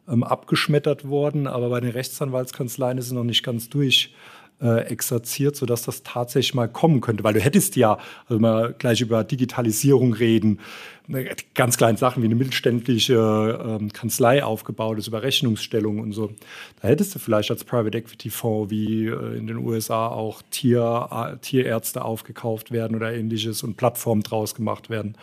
ähm, 0.08 0.22
abgeschmettert 0.22 1.08
worden, 1.08 1.46
aber 1.46 1.70
bei 1.70 1.80
den 1.80 1.90
Rechtsanwaltskanzleien 1.90 2.98
ist 2.98 3.06
es 3.06 3.12
noch 3.12 3.24
nicht 3.24 3.42
ganz 3.42 3.68
durch 3.70 4.14
äh, 4.60 4.86
exerziert, 4.86 5.56
sodass 5.56 5.82
das 5.82 6.02
tatsächlich 6.02 6.54
mal 6.54 6.68
kommen 6.68 7.00
könnte. 7.00 7.24
Weil 7.24 7.34
du 7.34 7.40
hättest 7.40 7.76
ja, 7.76 7.98
also 8.28 8.40
mal 8.40 8.74
gleich 8.78 9.00
über 9.00 9.24
Digitalisierung 9.24 10.12
reden, 10.12 10.60
ne, 11.06 11.30
ganz 11.54 11.76
kleine 11.76 11.98
Sachen 11.98 12.22
wie 12.22 12.26
eine 12.26 12.34
mittelständische 12.34 13.78
ähm, 13.80 13.92
Kanzlei 13.92 14.44
aufgebaut 14.44 14.98
ist, 14.98 15.08
über 15.08 15.22
Rechnungsstellung 15.22 16.00
und 16.00 16.12
so. 16.12 16.32
Da 16.80 16.88
hättest 16.88 17.14
du 17.14 17.18
vielleicht 17.18 17.50
als 17.50 17.64
Private 17.64 17.96
Equity 17.96 18.30
Fonds 18.30 18.70
wie 18.70 19.06
äh, 19.06 19.36
in 19.36 19.46
den 19.46 19.56
USA 19.58 20.08
auch 20.08 20.42
Tier, 20.50 21.08
äh, 21.10 21.36
Tierärzte 21.38 22.04
aufgekauft 22.04 22.70
werden 22.70 22.96
oder 22.96 23.12
ähnliches 23.12 23.62
und 23.62 23.76
Plattformen 23.76 24.22
draus 24.22 24.54
gemacht 24.54 24.90
werden. 24.90 25.16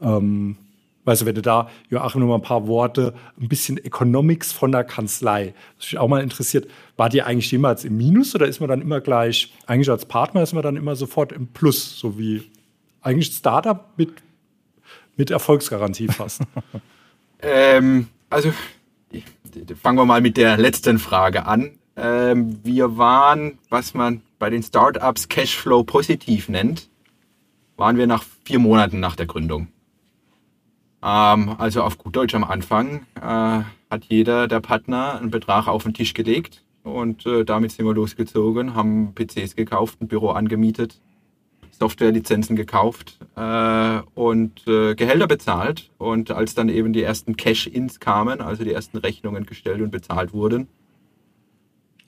Ähm, 0.00 0.56
Weißt 1.04 1.22
du, 1.22 1.26
wenn 1.26 1.34
du 1.34 1.42
da, 1.42 1.68
Joachim, 1.88 2.20
noch 2.20 2.28
mal 2.28 2.36
ein 2.36 2.42
paar 2.42 2.68
Worte, 2.68 3.14
ein 3.40 3.48
bisschen 3.48 3.76
Economics 3.76 4.52
von 4.52 4.70
der 4.70 4.84
Kanzlei. 4.84 5.52
Was 5.76 5.90
mich 5.90 5.98
auch 5.98 6.06
mal 6.06 6.22
interessiert, 6.22 6.68
war 6.96 7.08
die 7.08 7.22
eigentlich 7.22 7.50
jemals 7.50 7.84
im 7.84 7.96
Minus 7.96 8.34
oder 8.36 8.46
ist 8.46 8.60
man 8.60 8.68
dann 8.68 8.80
immer 8.80 9.00
gleich, 9.00 9.52
eigentlich 9.66 9.90
als 9.90 10.06
Partner 10.06 10.42
ist 10.42 10.52
man 10.52 10.62
dann 10.62 10.76
immer 10.76 10.94
sofort 10.94 11.32
im 11.32 11.48
Plus, 11.48 11.98
so 11.98 12.18
wie 12.18 12.42
eigentlich 13.00 13.34
Startup 13.34 13.86
mit, 13.96 14.10
mit 15.16 15.30
Erfolgsgarantie 15.32 16.06
fast? 16.06 16.42
ähm, 17.42 18.06
also, 18.30 18.52
fangen 19.82 19.98
wir 19.98 20.04
mal 20.04 20.20
mit 20.20 20.36
der 20.36 20.56
letzten 20.56 21.00
Frage 21.00 21.46
an. 21.46 21.72
Ähm, 21.96 22.60
wir 22.62 22.96
waren, 22.96 23.58
was 23.68 23.92
man 23.92 24.22
bei 24.38 24.50
den 24.50 24.62
Startups 24.62 25.28
Cashflow 25.28 25.82
positiv 25.82 26.48
nennt, 26.48 26.88
waren 27.76 27.96
wir 27.96 28.06
nach 28.06 28.24
vier 28.44 28.60
Monaten 28.60 29.00
nach 29.00 29.16
der 29.16 29.26
Gründung. 29.26 29.68
Ähm, 31.02 31.54
also 31.58 31.82
auf 31.82 31.98
gut 31.98 32.16
Deutsch 32.16 32.34
am 32.34 32.44
Anfang 32.44 33.06
äh, 33.16 33.62
hat 33.90 34.04
jeder 34.08 34.48
der 34.48 34.60
Partner 34.60 35.18
einen 35.18 35.30
Betrag 35.30 35.68
auf 35.68 35.82
den 35.82 35.94
Tisch 35.94 36.14
gelegt 36.14 36.64
und 36.82 37.26
äh, 37.26 37.44
damit 37.44 37.72
sind 37.72 37.86
wir 37.86 37.94
losgezogen, 37.94 38.74
haben 38.74 39.14
PCs 39.14 39.56
gekauft, 39.56 40.00
ein 40.00 40.08
Büro 40.08 40.30
angemietet 40.30 41.00
Softwarelizenzen 41.82 42.54
gekauft 42.54 43.18
äh, 43.34 44.00
und 44.14 44.66
äh, 44.68 44.94
Gehälter 44.94 45.26
bezahlt. 45.26 45.90
Und 45.98 46.30
als 46.30 46.54
dann 46.54 46.68
eben 46.68 46.92
die 46.92 47.02
ersten 47.02 47.36
Cash-Ins 47.36 47.98
kamen, 47.98 48.40
also 48.40 48.62
die 48.62 48.72
ersten 48.72 48.98
Rechnungen 48.98 49.46
gestellt 49.46 49.80
und 49.80 49.90
bezahlt 49.90 50.32
wurden, 50.32 50.68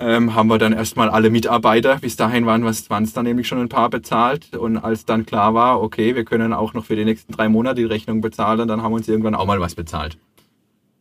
ähm, 0.01 0.35
haben 0.35 0.49
wir 0.49 0.59
dann 0.59 0.73
erstmal 0.73 1.09
alle 1.09 1.31
Mitarbeiter, 1.31 1.99
bis 2.01 2.17
dahin 2.17 2.47
waren 2.47 2.65
es 2.65 2.89
dann 2.89 3.25
nämlich 3.25 3.47
schon 3.47 3.59
ein 3.59 3.69
paar 3.69 3.91
bezahlt. 3.91 4.57
Und 4.57 4.79
als 4.79 5.05
dann 5.05 5.25
klar 5.25 5.55
war, 5.55 5.81
okay, 5.81 6.15
wir 6.15 6.25
können 6.25 6.53
auch 6.53 6.75
noch 6.75 6.85
für 6.85 6.97
die 6.97 7.05
nächsten 7.05 7.33
drei 7.33 7.49
Monate 7.49 7.77
die 7.77 7.85
Rechnung 7.85 8.21
bezahlen, 8.21 8.67
dann 8.67 8.83
haben 8.83 8.93
wir 8.93 8.97
uns 8.97 9.09
irgendwann 9.09 9.35
auch 9.35 9.47
mal 9.47 9.61
was 9.61 9.75
bezahlt. 9.75 10.19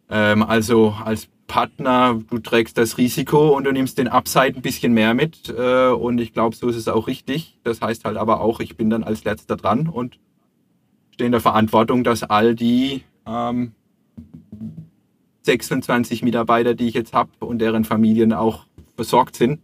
Ähm, 0.09 0.43
also 0.43 0.95
als 1.03 1.27
Partner, 1.47 2.21
du 2.29 2.39
trägst 2.39 2.77
das 2.77 2.97
Risiko 2.97 3.55
und 3.55 3.65
du 3.65 3.71
nimmst 3.71 3.97
den 3.97 4.07
Upside 4.07 4.55
ein 4.55 4.61
bisschen 4.61 4.93
mehr 4.93 5.13
mit. 5.13 5.49
Äh, 5.49 5.89
und 5.89 6.19
ich 6.19 6.33
glaube, 6.33 6.55
so 6.55 6.67
ist 6.67 6.75
es 6.75 6.87
auch 6.87 7.07
richtig. 7.07 7.59
Das 7.63 7.81
heißt 7.81 8.05
halt 8.05 8.17
aber 8.17 8.41
auch, 8.41 8.59
ich 8.59 8.77
bin 8.77 8.89
dann 8.89 9.03
als 9.03 9.23
letzter 9.23 9.55
dran 9.55 9.87
und 9.87 10.19
stehe 11.11 11.25
in 11.25 11.31
der 11.31 11.41
Verantwortung, 11.41 12.03
dass 12.03 12.23
all 12.23 12.55
die 12.55 13.03
ähm, 13.25 13.73
26 15.43 16.23
Mitarbeiter, 16.23 16.73
die 16.73 16.87
ich 16.87 16.93
jetzt 16.93 17.13
habe 17.13 17.31
und 17.39 17.59
deren 17.59 17.83
Familien 17.83 18.33
auch 18.33 18.65
besorgt 18.95 19.35
sind 19.35 19.61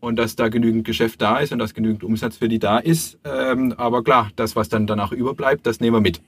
und 0.00 0.16
dass 0.16 0.36
da 0.36 0.48
genügend 0.48 0.84
Geschäft 0.84 1.22
da 1.22 1.38
ist 1.38 1.52
und 1.52 1.58
dass 1.58 1.74
genügend 1.74 2.04
Umsatz 2.04 2.36
für 2.36 2.48
die 2.48 2.58
da 2.58 2.78
ist. 2.78 3.18
Ähm, 3.24 3.74
aber 3.76 4.02
klar, 4.02 4.30
das, 4.36 4.56
was 4.56 4.68
dann 4.68 4.86
danach 4.86 5.12
überbleibt, 5.12 5.66
das 5.66 5.80
nehmen 5.80 5.96
wir 5.96 6.00
mit. 6.00 6.20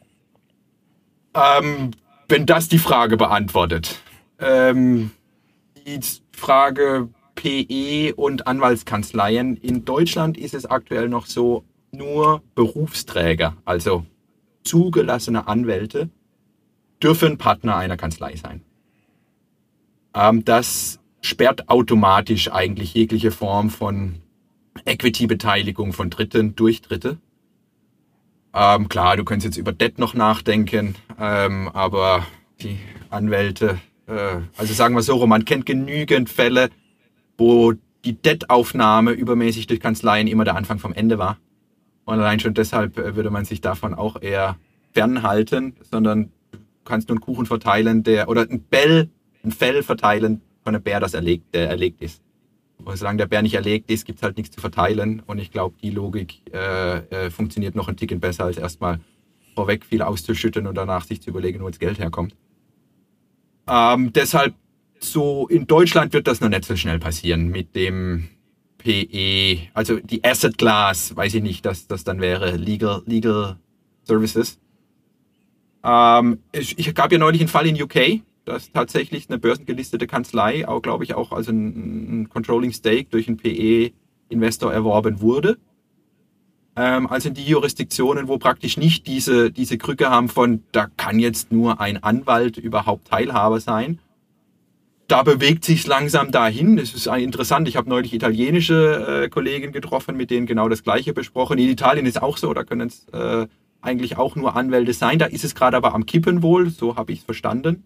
Ähm, 1.35 1.91
wenn 2.29 2.47
das 2.47 2.69
die 2.69 2.79
Frage 2.79 3.17
beantwortet. 3.17 3.99
Ähm, 4.39 5.11
die 5.87 6.01
Frage 6.33 7.09
PE 7.35 8.15
und 8.15 8.47
Anwaltskanzleien. 8.47 9.57
In 9.57 9.85
Deutschland 9.85 10.39
ist 10.39 10.55
es 10.55 10.67
aktuell 10.67 11.09
noch 11.09 11.27
so, 11.27 11.65
nur 11.93 12.43
Berufsträger, 12.55 13.57
also 13.65 14.05
zugelassene 14.65 15.47
Anwälte, 15.47 16.11
dürfen 17.03 17.39
Partner 17.39 17.77
einer 17.77 17.97
Kanzlei 17.97 18.37
sein. 18.37 18.63
Ähm, 20.15 20.45
das 20.45 21.01
sperrt 21.25 21.71
automatisch 21.71 22.53
eigentlich 22.53 22.93
jegliche 22.93 23.31
Form 23.31 23.71
von 23.71 24.17
Equity-Beteiligung 24.85 25.95
von 25.95 26.11
Dritten 26.11 26.55
durch 26.55 26.83
Dritte. 26.83 27.17
Ähm, 28.53 28.89
klar, 28.89 29.17
du 29.17 29.25
könntest 29.25 29.47
jetzt 29.47 29.57
über 29.57 29.73
Debt 29.73 29.99
noch 29.99 30.13
nachdenken, 30.13 30.97
ähm, 31.19 31.69
aber 31.73 32.27
die 32.61 32.79
Anwälte, 33.09 33.81
äh, 34.07 34.43
also 34.57 34.75
sagen 34.75 34.95
wir 34.95 35.03
so, 35.03 35.27
man 35.27 35.47
kennt 35.47 35.65
genügend 35.65 36.29
Fälle, 36.29 36.69
wo 37.39 37.73
die 38.05 38.21
Debt-Aufnahme 38.21 39.13
übermäßig 39.13 39.67
durch 39.67 39.81
Kanzleien 39.81 40.29
immer 40.29 40.45
der 40.45 40.57
Anfang 40.57 40.79
vom 40.79 40.93
Ende 40.93 41.19
war. 41.19 41.39
Und 42.05 42.19
allein 42.19 42.39
schon 42.39 42.53
deshalb 42.53 42.99
äh, 42.99 43.17
würde 43.17 43.31
man 43.31 43.47
sich 43.47 43.63
davon 43.63 43.95
auch 43.95 44.21
eher 44.21 44.57
fernhalten, 44.93 45.75
sondern 45.91 46.31
du 46.53 46.59
kannst 46.85 47.09
nur 47.09 47.17
einen 47.17 47.23
Kuchen 47.23 47.47
verteilen, 47.47 48.03
der, 48.03 48.29
oder 48.29 48.43
ein 48.43 48.61
Bell, 48.61 49.09
ein 49.43 49.53
Fell 49.53 49.83
verteilen, 49.83 50.43
von 50.65 50.75
einem 50.75 50.83
Bär, 50.83 50.99
das 50.99 51.15
erlegt, 51.15 51.55
der 51.55 51.69
erlegt 51.69 52.03
ist. 52.03 52.23
Und 52.79 52.97
solange 52.97 53.19
der 53.19 53.27
Bär 53.27 53.43
nicht 53.43 53.55
erlegt 53.55 53.91
ist, 53.91 54.05
gibt 54.05 54.19
es 54.19 54.23
halt 54.23 54.37
nichts 54.37 54.55
zu 54.55 54.61
verteilen. 54.61 55.23
Und 55.27 55.39
ich 55.39 55.51
glaube, 55.51 55.77
die 55.83 55.91
Logik 55.91 56.41
äh, 56.53 56.99
äh, 57.27 57.31
funktioniert 57.31 57.77
noch 57.77 57.89
ein 57.89 57.97
Ticken 57.97 58.21
besser, 58.21 58.45
als 58.45 58.57
erstmal 58.57 59.01
vorweg 59.55 59.85
viel 59.85 60.03
auszuschütten 60.03 60.67
und 60.67 60.75
danach 60.75 61.05
sich 61.05 61.23
zu 61.23 61.31
überlegen, 61.31 61.63
wo 61.63 61.69
das 61.69 61.79
Geld 61.79 61.99
herkommt. 61.99 62.35
Ähm, 63.69 64.13
deshalb, 64.13 64.55
so 64.99 65.47
in 65.49 65.67
Deutschland 65.67 66.13
wird 66.13 66.27
das 66.27 66.41
noch 66.41 66.49
nicht 66.49 66.65
so 66.65 66.77
schnell 66.77 66.99
passieren 66.99 67.49
mit 67.49 67.75
dem 67.75 68.29
PE, 68.79 69.69
also 69.73 69.99
die 70.01 70.23
Asset 70.25 70.59
Class, 70.59 71.17
weiß 71.17 71.35
ich 71.35 71.43
nicht, 71.43 71.65
dass 71.65 71.87
das 71.87 72.05
dann 72.05 72.21
wäre, 72.21 72.57
Legal, 72.57 73.03
Legal 73.07 73.57
Services. 74.03 74.59
Ähm, 75.83 76.41
ich, 76.53 76.79
ich 76.79 76.95
gab 76.95 77.13
ja 77.13 77.19
neulich 77.19 77.41
einen 77.41 77.49
Fall 77.49 77.67
in 77.67 77.81
UK, 77.81 78.21
dass 78.45 78.73
tatsächlich 78.73 79.29
eine 79.29 79.39
börsengelistete 79.39 80.07
Kanzlei, 80.07 80.67
auch 80.69 80.83
glaube 80.83 81.05
ich 81.05 81.15
auch 81.15 81.33
also 81.33 81.51
ein, 81.53 82.23
ein 82.23 82.29
Controlling 82.29 82.73
Stake 82.73 83.07
durch 83.11 83.29
einen 83.29 83.39
PE-Investor 83.39 84.73
erworben 84.73 85.21
wurde. 85.21 85.59
Ähm, 86.77 87.07
also 87.07 87.29
in 87.29 87.35
die 87.35 87.45
Jurisdiktionen, 87.45 88.29
wo 88.29 88.39
praktisch 88.39 88.77
nicht 88.77 89.07
diese, 89.07 89.51
diese 89.51 89.79
Krücke 89.79 90.11
haben 90.11 90.29
von, 90.29 90.63
da 90.73 90.89
kann 90.97 91.19
jetzt 91.19 91.53
nur 91.53 91.81
ein 91.81 92.03
Anwalt 92.03 92.59
überhaupt 92.59 93.09
Teilhaber 93.09 93.61
sein. 93.61 93.99
Da 95.07 95.23
bewegt 95.23 95.65
sich 95.65 95.87
langsam 95.87 96.31
dahin. 96.33 96.77
Das 96.77 96.95
ist 96.95 97.07
interessant. 97.07 97.69
Ich 97.69 97.77
habe 97.77 97.91
neulich 97.91 98.15
italienische 98.15 99.25
äh, 99.25 99.29
Kollegen 99.29 99.71
getroffen, 99.71 100.17
mit 100.17 100.31
denen 100.31 100.47
genau 100.47 100.69
das 100.69 100.83
Gleiche 100.83 101.13
besprochen. 101.13 101.59
In 101.59 101.69
Italien 101.69 102.07
ist 102.07 102.23
auch 102.23 102.39
so, 102.39 102.55
da 102.55 102.65
können 102.65 102.89
es 102.89 103.07
äh, 103.13 103.47
eigentlich 103.83 104.17
auch 104.17 104.35
nur 104.35 104.57
Anwälte 104.57 104.95
sein. 104.95 105.19
Da 105.19 105.27
ist 105.27 105.45
es 105.45 105.55
gerade 105.55 105.77
aber 105.77 105.95
am 105.95 106.07
Kippen 106.07 106.43
wohl, 106.43 106.71
so 106.71 106.97
habe 106.97 107.13
ich 107.13 107.19
es 107.19 107.25
verstanden. 107.25 107.85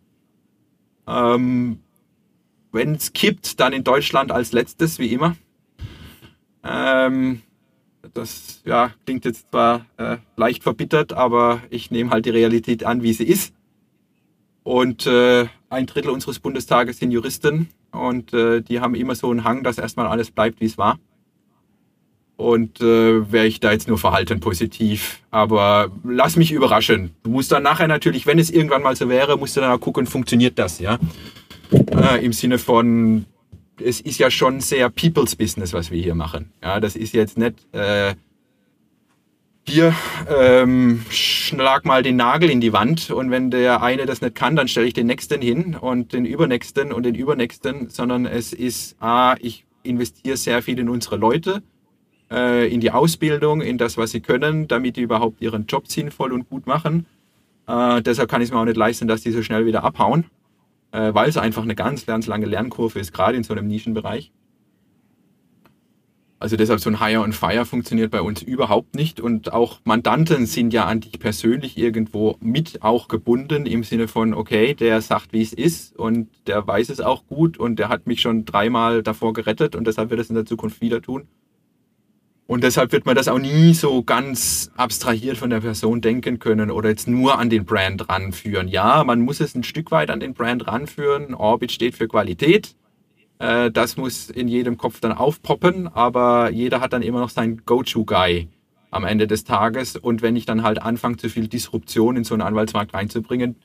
Ähm, 1.09 1.81
Wenn 2.71 2.95
es 2.95 3.15
kippt, 3.15 3.61
dann 3.61 3.73
in 3.73 3.83
Deutschland 3.83 4.31
als 4.31 4.53
letztes, 4.53 4.99
wie 4.99 5.13
immer. 5.13 5.37
Ähm, 6.63 7.43
das 8.15 8.63
ja, 8.65 8.93
klingt 9.07 9.25
jetzt 9.25 9.51
zwar 9.51 9.87
äh, 9.97 10.19
leicht 10.37 10.63
verbittert, 10.63 11.13
aber 11.13 11.63
ich 11.71 11.91
nehme 11.91 12.11
halt 12.11 12.27
die 12.27 12.31
Realität 12.31 12.85
an, 12.85 13.03
wie 13.03 13.13
sie 13.15 13.25
ist. 13.25 13.55
Und 14.65 15.07
äh, 15.07 15.47
ein 15.71 15.87
Drittel 15.87 16.11
unseres 16.11 16.41
Bundestages 16.41 16.99
sind 16.99 17.11
Juristen 17.11 17.71
und 17.91 18.35
äh, 18.35 18.61
die 18.61 18.81
haben 18.81 18.95
immer 18.95 19.15
so 19.15 19.31
einen 19.31 19.45
Hang, 19.45 19.63
dass 19.63 19.79
erstmal 19.79 20.07
alles 20.07 20.31
bleibt, 20.31 20.61
wie 20.61 20.67
es 20.67 20.77
war. 20.77 20.99
Und 22.39 22.81
äh, 22.81 23.33
wäre 23.33 23.47
ich 23.47 23.59
da 23.59 23.73
jetzt 23.73 23.89
nur 23.89 23.99
verhalten 23.99 24.39
positiv. 24.39 25.23
Aber 25.33 25.91
lass 26.05 26.37
mich 26.37 26.53
überraschen. 26.53 27.11
Du 27.25 27.31
musst 27.31 27.51
dann 27.51 27.65
nachher 27.65 27.89
natürlich, 27.89 28.27
wenn 28.27 28.39
es 28.39 28.49
irgendwann 28.49 28.83
mal 28.83 28.95
so 28.95 29.09
wäre, 29.09 29.37
musst 29.37 29.57
du 29.57 29.61
dann 29.61 29.73
auch 29.73 29.81
gucken, 29.81 30.07
funktioniert 30.07 30.57
das, 30.57 30.79
ja? 30.79 30.99
Äh, 31.73 32.25
Im 32.25 32.33
Sinne 32.33 32.59
von, 32.59 33.27
es 33.83 34.01
ist 34.01 34.21
ja 34.21 34.31
schon 34.31 34.61
sehr 34.61 34.89
People's 34.89 35.35
Business, 35.35 35.73
was 35.73 35.91
wir 35.91 36.01
hier 36.01 36.15
machen. 36.15 36.53
Ja, 36.63 36.79
das 36.79 36.95
ist 36.95 37.13
jetzt 37.13 37.39
nicht, 37.39 37.55
äh, 37.75 38.15
hier, 39.67 39.93
ähm, 40.29 41.05
schlag 41.11 41.85
mal 41.85 42.05
den 42.05 42.17
Nagel 42.17 42.51
in 42.51 42.61
die 42.61 42.73
Wand 42.73 43.11
und 43.11 43.33
wenn 43.33 43.51
der 43.51 43.83
eine 43.83 44.07
das 44.07 44.23
nicht 44.23 44.37
kann, 44.37 44.55
dann 44.55 44.69
stelle 44.69 44.87
ich 44.87 44.95
den 44.95 45.09
nächsten 45.09 45.43
hin 45.43 45.77
und 45.79 46.13
den 46.13 46.25
übernächsten 46.25 46.93
und 46.93 47.03
den 47.03 47.17
übernächsten, 47.17 47.91
sondern 47.91 48.27
es 48.27 48.53
ist, 48.53 48.97
ah, 49.01 49.35
ich 49.41 49.67
investiere 49.83 50.37
sehr 50.37 50.63
viel 50.63 50.79
in 50.79 50.89
unsere 50.89 51.17
Leute 51.17 51.65
äh, 52.31 52.73
in 52.73 52.81
die 52.81 52.91
Ausbildung, 52.91 53.61
in 53.61 53.79
das, 53.79 53.97
was 53.97 54.11
sie 54.11 54.21
können, 54.21 54.69
damit 54.69 54.97
die 54.97 55.03
überhaupt 55.03 55.41
ihren 55.41 55.67
Job 55.67 55.89
sinnvoll 55.89 56.33
und 56.33 56.49
gut 56.49 56.67
machen. 56.67 57.07
Äh, 57.67 58.03
deshalb 58.03 58.31
kann 58.31 58.41
ich 58.41 58.49
es 58.49 58.53
mir 58.53 58.61
auch 58.61 58.65
nicht 58.65 58.77
leisten, 58.77 59.09
dass 59.09 59.23
die 59.23 59.31
so 59.31 59.43
schnell 59.43 59.67
wieder 59.67 59.85
abhauen, 59.85 60.25
äh, 60.93 61.13
weil 61.15 61.29
es 61.29 61.37
einfach 61.37 61.63
eine 61.63 61.75
ganz, 61.75 62.07
ganz 62.07 62.27
lange 62.27 62.47
Lernkurve 62.47 62.99
ist, 62.99 63.13
gerade 63.13 63.37
in 63.37 63.45
so 63.45 63.53
einem 63.55 63.67
Nischenbereich. 63.67 64.33
Also 66.41 66.57
deshalb 66.57 66.79
so 66.79 66.89
ein 66.89 67.01
Hire 67.01 67.25
and 67.25 67.35
Fire 67.35 67.65
funktioniert 67.67 68.13
bei 68.13 68.23
uns 68.23 68.43
überhaupt 68.43 68.95
nicht 68.95 69.21
und 69.21 69.53
auch 69.53 69.81
Mandanten 69.83 70.47
sind 70.47 70.73
ja 70.73 70.85
an 70.85 71.01
dich 71.01 71.19
persönlich 71.19 71.77
irgendwo 71.77 72.37
mit 72.41 72.81
auch 72.81 73.09
gebunden 73.09 73.67
im 73.67 73.83
Sinne 73.83 74.07
von, 74.07 74.35
okay, 74.35 74.75
der 74.75 75.01
sagt, 75.01 75.33
wie 75.33 75.43
es 75.43 75.53
ist 75.53 75.99
und 75.99 76.29
der 76.47 76.65
weiß 76.65 76.91
es 76.91 77.01
auch 77.01 77.27
gut 77.27 77.59
und 77.59 77.81
der 77.81 77.89
hat 77.89 78.07
mich 78.07 78.21
schon 78.21 78.45
dreimal 78.45 79.03
davor 79.03 79.33
gerettet 79.33 79.75
und 79.75 79.85
deshalb 79.89 80.11
wird 80.11 80.21
es 80.21 80.29
in 80.29 80.37
der 80.37 80.47
Zukunft 80.47 80.81
wieder 80.81 81.03
tun. 81.03 81.27
Und 82.49 82.65
deshalb 82.65 82.93
wird 82.93 83.05
man 83.05 83.15
das 83.15 83.29
auch 83.29 83.39
nie 83.39 83.75
so 83.75 84.03
ganz 84.03 84.71
abstrahiert 84.75 85.37
von 85.37 85.51
der 85.51 85.61
Person 85.61 86.01
denken 86.01 86.39
können 86.39 86.71
oder 86.71 86.89
jetzt 86.89 87.07
nur 87.07 87.39
an 87.39 87.51
den 87.51 87.67
Brand 87.67 88.09
ranführen. 88.09 88.69
Ja, 88.69 89.05
man 89.05 89.21
muss 89.21 89.41
es 89.41 89.55
ein 89.55 89.65
Stück 89.65 89.91
weit 89.91 90.09
an 90.09 90.19
den 90.19 90.33
Brand 90.33 90.67
ranführen. 90.67 91.35
Orbit 91.35 91.73
steht 91.73 91.95
für 91.95 92.09
Qualität. 92.09 92.75
Äh, 93.39 93.71
das 93.71 93.99
muss 93.99 94.31
in 94.31 94.49
jedem 94.49 94.79
Kopf 94.79 94.99
dann 95.01 95.13
aufpoppen, 95.13 95.89
aber 95.89 96.51
jeder 96.51 96.81
hat 96.81 96.95
dann 96.95 97.03
immer 97.03 97.21
noch 97.21 97.29
seinen 97.29 97.67
Go-To-Guy 97.67 98.49
am 98.91 99.05
Ende 99.05 99.27
des 99.27 99.45
Tages. 99.45 99.97
Und 99.97 100.23
wenn 100.23 100.35
ich 100.35 100.47
dann 100.47 100.63
halt 100.63 100.81
anfange, 100.81 101.19
zu 101.19 101.29
viel 101.29 101.49
Disruption 101.49 102.17
in 102.17 102.25
so 102.25 102.33
einen 102.33 102.41
Anwaltsmarkt 102.41 102.95
reinzubringen, 102.95 103.57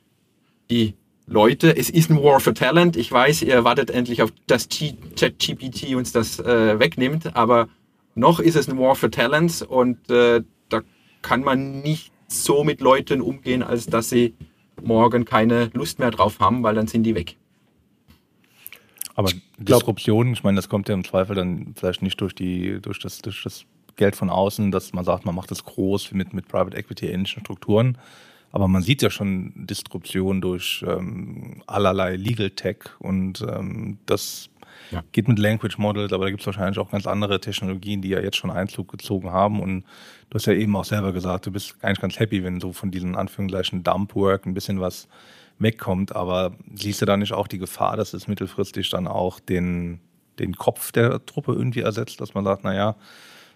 die 0.69 0.95
Leute, 1.25 1.77
es 1.77 1.89
ist 1.89 2.09
ein 2.09 2.21
War 2.21 2.41
for 2.41 2.53
Talent. 2.53 2.97
Ich 2.97 3.09
weiß, 3.09 3.43
ihr 3.43 3.63
wartet 3.63 3.91
endlich 3.91 4.21
auf 4.21 4.33
das 4.45 4.67
Chat-GPT 4.67 5.95
uns 5.95 6.11
das 6.11 6.37
äh, 6.41 6.77
wegnimmt, 6.79 7.33
aber 7.33 7.69
noch 8.15 8.39
ist 8.39 8.55
es 8.55 8.69
ein 8.69 8.77
War 8.77 8.95
for 8.95 9.11
Talents 9.11 9.61
und 9.61 10.09
äh, 10.09 10.41
da 10.69 10.81
kann 11.21 11.41
man 11.41 11.81
nicht 11.81 12.11
so 12.27 12.63
mit 12.63 12.81
Leuten 12.81 13.21
umgehen, 13.21 13.63
als 13.63 13.85
dass 13.85 14.09
sie 14.09 14.35
morgen 14.81 15.25
keine 15.25 15.69
Lust 15.73 15.99
mehr 15.99 16.11
drauf 16.11 16.39
haben, 16.39 16.63
weil 16.63 16.75
dann 16.75 16.87
sind 16.87 17.03
die 17.03 17.15
weg. 17.15 17.37
Aber 19.15 19.31
Disruption, 19.57 20.33
ich 20.33 20.43
meine, 20.43 20.55
das 20.55 20.69
kommt 20.69 20.89
ja 20.89 20.95
im 20.95 21.03
Zweifel 21.03 21.35
dann 21.35 21.73
vielleicht 21.75 22.01
nicht 22.01 22.19
durch 22.19 22.33
die, 22.33 22.79
durch 22.81 22.99
das, 22.99 23.19
durch 23.19 23.43
das 23.43 23.65
Geld 23.95 24.15
von 24.15 24.29
außen, 24.29 24.71
dass 24.71 24.93
man 24.93 25.05
sagt, 25.05 25.25
man 25.25 25.35
macht 25.35 25.51
das 25.51 25.63
groß 25.63 26.13
mit, 26.13 26.33
mit 26.33 26.47
Private 26.47 26.75
Equity 26.75 27.07
ähnlichen 27.07 27.41
Strukturen. 27.41 27.97
Aber 28.51 28.67
man 28.67 28.83
sieht 28.83 29.01
ja 29.01 29.09
schon 29.09 29.51
Disruption 29.55 30.41
durch 30.41 30.83
ähm, 30.87 31.63
allerlei 31.65 32.15
Legal 32.15 32.51
Tech 32.51 32.77
und 32.99 33.41
ähm, 33.41 33.97
das 34.05 34.49
ja. 34.91 35.03
geht 35.11 35.27
mit 35.27 35.39
Language 35.39 35.77
Models, 35.77 36.13
aber 36.13 36.25
da 36.25 36.29
gibt 36.31 36.41
es 36.41 36.45
wahrscheinlich 36.45 36.79
auch 36.79 36.91
ganz 36.91 37.07
andere 37.07 37.39
Technologien, 37.39 38.01
die 38.01 38.09
ja 38.09 38.19
jetzt 38.19 38.37
schon 38.37 38.51
Einzug 38.51 38.89
gezogen 38.89 39.31
haben. 39.31 39.61
Und 39.61 39.83
du 40.29 40.35
hast 40.35 40.45
ja 40.45 40.53
eben 40.53 40.75
auch 40.75 40.85
selber 40.85 41.11
gesagt, 41.11 41.45
du 41.45 41.51
bist 41.51 41.75
eigentlich 41.81 42.01
ganz 42.01 42.19
happy, 42.19 42.43
wenn 42.43 42.59
so 42.59 42.73
von 42.73 42.91
diesen 42.91 43.15
Anführungszeichen 43.15 43.83
Dump-Work 43.83 44.45
ein 44.45 44.53
bisschen 44.53 44.79
was 44.79 45.07
wegkommt. 45.59 46.15
Aber 46.15 46.55
siehst 46.75 47.01
du 47.01 47.05
da 47.05 47.17
nicht 47.17 47.33
auch 47.33 47.47
die 47.47 47.59
Gefahr, 47.59 47.97
dass 47.97 48.13
es 48.13 48.27
mittelfristig 48.27 48.89
dann 48.89 49.07
auch 49.07 49.39
den, 49.39 49.99
den 50.39 50.55
Kopf 50.55 50.91
der 50.91 51.25
Truppe 51.25 51.53
irgendwie 51.53 51.81
ersetzt, 51.81 52.21
dass 52.21 52.33
man 52.33 52.43
sagt, 52.43 52.63
naja, 52.63 52.95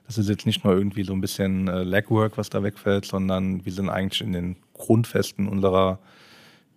das 0.07 0.17
ist 0.17 0.29
jetzt 0.29 0.45
nicht 0.45 0.63
nur 0.63 0.73
irgendwie 0.73 1.03
so 1.03 1.13
ein 1.13 1.21
bisschen 1.21 1.67
äh, 1.67 1.83
Legwork, 1.83 2.37
was 2.37 2.49
da 2.49 2.63
wegfällt, 2.63 3.05
sondern 3.05 3.65
wir 3.65 3.73
sind 3.73 3.89
eigentlich 3.89 4.21
in 4.21 4.31
den 4.31 4.55
Grundfesten 4.73 5.47
unserer, 5.47 5.99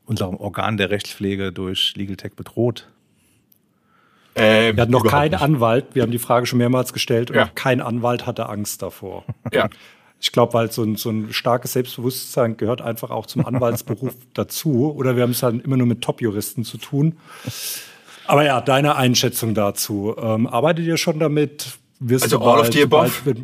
unserem 0.04 0.36
Organ 0.36 0.76
der 0.76 0.90
Rechtspflege 0.90 1.52
durch 1.52 1.94
Legal 1.96 2.16
Tech 2.16 2.32
bedroht. 2.34 2.90
Ähm, 4.34 4.76
wir 4.76 4.82
hatten 4.82 4.92
noch 4.92 5.06
keinen 5.06 5.32
nicht. 5.32 5.42
Anwalt, 5.42 5.86
wir 5.94 6.02
haben 6.02 6.12
die 6.12 6.18
Frage 6.18 6.46
schon 6.46 6.58
mehrmals 6.58 6.92
gestellt, 6.92 7.30
ja. 7.30 7.42
und 7.42 7.56
kein 7.56 7.80
Anwalt 7.80 8.26
hatte 8.26 8.48
Angst 8.48 8.82
davor. 8.82 9.24
Ja. 9.52 9.68
Ich 10.22 10.32
glaube, 10.32 10.52
weil 10.52 10.70
so 10.70 10.82
ein, 10.82 10.96
so 10.96 11.08
ein 11.08 11.32
starkes 11.32 11.72
Selbstbewusstsein 11.72 12.58
gehört 12.58 12.82
einfach 12.82 13.10
auch 13.10 13.24
zum 13.24 13.46
Anwaltsberuf 13.46 14.14
dazu. 14.34 14.94
Oder 14.94 15.16
wir 15.16 15.22
haben 15.22 15.30
es 15.30 15.40
dann 15.40 15.60
immer 15.60 15.78
nur 15.78 15.86
mit 15.86 16.02
Top-Juristen 16.02 16.62
zu 16.62 16.76
tun. 16.76 17.16
Aber 18.26 18.44
ja, 18.44 18.60
deine 18.60 18.96
Einschätzung 18.96 19.54
dazu. 19.54 20.14
Ähm, 20.20 20.46
arbeitet 20.46 20.84
ihr 20.84 20.98
schon 20.98 21.18
damit? 21.18 21.78
Wirst 22.00 22.24
also 22.24 22.40
all 22.42 22.60
of 22.60 22.70
the 22.70 22.82
above, 22.82 23.12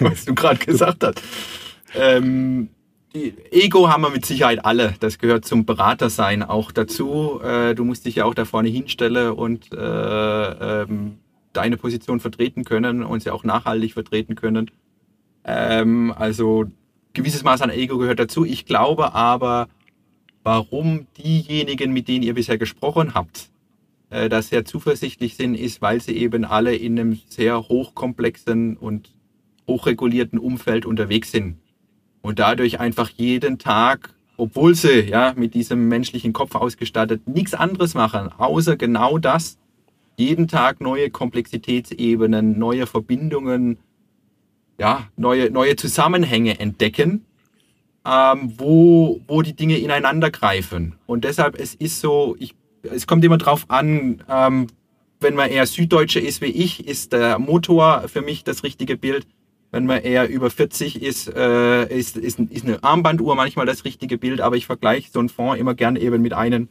was 0.00 0.24
du 0.24 0.34
gerade 0.34 0.58
gesagt 0.64 1.04
hast. 1.04 1.22
Ähm, 1.94 2.70
Ego 3.14 3.88
haben 3.90 4.02
wir 4.02 4.10
mit 4.10 4.24
Sicherheit 4.24 4.64
alle. 4.64 4.94
Das 5.00 5.18
gehört 5.18 5.44
zum 5.44 5.66
Beratersein 5.66 6.42
auch 6.42 6.72
dazu. 6.72 7.40
Äh, 7.42 7.74
du 7.74 7.84
musst 7.84 8.06
dich 8.06 8.16
ja 8.16 8.24
auch 8.24 8.34
da 8.34 8.44
vorne 8.44 8.68
hinstellen 8.68 9.32
und 9.32 9.72
äh, 9.72 9.76
ähm, 10.82 11.18
deine 11.52 11.76
Position 11.76 12.20
vertreten 12.20 12.64
können 12.64 13.02
und 13.02 13.22
sie 13.22 13.30
auch 13.30 13.44
nachhaltig 13.44 13.92
vertreten 13.92 14.34
können. 14.34 14.70
Ähm, 15.44 16.14
also 16.16 16.64
gewisses 17.12 17.44
Maß 17.44 17.62
an 17.62 17.70
Ego 17.70 17.98
gehört 17.98 18.18
dazu. 18.18 18.44
Ich 18.46 18.64
glaube 18.64 19.14
aber, 19.14 19.68
warum 20.42 21.06
diejenigen, 21.18 21.92
mit 21.92 22.08
denen 22.08 22.22
ihr 22.22 22.34
bisher 22.34 22.56
gesprochen 22.56 23.14
habt, 23.14 23.50
äh, 24.08 24.28
da 24.28 24.40
sehr 24.40 24.64
zuversichtlich 24.64 25.36
sind, 25.36 25.54
ist, 25.54 25.82
weil 25.82 26.00
sie 26.00 26.16
eben 26.16 26.44
alle 26.44 26.74
in 26.74 26.98
einem 26.98 27.20
sehr 27.28 27.68
hochkomplexen 27.68 28.76
und 28.78 29.10
hochregulierten 29.66 30.38
Umfeld 30.38 30.86
unterwegs 30.86 31.30
sind. 31.30 31.58
Und 32.22 32.38
dadurch 32.38 32.80
einfach 32.80 33.10
jeden 33.10 33.58
Tag, 33.58 34.14
obwohl 34.36 34.74
sie 34.74 35.00
ja 35.00 35.34
mit 35.36 35.54
diesem 35.54 35.88
menschlichen 35.88 36.32
Kopf 36.32 36.54
ausgestattet 36.54 37.28
nichts 37.28 37.54
anderes 37.54 37.94
machen, 37.94 38.30
außer 38.38 38.76
genau 38.76 39.18
das, 39.18 39.58
jeden 40.16 40.48
Tag 40.48 40.80
neue 40.80 41.10
Komplexitätsebenen, 41.10 42.58
neue 42.58 42.86
Verbindungen, 42.86 43.78
ja, 44.78 45.08
neue, 45.16 45.50
neue 45.50 45.76
Zusammenhänge 45.76 46.58
entdecken, 46.60 47.24
ähm, 48.06 48.54
wo, 48.56 49.20
wo 49.26 49.42
die 49.42 49.54
Dinge 49.54 49.78
ineinander 49.78 50.30
greifen. 50.30 50.94
Und 51.06 51.24
deshalb, 51.24 51.58
es 51.58 51.74
ist 51.74 52.00
so, 52.00 52.36
ich 52.38 52.54
es 52.82 53.06
kommt 53.06 53.24
immer 53.24 53.38
drauf 53.38 53.64
an, 53.68 54.22
ähm, 54.28 54.66
wenn 55.20 55.34
man 55.34 55.50
eher 55.50 55.66
Süddeutsche 55.66 56.20
ist 56.20 56.40
wie 56.40 56.46
ich, 56.46 56.86
ist 56.86 57.12
der 57.12 57.38
Motor 57.38 58.08
für 58.08 58.22
mich 58.22 58.44
das 58.44 58.64
richtige 58.64 58.96
Bild. 58.96 59.26
Wenn 59.72 59.86
man 59.86 60.02
eher 60.02 60.28
über 60.28 60.50
40 60.50 61.02
ist, 61.02 61.34
äh, 61.34 61.86
ist, 61.86 62.18
ist, 62.18 62.38
ist 62.38 62.64
eine 62.64 62.84
Armbanduhr 62.84 63.34
manchmal 63.34 63.64
das 63.64 63.86
richtige 63.86 64.18
Bild, 64.18 64.42
aber 64.42 64.56
ich 64.56 64.66
vergleiche 64.66 65.10
so 65.10 65.18
einen 65.18 65.30
Fonds 65.30 65.58
immer 65.58 65.74
gern 65.74 65.96
eben 65.96 66.20
mit 66.20 66.34
einem 66.34 66.68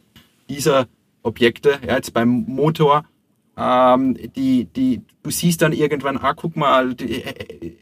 dieser 0.48 0.86
Objekte. 1.24 1.80
Ja, 1.84 1.96
jetzt 1.96 2.14
beim 2.14 2.44
Motor, 2.46 3.04
ähm, 3.56 4.16
die, 4.36 4.66
die, 4.66 5.02
du 5.24 5.30
siehst 5.30 5.62
dann 5.62 5.72
irgendwann, 5.72 6.16
ah, 6.16 6.32
guck 6.32 6.56
mal, 6.56 6.94
die, 6.94 7.24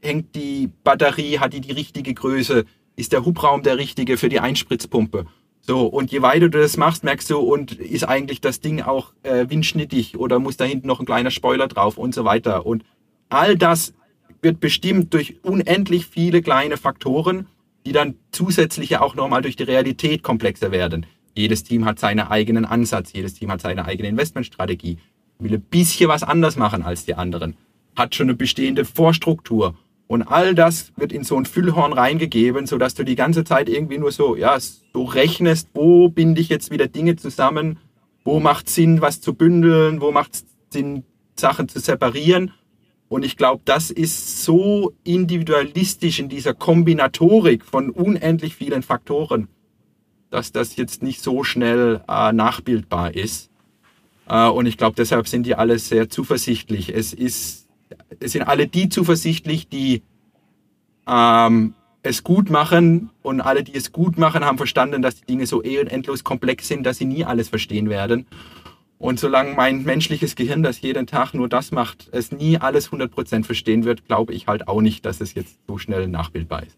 hängt 0.00 0.34
die 0.34 0.70
Batterie, 0.84 1.38
hat 1.38 1.52
die 1.52 1.60
die 1.60 1.72
richtige 1.72 2.14
Größe, 2.14 2.64
ist 2.96 3.12
der 3.12 3.24
Hubraum 3.26 3.62
der 3.62 3.76
richtige 3.76 4.16
für 4.16 4.30
die 4.30 4.40
Einspritzpumpe? 4.40 5.26
So, 5.60 5.84
und 5.84 6.10
je 6.10 6.22
weiter 6.22 6.48
du 6.48 6.60
das 6.60 6.78
machst, 6.78 7.04
merkst 7.04 7.28
du, 7.28 7.38
und 7.38 7.72
ist 7.72 8.08
eigentlich 8.08 8.40
das 8.40 8.60
Ding 8.60 8.80
auch 8.80 9.12
äh, 9.22 9.50
windschnittig 9.50 10.18
oder 10.18 10.38
muss 10.38 10.56
da 10.56 10.64
hinten 10.64 10.86
noch 10.86 10.98
ein 10.98 11.06
kleiner 11.06 11.30
Spoiler 11.30 11.68
drauf 11.68 11.98
und 11.98 12.14
so 12.14 12.24
weiter. 12.24 12.64
Und 12.64 12.84
all 13.28 13.58
das 13.58 13.92
wird 14.42 14.60
bestimmt 14.60 15.12
durch 15.14 15.36
unendlich 15.42 16.06
viele 16.06 16.42
kleine 16.42 16.76
Faktoren, 16.76 17.46
die 17.86 17.92
dann 17.92 18.14
zusätzlich 18.32 18.90
ja 18.90 19.00
auch 19.00 19.14
nochmal 19.14 19.42
durch 19.42 19.56
die 19.56 19.64
Realität 19.64 20.22
komplexer 20.22 20.70
werden. 20.70 21.06
Jedes 21.34 21.62
Team 21.62 21.84
hat 21.84 21.98
seinen 21.98 22.20
eigenen 22.20 22.64
Ansatz, 22.64 23.12
jedes 23.12 23.34
Team 23.34 23.50
hat 23.50 23.60
seine 23.60 23.84
eigene 23.84 24.08
Investmentstrategie, 24.08 24.98
will 25.38 25.54
ein 25.54 25.60
bisschen 25.60 26.08
was 26.08 26.22
anders 26.22 26.56
machen 26.56 26.82
als 26.82 27.04
die 27.04 27.14
anderen, 27.14 27.56
hat 27.96 28.14
schon 28.14 28.28
eine 28.28 28.36
bestehende 28.36 28.84
Vorstruktur. 28.84 29.74
Und 30.06 30.22
all 30.22 30.56
das 30.56 30.92
wird 30.96 31.12
in 31.12 31.22
so 31.22 31.36
ein 31.36 31.46
Füllhorn 31.46 31.92
reingegeben, 31.92 32.66
sodass 32.66 32.94
du 32.94 33.04
die 33.04 33.14
ganze 33.14 33.44
Zeit 33.44 33.68
irgendwie 33.68 33.98
nur 33.98 34.10
so, 34.10 34.34
ja, 34.34 34.58
so 34.58 35.04
rechnest, 35.04 35.68
wo 35.72 36.08
binde 36.08 36.40
ich 36.40 36.48
jetzt 36.48 36.72
wieder 36.72 36.88
Dinge 36.88 37.14
zusammen, 37.14 37.78
wo 38.24 38.40
macht 38.40 38.68
Sinn, 38.68 39.00
was 39.00 39.20
zu 39.20 39.34
bündeln, 39.34 40.00
wo 40.00 40.10
macht 40.10 40.32
Sinn, 40.70 41.04
Sachen 41.36 41.68
zu 41.68 41.78
separieren. 41.78 42.50
Und 43.10 43.24
ich 43.24 43.36
glaube, 43.36 43.60
das 43.66 43.90
ist 43.90 44.44
so 44.44 44.94
individualistisch 45.04 46.20
in 46.20 46.30
dieser 46.30 46.54
Kombinatorik 46.54 47.64
von 47.64 47.90
unendlich 47.90 48.54
vielen 48.54 48.82
Faktoren, 48.82 49.48
dass 50.30 50.52
das 50.52 50.76
jetzt 50.76 51.02
nicht 51.02 51.20
so 51.20 51.44
schnell 51.44 52.02
äh, 52.08 52.32
nachbildbar 52.32 53.14
ist. 53.14 53.50
Äh, 54.28 54.48
und 54.48 54.66
ich 54.66 54.78
glaube, 54.78 54.94
deshalb 54.96 55.26
sind 55.26 55.44
die 55.44 55.56
alle 55.56 55.78
sehr 55.78 56.08
zuversichtlich. 56.08 56.94
Es 56.94 57.12
ist 57.12 57.60
es 58.20 58.32
sind 58.32 58.42
alle 58.42 58.66
die 58.66 58.88
zuversichtlich, 58.88 59.68
die 59.68 60.02
ähm, 61.06 61.74
es 62.02 62.22
gut 62.22 62.48
machen 62.48 63.10
und 63.22 63.40
alle, 63.40 63.62
die 63.62 63.74
es 63.74 63.92
gut 63.92 64.18
machen, 64.18 64.44
haben 64.44 64.56
verstanden, 64.56 65.02
dass 65.02 65.16
die 65.16 65.26
Dinge 65.26 65.46
so 65.46 65.64
eh 65.64 65.80
und 65.80 65.88
endlos 65.88 66.24
komplex 66.24 66.68
sind, 66.68 66.84
dass 66.84 66.98
sie 66.98 67.04
nie 67.04 67.24
alles 67.24 67.48
verstehen 67.48 67.90
werden. 67.90 68.26
Und 69.00 69.18
solange 69.18 69.54
mein 69.54 69.82
menschliches 69.84 70.36
Gehirn, 70.36 70.62
das 70.62 70.82
jeden 70.82 71.06
Tag 71.06 71.32
nur 71.32 71.48
das 71.48 71.72
macht, 71.72 72.10
es 72.12 72.32
nie 72.32 72.58
alles 72.58 72.90
100% 72.90 73.44
verstehen 73.44 73.86
wird, 73.86 74.04
glaube 74.04 74.34
ich 74.34 74.46
halt 74.46 74.68
auch 74.68 74.82
nicht, 74.82 75.06
dass 75.06 75.22
es 75.22 75.32
jetzt 75.32 75.58
so 75.66 75.78
schnell 75.78 76.06
nachbildbar 76.06 76.64
ist. 76.64 76.76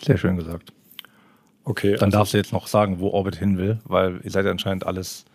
Sehr 0.00 0.16
schön 0.16 0.38
gesagt. 0.38 0.72
Okay. 1.64 1.92
Dann 1.92 2.04
also 2.04 2.18
darfst 2.18 2.32
du 2.32 2.38
jetzt 2.38 2.54
noch 2.54 2.68
sagen, 2.68 3.00
wo 3.00 3.08
Orbit 3.10 3.36
hin 3.36 3.58
will, 3.58 3.80
weil 3.84 4.22
ihr 4.24 4.30
seid 4.30 4.46
anscheinend 4.46 4.86
alles 4.86 5.26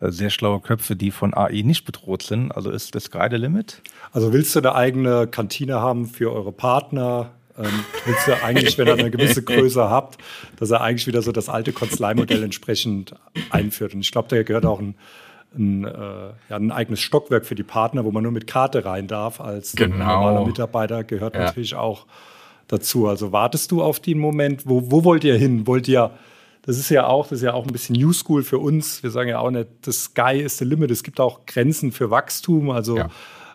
äh, 0.00 0.10
sehr 0.10 0.30
schlaue 0.30 0.58
Köpfe, 0.58 0.96
die 0.96 1.12
von 1.12 1.32
AI 1.32 1.62
nicht 1.62 1.84
bedroht 1.84 2.24
sind. 2.24 2.50
Also 2.50 2.72
ist 2.72 2.96
das 2.96 3.04
Sky 3.04 3.28
the 3.30 3.36
Limit? 3.36 3.82
Also 4.10 4.32
willst 4.32 4.52
du 4.56 4.58
eine 4.58 4.74
eigene 4.74 5.28
Kantine 5.28 5.80
haben 5.80 6.06
für 6.06 6.32
eure 6.32 6.50
Partner? 6.50 7.37
Ähm, 7.58 7.84
willst 8.06 8.28
du 8.28 8.42
eigentlich, 8.42 8.78
wenn 8.78 8.86
ihr 8.86 8.94
eine 8.94 9.10
gewisse 9.10 9.42
Größe 9.44 9.90
habt, 9.90 10.18
dass 10.56 10.70
er 10.70 10.80
eigentlich 10.80 11.06
wieder 11.06 11.22
so 11.22 11.32
das 11.32 11.48
alte 11.48 11.72
Kanzleimodell 11.72 12.42
entsprechend 12.42 13.14
einführt? 13.50 13.94
Und 13.94 14.00
ich 14.00 14.12
glaube, 14.12 14.28
da 14.28 14.42
gehört 14.42 14.64
auch 14.64 14.80
ein, 14.80 14.94
ein, 15.56 15.84
äh, 15.84 15.90
ja, 15.90 16.56
ein, 16.56 16.70
eigenes 16.70 17.00
Stockwerk 17.00 17.46
für 17.46 17.54
die 17.54 17.62
Partner, 17.62 18.04
wo 18.04 18.12
man 18.12 18.22
nur 18.22 18.32
mit 18.32 18.46
Karte 18.46 18.84
rein 18.84 19.08
darf. 19.08 19.40
Als 19.40 19.72
genau. 19.72 19.96
normaler 19.96 20.46
Mitarbeiter 20.46 21.04
gehört 21.04 21.34
ja. 21.34 21.44
natürlich 21.44 21.74
auch 21.74 22.06
dazu. 22.68 23.08
Also 23.08 23.32
wartest 23.32 23.70
du 23.72 23.82
auf 23.82 23.98
den 23.98 24.18
Moment? 24.18 24.66
Wo, 24.66 24.90
wo 24.90 25.04
wollt 25.04 25.24
ihr 25.24 25.36
hin? 25.36 25.66
Wollt 25.66 25.88
ihr 25.88 26.12
das 26.68 26.76
ist 26.76 26.90
ja 26.90 27.06
auch, 27.06 27.28
das 27.28 27.38
ist 27.38 27.44
ja 27.44 27.54
auch 27.54 27.66
ein 27.66 27.72
bisschen 27.72 27.96
New 27.96 28.12
School 28.12 28.42
für 28.42 28.58
uns. 28.58 29.02
Wir 29.02 29.10
sagen 29.10 29.30
ja 29.30 29.38
auch 29.38 29.50
nicht, 29.50 29.68
das 29.80 30.04
Sky 30.04 30.38
ist 30.38 30.58
the 30.58 30.66
limit. 30.66 30.90
Es 30.90 31.02
gibt 31.02 31.18
auch 31.18 31.46
Grenzen 31.46 31.92
für 31.92 32.10
Wachstum. 32.10 32.68
Also 32.68 32.98
ja. 32.98 33.08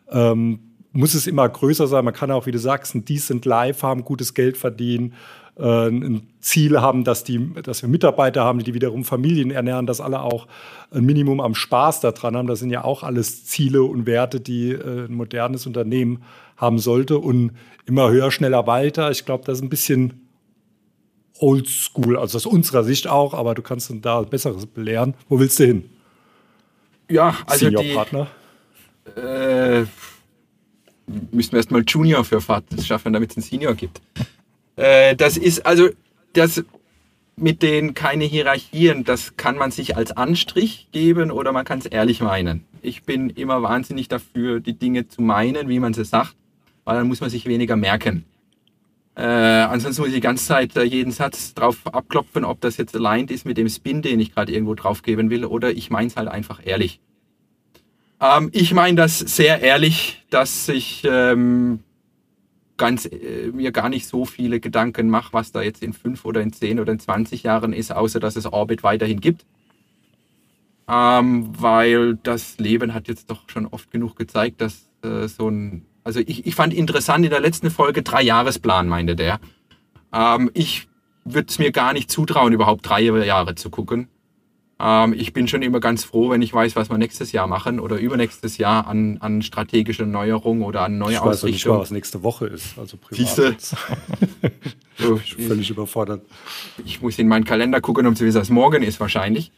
ähm, 0.10 0.73
muss 0.94 1.16
es 1.16 1.28
immer 1.28 1.50
größer 1.50 1.88
sein. 1.88 2.06
Man 2.06 2.14
kann 2.14 2.32
auch, 2.32 2.46
wie 2.46 2.52
du 2.52 2.60
sagst, 2.60 2.96
ein 2.96 3.04
decent 3.04 3.46
Life 3.46 3.86
haben, 3.86 4.06
gutes 4.06 4.34
Geld 4.34 4.58
verdienen, 4.58 5.14
äh, 5.58 5.88
ein 5.88 6.28
Ziel 6.40 6.80
haben, 6.82 7.04
dass, 7.04 7.24
die, 7.24 7.54
dass 7.62 7.82
wir 7.82 7.90
Mitarbeiter 7.90 8.44
haben, 8.44 8.60
die 8.60 8.74
wiederum 8.74 9.04
Familien 9.04 9.52
ernähren, 9.52 9.86
dass 9.86 10.02
alle 10.02 10.22
auch 10.22 10.48
ein 10.92 11.04
Minimum 11.04 11.42
am 11.42 11.56
Spaß 11.56 12.00
daran 12.00 12.38
haben. 12.38 12.48
Das 12.48 12.60
sind 12.60 12.70
ja 12.70 12.84
auch 12.84 13.04
alles 13.04 13.46
Ziele 13.46 13.84
und 13.84 14.06
Werte, 14.06 14.40
die 14.40 14.72
äh, 14.72 15.06
ein 15.06 15.16
modernes 15.16 15.66
Unternehmen 15.66 16.24
haben 16.58 16.80
sollte. 16.80 17.18
Und 17.18 17.52
immer 17.86 18.10
höher, 18.10 18.32
schneller, 18.32 18.68
weiter. 18.68 19.12
Ich 19.12 19.26
glaube, 19.26 19.44
das 19.46 19.58
ist 19.58 19.64
ein 19.64 19.70
bisschen 19.70 20.22
oldschool, 21.40 22.18
also 22.18 22.38
aus 22.38 22.46
unserer 22.46 22.84
Sicht 22.84 23.08
auch, 23.08 23.34
aber 23.34 23.56
du 23.56 23.62
kannst 23.62 23.90
dann 23.90 24.02
da 24.02 24.22
Besseres 24.22 24.66
belehren. 24.66 25.16
Wo 25.28 25.40
willst 25.40 25.60
du 25.60 25.66
hin? 25.66 25.90
Ja, 27.10 27.36
also 27.48 27.66
Senior-Partner? 27.66 28.28
Äh, 29.16 29.86
müssen 31.08 31.52
wir 31.52 31.58
erstmal 31.58 31.84
Junior 31.86 32.24
für 32.24 32.42
schaffen, 32.42 33.14
damit 33.14 33.32
es 33.32 33.38
einen 33.38 33.44
Senior 33.44 33.76
gibt. 33.76 34.02
Äh, 34.76 35.16
das 35.16 35.38
ist 35.38 35.66
also 35.66 35.90
das 36.34 36.64
mit 37.36 37.64
den 37.64 37.94
keine 37.94 38.26
Hierarchien, 38.26 39.04
das 39.04 39.36
kann 39.38 39.58
man 39.58 39.72
sich 39.72 39.98
als 39.98 40.12
Anstrich 40.12 40.88
geben 40.92 41.32
oder 41.32 41.52
man 41.52 41.66
kann 41.66 41.80
es 41.80 41.86
ehrlich 41.86 42.22
meinen. 42.22 42.66
Ich 42.82 43.04
bin 43.04 43.30
immer 43.30 43.62
wahnsinnig 43.64 44.08
dafür, 44.08 44.60
die 44.60 44.74
Dinge 44.74 45.08
zu 45.08 45.22
meinen, 45.22 45.68
wie 45.70 45.80
man 45.80 45.94
sie 45.94 46.06
sagt, 46.06 46.36
weil 46.84 46.98
dann 46.98 47.08
muss 47.08 47.22
man 47.22 47.30
sich 47.30 47.46
weniger 47.46 47.76
merken. 47.76 48.26
Äh, 49.16 49.22
ansonsten 49.22 50.02
muss 50.02 50.10
ich 50.10 50.16
die 50.16 50.22
ganze 50.22 50.46
Zeit 50.46 50.76
äh, 50.76 50.84
jeden 50.84 51.12
Satz 51.12 51.54
drauf 51.54 51.78
abklopfen, 51.86 52.44
ob 52.44 52.62
das 52.62 52.78
jetzt 52.78 52.96
aligned 52.96 53.30
ist 53.30 53.46
mit 53.46 53.58
dem 53.58 53.70
Spin, 53.70 54.02
den 54.02 54.20
ich 54.20 54.34
gerade 54.34 54.52
irgendwo 54.52 54.74
draufgeben 54.74 55.30
will, 55.30 55.46
oder 55.46 55.72
ich 55.72 55.92
meine 55.92 56.08
es 56.08 56.16
halt 56.16 56.28
einfach 56.28 56.62
ehrlich. 56.64 57.00
Ähm, 58.24 58.50
ich 58.54 58.74
meine 58.74 58.96
das 58.96 59.20
sehr 59.20 59.62
ehrlich, 59.62 60.24
dass 60.30 60.70
ich 60.70 61.04
ähm, 61.06 61.80
ganz, 62.78 63.06
äh, 63.06 63.52
mir 63.52 63.74
gar 63.74 63.90
nicht 63.90 64.08
so 64.08 64.24
viele 64.24 64.62
Gedanken 64.62 65.10
mache, 65.10 65.34
was 65.34 65.52
da 65.52 65.62
jetzt 65.62 65.84
in 65.84 65.92
fünf 65.92 66.24
oder 66.24 66.42
in 66.42 66.54
zehn 66.54 66.80
oder 66.80 66.94
in 66.94 67.00
20 67.00 67.44
Jahren 67.44 67.74
ist, 67.74 67.92
außer 67.94 68.22
dass 68.22 68.38
es 68.38 68.46
Orbit 68.46 68.84
weiterhin 68.84 69.20
gibt. 69.20 69.46
Ähm, 70.88 71.50
weil 71.60 72.16
das 72.24 72.58
Leben 72.60 72.94
hat 72.94 73.08
jetzt 73.10 73.30
doch 73.30 73.50
schon 73.50 73.68
oft 73.68 73.92
genug 73.92 74.16
gezeigt, 74.16 74.62
dass 74.62 74.90
äh, 75.04 75.28
so 75.28 75.50
ein 75.50 75.86
also 76.04 76.20
ich, 76.20 76.46
ich 76.46 76.56
fand 76.56 76.74
interessant 76.74 77.24
in 77.26 77.32
der 77.32 77.40
letzten 77.40 77.70
Folge 77.70 78.04
drei 78.04 78.22
Jahresplan, 78.22 78.88
meinte 78.88 79.16
der. 79.16 79.40
Ähm, 80.14 80.52
ich 80.54 80.88
würde 81.24 81.48
es 81.50 81.60
mir 81.60 81.72
gar 81.72 81.94
nicht 81.94 82.12
zutrauen, 82.12 82.54
überhaupt 82.54 82.88
drei 82.88 83.02
Jahre 83.02 83.56
zu 83.56 83.70
gucken. 83.70 84.10
Ähm, 84.80 85.14
ich 85.14 85.34
bin 85.34 85.48
schon 85.48 85.62
immer 85.62 85.80
ganz 85.80 86.04
froh, 86.04 86.30
wenn 86.30 86.42
ich 86.42 86.54
weiß, 86.54 86.76
was 86.76 86.90
wir 86.90 86.98
nächstes 86.98 87.32
Jahr 87.32 87.48
machen 87.48 87.80
oder 87.80 87.98
übernächstes 87.98 88.58
Jahr 88.58 88.88
an, 88.88 89.18
an 89.20 89.42
strategische 89.42 90.06
Neuerungen 90.06 90.64
oder 90.64 90.82
an 90.82 90.98
neue 90.98 91.14
ich 91.14 91.22
weiß 91.22 91.44
nicht 91.44 91.66
mal, 91.66 91.80
was 91.80 91.92
nächste 91.92 92.24
Woche 92.24 92.48
ist. 92.48 92.78
Also 92.78 92.98
privat. 92.98 93.36
so, 94.98 95.20
ich 95.24 95.38
bin 95.38 95.48
völlig 95.48 95.70
überfordert. 95.70 96.22
Ich 96.86 97.02
muss 97.02 97.20
in 97.20 97.28
meinen 97.28 97.46
Kalender 97.46 97.82
gucken, 97.82 98.08
um 98.08 98.16
zu 98.16 98.26
wissen, 98.26 98.40
was 98.40 98.50
morgen 98.50 98.84
ist 98.84 99.00
wahrscheinlich. 99.00 99.52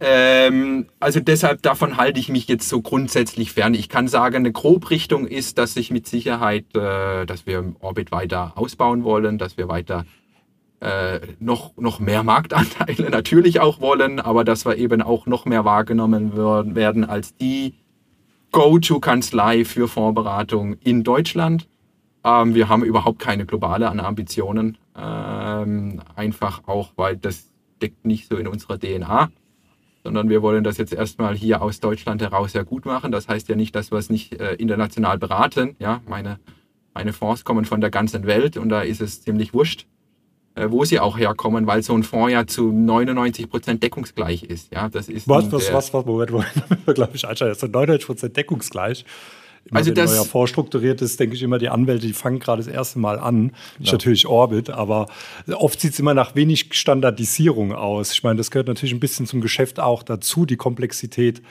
Ähm, 0.00 0.86
also 0.98 1.20
deshalb 1.20 1.62
davon 1.62 1.96
halte 1.96 2.20
ich 2.20 2.28
mich 2.28 2.48
jetzt 2.48 2.68
so 2.68 2.82
grundsätzlich 2.82 3.52
fern. 3.52 3.74
Ich 3.74 3.88
kann 3.88 4.08
sagen, 4.08 4.36
eine 4.36 4.52
Grobrichtung 4.52 5.26
ist, 5.26 5.58
dass 5.58 5.76
ich 5.76 5.90
mit 5.90 6.06
Sicherheit, 6.06 6.64
äh, 6.74 7.24
dass 7.24 7.46
wir 7.46 7.74
Orbit 7.80 8.12
weiter 8.12 8.52
ausbauen 8.56 9.04
wollen, 9.04 9.38
dass 9.38 9.56
wir 9.56 9.68
weiter 9.68 10.04
äh, 10.80 11.20
noch, 11.38 11.76
noch 11.76 12.00
mehr 12.00 12.22
Marktanteile 12.22 13.10
natürlich 13.10 13.60
auch 13.60 13.80
wollen, 13.80 14.20
aber 14.20 14.44
dass 14.44 14.64
wir 14.64 14.76
eben 14.76 15.02
auch 15.02 15.26
noch 15.26 15.44
mehr 15.44 15.64
wahrgenommen 15.64 16.36
werden 16.36 17.04
als 17.04 17.36
die 17.36 17.74
Go-To-Kanzlei 18.52 19.64
für 19.64 19.88
Vorberatung 19.88 20.74
in 20.82 21.04
Deutschland. 21.04 21.68
Ähm, 22.24 22.54
wir 22.54 22.68
haben 22.68 22.84
überhaupt 22.84 23.18
keine 23.18 23.46
globale 23.46 23.88
Ambitionen, 23.88 24.78
ähm, 24.96 26.02
einfach 26.16 26.66
auch, 26.66 26.92
weil 26.96 27.16
das 27.16 27.50
deckt 27.80 28.04
nicht 28.04 28.28
so 28.28 28.36
in 28.36 28.46
unserer 28.48 28.78
DNA 28.78 29.30
sondern 30.02 30.30
wir 30.30 30.42
wollen 30.42 30.64
das 30.64 30.78
jetzt 30.78 30.92
erstmal 30.92 31.36
hier 31.36 31.62
aus 31.62 31.80
Deutschland 31.80 32.22
heraus 32.22 32.52
sehr 32.52 32.64
gut 32.64 32.86
machen. 32.86 33.12
Das 33.12 33.28
heißt 33.28 33.48
ja 33.48 33.56
nicht, 33.56 33.74
dass 33.74 33.90
wir 33.90 33.98
es 33.98 34.10
nicht 34.10 34.40
äh, 34.40 34.54
international 34.54 35.18
beraten. 35.18 35.76
Ja, 35.78 36.00
meine, 36.08 36.38
meine 36.94 37.12
Fonds 37.12 37.44
kommen 37.44 37.64
von 37.64 37.80
der 37.80 37.90
ganzen 37.90 38.26
Welt 38.26 38.56
und 38.56 38.70
da 38.70 38.80
ist 38.82 39.00
es 39.00 39.22
ziemlich 39.22 39.52
wurscht, 39.52 39.86
wo 40.68 40.84
sie 40.84 41.00
auch 41.00 41.18
herkommen, 41.18 41.66
weil 41.66 41.82
so 41.82 41.94
ein 41.94 42.02
Fonds 42.02 42.32
ja 42.32 42.46
zu 42.46 42.72
99 42.72 43.48
Prozent 43.48 43.82
deckungsgleich 43.82 44.42
ist. 44.42 44.72
Ja, 44.72 44.88
das 44.88 45.08
ist 45.08 45.28
was, 45.28 45.50
was, 45.52 45.72
was, 45.72 45.94
was, 45.94 46.04
Moment, 46.04 46.30
Moment, 46.30 46.52
glaube 46.94 47.12
ich, 47.14 47.26
einschalten. 47.26 47.54
Das 47.54 47.62
ist 47.62 47.72
99 47.72 48.06
Prozent 48.06 48.36
deckungsgleich. 48.36 49.04
Immer 49.64 49.78
also 49.78 49.88
wenn 49.88 49.94
das, 49.94 50.12
neuer 50.12 50.24
Fonds 50.24 50.50
strukturiert 50.50 51.02
ist, 51.02 51.20
denke 51.20 51.36
ich 51.36 51.42
immer, 51.42 51.58
die 51.58 51.68
Anwälte, 51.68 52.06
die 52.06 52.12
fangen 52.12 52.38
gerade 52.38 52.62
das 52.62 52.72
erste 52.72 52.98
Mal 52.98 53.18
an. 53.18 53.52
Ja. 53.78 53.84
Ist 53.84 53.92
natürlich 53.92 54.26
Orbit, 54.26 54.70
aber 54.70 55.06
oft 55.52 55.80
sieht 55.80 55.92
es 55.92 55.98
immer 55.98 56.14
nach 56.14 56.34
wenig 56.34 56.68
Standardisierung 56.72 57.72
aus. 57.74 58.12
Ich 58.12 58.22
meine, 58.22 58.36
das 58.36 58.50
gehört 58.50 58.68
natürlich 58.68 58.94
ein 58.94 59.00
bisschen 59.00 59.26
zum 59.26 59.40
Geschäft 59.40 59.78
auch 59.78 60.02
dazu, 60.02 60.46
die 60.46 60.56
Komplexität 60.56 61.42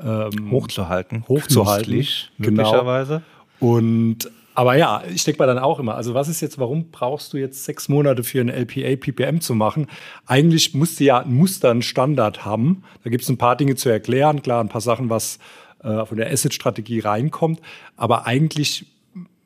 ähm, 0.00 0.50
hochzuhalten. 0.50 1.24
Hochzuhalten. 1.28 2.06
Genau. 2.38 2.62
möglicherweise. 2.62 3.22
Und 3.60 4.30
aber 4.54 4.76
ja, 4.76 5.02
ich 5.12 5.24
denke 5.24 5.38
mal 5.38 5.46
dann 5.46 5.58
auch 5.58 5.78
immer, 5.78 5.96
also 5.96 6.14
was 6.14 6.28
ist 6.28 6.40
jetzt, 6.40 6.58
warum 6.58 6.90
brauchst 6.90 7.32
du 7.32 7.36
jetzt 7.36 7.64
sechs 7.64 7.88
Monate 7.88 8.22
für 8.22 8.40
ein 8.40 8.48
LPA, 8.48 8.96
PPM 8.96 9.40
zu 9.40 9.54
machen? 9.54 9.88
Eigentlich 10.26 10.74
musst 10.74 11.00
du 11.00 11.04
ja 11.04 11.20
ein 11.20 11.34
Muster, 11.34 11.70
einen 11.70 11.82
Standard 11.82 12.44
haben. 12.44 12.84
Da 13.02 13.10
gibt 13.10 13.24
es 13.24 13.28
ein 13.28 13.38
paar 13.38 13.56
Dinge 13.56 13.74
zu 13.74 13.88
erklären, 13.88 14.42
klar, 14.42 14.62
ein 14.62 14.68
paar 14.68 14.80
Sachen, 14.80 15.10
was 15.10 15.38
äh, 15.82 16.06
von 16.06 16.16
der 16.16 16.30
Asset-Strategie 16.30 17.00
reinkommt. 17.00 17.60
Aber 17.96 18.26
eigentlich 18.26 18.86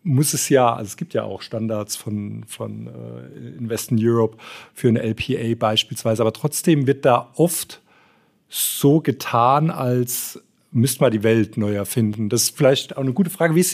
muss 0.02 0.34
es 0.34 0.48
ja, 0.48 0.72
also 0.72 0.86
es 0.86 0.96
gibt 0.96 1.14
ja 1.14 1.24
auch 1.24 1.42
Standards 1.42 1.96
von, 1.96 2.44
von 2.46 2.86
äh, 2.86 3.58
Invest 3.58 3.90
in 3.90 3.98
Europe 4.00 4.36
für 4.74 4.88
eine 4.88 5.02
LPA 5.02 5.54
beispielsweise, 5.58 6.22
aber 6.22 6.32
trotzdem 6.32 6.86
wird 6.86 7.04
da 7.04 7.30
oft 7.34 7.82
so 8.48 9.00
getan, 9.00 9.70
als 9.70 10.42
müsste 10.70 11.02
man 11.02 11.12
die 11.12 11.22
Welt 11.22 11.56
neu 11.56 11.74
erfinden. 11.74 12.28
Das 12.28 12.42
ist 12.42 12.56
vielleicht 12.56 12.96
auch 12.96 13.02
eine 13.02 13.12
gute 13.12 13.30
Frage. 13.30 13.54
Wie, 13.54 13.64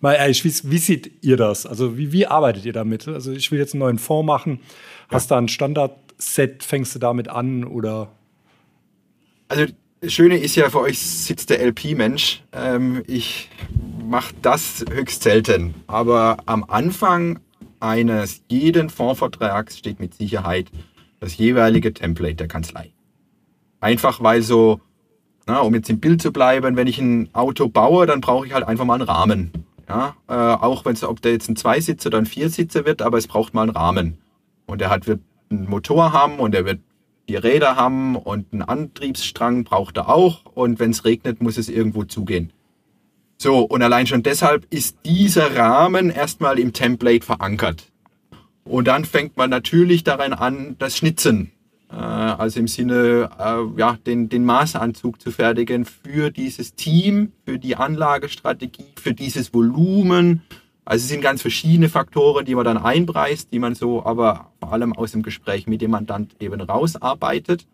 mal 0.00 0.16
wie, 0.18 0.52
wie 0.64 0.78
seht 0.78 1.12
ihr 1.22 1.36
das? 1.36 1.66
Also 1.66 1.96
wie, 1.96 2.12
wie 2.12 2.26
arbeitet 2.26 2.64
ihr 2.64 2.72
damit? 2.72 3.06
Also 3.06 3.32
ich 3.32 3.50
will 3.50 3.58
jetzt 3.58 3.74
einen 3.74 3.80
neuen 3.80 3.98
Fonds 3.98 4.26
machen. 4.26 4.60
Hast 5.08 5.30
ja. 5.30 5.36
da 5.36 5.42
ein 5.42 5.48
Standardset, 5.48 6.62
fängst 6.62 6.94
du 6.94 6.98
damit 6.98 7.28
an 7.28 7.64
oder? 7.64 8.10
Also 9.48 9.66
das 10.00 10.12
Schöne 10.12 10.38
ist 10.38 10.56
ja, 10.56 10.70
für 10.70 10.80
euch 10.80 10.98
sitzt 10.98 11.50
der 11.50 11.60
LP-Mensch. 11.64 12.42
Ähm, 12.52 13.02
ich 13.06 13.48
mache 14.04 14.34
das 14.42 14.84
höchst 14.90 15.22
selten. 15.22 15.74
Aber 15.86 16.38
am 16.46 16.64
Anfang 16.64 17.40
eines 17.80 18.42
jeden 18.48 18.90
Fondsvertrags 18.90 19.78
steht 19.78 20.00
mit 20.00 20.14
Sicherheit 20.14 20.70
das 21.20 21.36
jeweilige 21.36 21.92
Template 21.92 22.36
der 22.36 22.48
Kanzlei. 22.48 22.92
Einfach 23.80 24.22
weil 24.22 24.42
so, 24.42 24.80
na, 25.48 25.60
um 25.60 25.74
jetzt 25.74 25.88
im 25.88 25.98
Bild 25.98 26.20
zu 26.20 26.30
bleiben, 26.30 26.76
wenn 26.76 26.86
ich 26.86 26.98
ein 26.98 27.30
Auto 27.32 27.68
baue, 27.68 28.06
dann 28.06 28.20
brauche 28.20 28.46
ich 28.46 28.52
halt 28.52 28.68
einfach 28.68 28.84
mal 28.84 28.94
einen 28.94 29.08
Rahmen. 29.08 29.50
Ja, 29.88 30.14
äh, 30.28 30.34
auch 30.34 30.84
wenn 30.84 30.92
es, 30.92 31.02
ob 31.02 31.22
der 31.22 31.32
jetzt 31.32 31.48
ein 31.48 31.56
Zweisitzer 31.56 32.08
oder 32.08 32.18
ein 32.18 32.26
Viersitzer 32.26 32.84
wird, 32.84 33.00
aber 33.00 33.16
es 33.16 33.26
braucht 33.26 33.54
mal 33.54 33.62
einen 33.62 33.70
Rahmen. 33.70 34.18
Und 34.66 34.82
der 34.82 34.90
hat, 34.90 35.06
wird 35.06 35.20
einen 35.50 35.68
Motor 35.68 36.12
haben 36.12 36.38
und 36.38 36.52
der 36.52 36.66
wird 36.66 36.80
die 37.30 37.36
Räder 37.36 37.76
haben 37.76 38.16
und 38.16 38.52
einen 38.52 38.62
Antriebsstrang 38.62 39.64
braucht 39.64 39.96
er 39.96 40.10
auch 40.10 40.44
und 40.54 40.78
wenn 40.78 40.90
es 40.90 41.06
regnet, 41.06 41.40
muss 41.40 41.56
es 41.56 41.70
irgendwo 41.70 42.04
zugehen. 42.04 42.52
So, 43.38 43.60
und 43.60 43.82
allein 43.82 44.06
schon 44.06 44.22
deshalb 44.22 44.66
ist 44.68 44.98
dieser 45.06 45.56
Rahmen 45.56 46.10
erstmal 46.10 46.58
im 46.58 46.74
Template 46.74 47.24
verankert. 47.24 47.90
Und 48.64 48.88
dann 48.88 49.06
fängt 49.06 49.38
man 49.38 49.48
natürlich 49.48 50.04
daran 50.04 50.34
an, 50.34 50.76
das 50.78 50.98
Schnitzen, 50.98 51.52
also 51.96 52.60
im 52.60 52.68
Sinne, 52.68 53.30
äh, 53.38 53.80
ja, 53.80 53.96
den, 54.06 54.28
den 54.28 54.44
Maßanzug 54.44 55.20
zu 55.20 55.30
fertigen 55.30 55.84
für 55.84 56.30
dieses 56.30 56.74
Team, 56.74 57.32
für 57.46 57.58
die 57.58 57.76
Anlagestrategie, 57.76 58.84
für 59.00 59.14
dieses 59.14 59.54
Volumen, 59.54 60.42
also 60.88 61.02
es 61.02 61.10
sind 61.10 61.20
ganz 61.20 61.42
verschiedene 61.42 61.90
Faktoren, 61.90 62.46
die 62.46 62.54
man 62.54 62.64
dann 62.64 62.78
einpreist, 62.78 63.52
die 63.52 63.58
man 63.58 63.74
so 63.74 64.06
aber 64.06 64.52
vor 64.58 64.72
allem 64.72 64.94
aus 64.94 65.12
dem 65.12 65.22
Gespräch 65.22 65.66
mit 65.66 65.82
dem 65.82 65.90
Mandant 65.90 66.34
eben 66.40 66.58
rausarbeitet. 66.62 67.66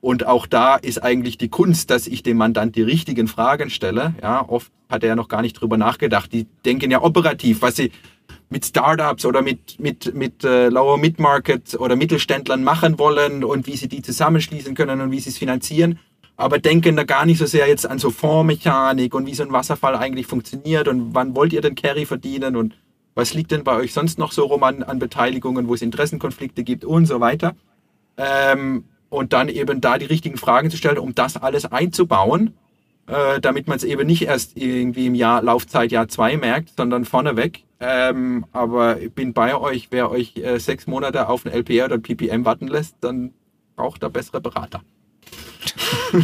Und 0.00 0.26
auch 0.26 0.46
da 0.46 0.76
ist 0.76 1.02
eigentlich 1.02 1.36
die 1.36 1.50
Kunst, 1.50 1.90
dass 1.90 2.06
ich 2.06 2.22
dem 2.22 2.38
Mandant 2.38 2.74
die 2.74 2.80
richtigen 2.80 3.28
Fragen 3.28 3.68
stelle. 3.68 4.14
Ja, 4.22 4.48
oft 4.48 4.72
hat 4.88 5.02
er 5.02 5.10
ja 5.10 5.16
noch 5.16 5.28
gar 5.28 5.42
nicht 5.42 5.60
drüber 5.60 5.76
nachgedacht. 5.76 6.32
Die 6.32 6.46
denken 6.64 6.90
ja 6.90 7.02
operativ, 7.02 7.60
was 7.60 7.76
sie 7.76 7.92
mit 8.50 8.64
Startups 8.64 9.24
oder 9.24 9.42
mit, 9.42 9.78
mit, 9.78 10.14
mit 10.14 10.44
äh, 10.44 10.68
Lower 10.68 10.98
Mid-Market 10.98 11.78
oder 11.78 11.96
Mittelständlern 11.96 12.64
machen 12.64 12.98
wollen 12.98 13.44
und 13.44 13.66
wie 13.66 13.76
sie 13.76 13.88
die 13.88 14.02
zusammenschließen 14.02 14.74
können 14.74 15.00
und 15.00 15.10
wie 15.10 15.20
sie 15.20 15.30
es 15.30 15.38
finanzieren 15.38 15.98
aber 16.38 16.60
denken 16.60 16.94
da 16.94 17.02
gar 17.02 17.26
nicht 17.26 17.38
so 17.38 17.46
sehr 17.46 17.66
jetzt 17.66 17.84
an 17.84 17.98
so 17.98 18.10
Fondsmechanik 18.10 19.12
und 19.12 19.26
wie 19.26 19.34
so 19.34 19.42
ein 19.42 19.52
Wasserfall 19.52 19.96
eigentlich 19.96 20.28
funktioniert 20.28 20.86
und 20.86 21.12
wann 21.12 21.34
wollt 21.34 21.52
ihr 21.52 21.60
denn 21.60 21.74
Carry 21.74 22.06
verdienen 22.06 22.54
und 22.54 22.76
was 23.16 23.34
liegt 23.34 23.50
denn 23.50 23.64
bei 23.64 23.74
euch 23.74 23.92
sonst 23.92 24.20
noch 24.20 24.30
so 24.30 24.44
rum 24.44 24.62
an, 24.62 24.84
an 24.84 25.00
Beteiligungen, 25.00 25.66
wo 25.66 25.74
es 25.74 25.82
Interessenkonflikte 25.82 26.62
gibt 26.62 26.84
und 26.84 27.06
so 27.06 27.18
weiter. 27.18 27.56
Ähm, 28.16 28.84
und 29.08 29.32
dann 29.32 29.48
eben 29.48 29.80
da 29.80 29.98
die 29.98 30.06
richtigen 30.06 30.36
Fragen 30.36 30.70
zu 30.70 30.76
stellen, 30.76 30.98
um 30.98 31.12
das 31.12 31.36
alles 31.36 31.64
einzubauen, 31.64 32.54
äh, 33.08 33.40
damit 33.40 33.66
man 33.66 33.76
es 33.76 33.82
eben 33.82 34.06
nicht 34.06 34.22
erst 34.22 34.56
irgendwie 34.56 35.06
im 35.06 35.16
Jahr 35.16 35.42
Laufzeit 35.42 35.90
Jahr 35.90 36.06
zwei 36.06 36.36
merkt, 36.36 36.70
sondern 36.76 37.04
vorneweg. 37.04 37.64
Ähm, 37.80 38.44
aber 38.52 39.00
ich 39.00 39.12
bin 39.12 39.32
bei 39.32 39.56
euch, 39.56 39.88
wer 39.90 40.10
euch 40.10 40.36
äh, 40.36 40.58
sechs 40.58 40.86
Monate 40.86 41.28
auf 41.28 41.46
ein 41.46 41.52
LPR 41.52 41.86
oder 41.86 41.98
PPM 41.98 42.44
warten 42.44 42.66
lässt, 42.66 42.96
dann 43.00 43.32
braucht 43.76 44.02
er 44.02 44.10
bessere 44.10 44.40
Berater. 44.40 44.82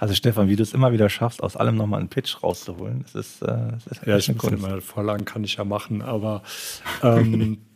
also 0.00 0.14
Stefan, 0.14 0.48
wie 0.48 0.56
du 0.56 0.62
es 0.62 0.72
immer 0.72 0.92
wieder 0.92 1.08
schaffst, 1.10 1.42
aus 1.42 1.56
allem 1.56 1.76
nochmal 1.76 2.00
einen 2.00 2.08
Pitch 2.08 2.42
rauszuholen, 2.42 3.02
das 3.02 3.14
ist, 3.14 3.42
äh, 3.42 3.46
das 3.46 3.86
ist 3.86 4.06
ja, 4.06 4.16
ich 4.16 4.34
muss 4.34 4.44
immer 4.44 4.80
Vorlagen 4.80 5.24
kann 5.24 5.44
ich 5.44 5.56
ja 5.56 5.64
machen, 5.64 6.00
aber 6.00 6.42
ähm, 7.02 7.58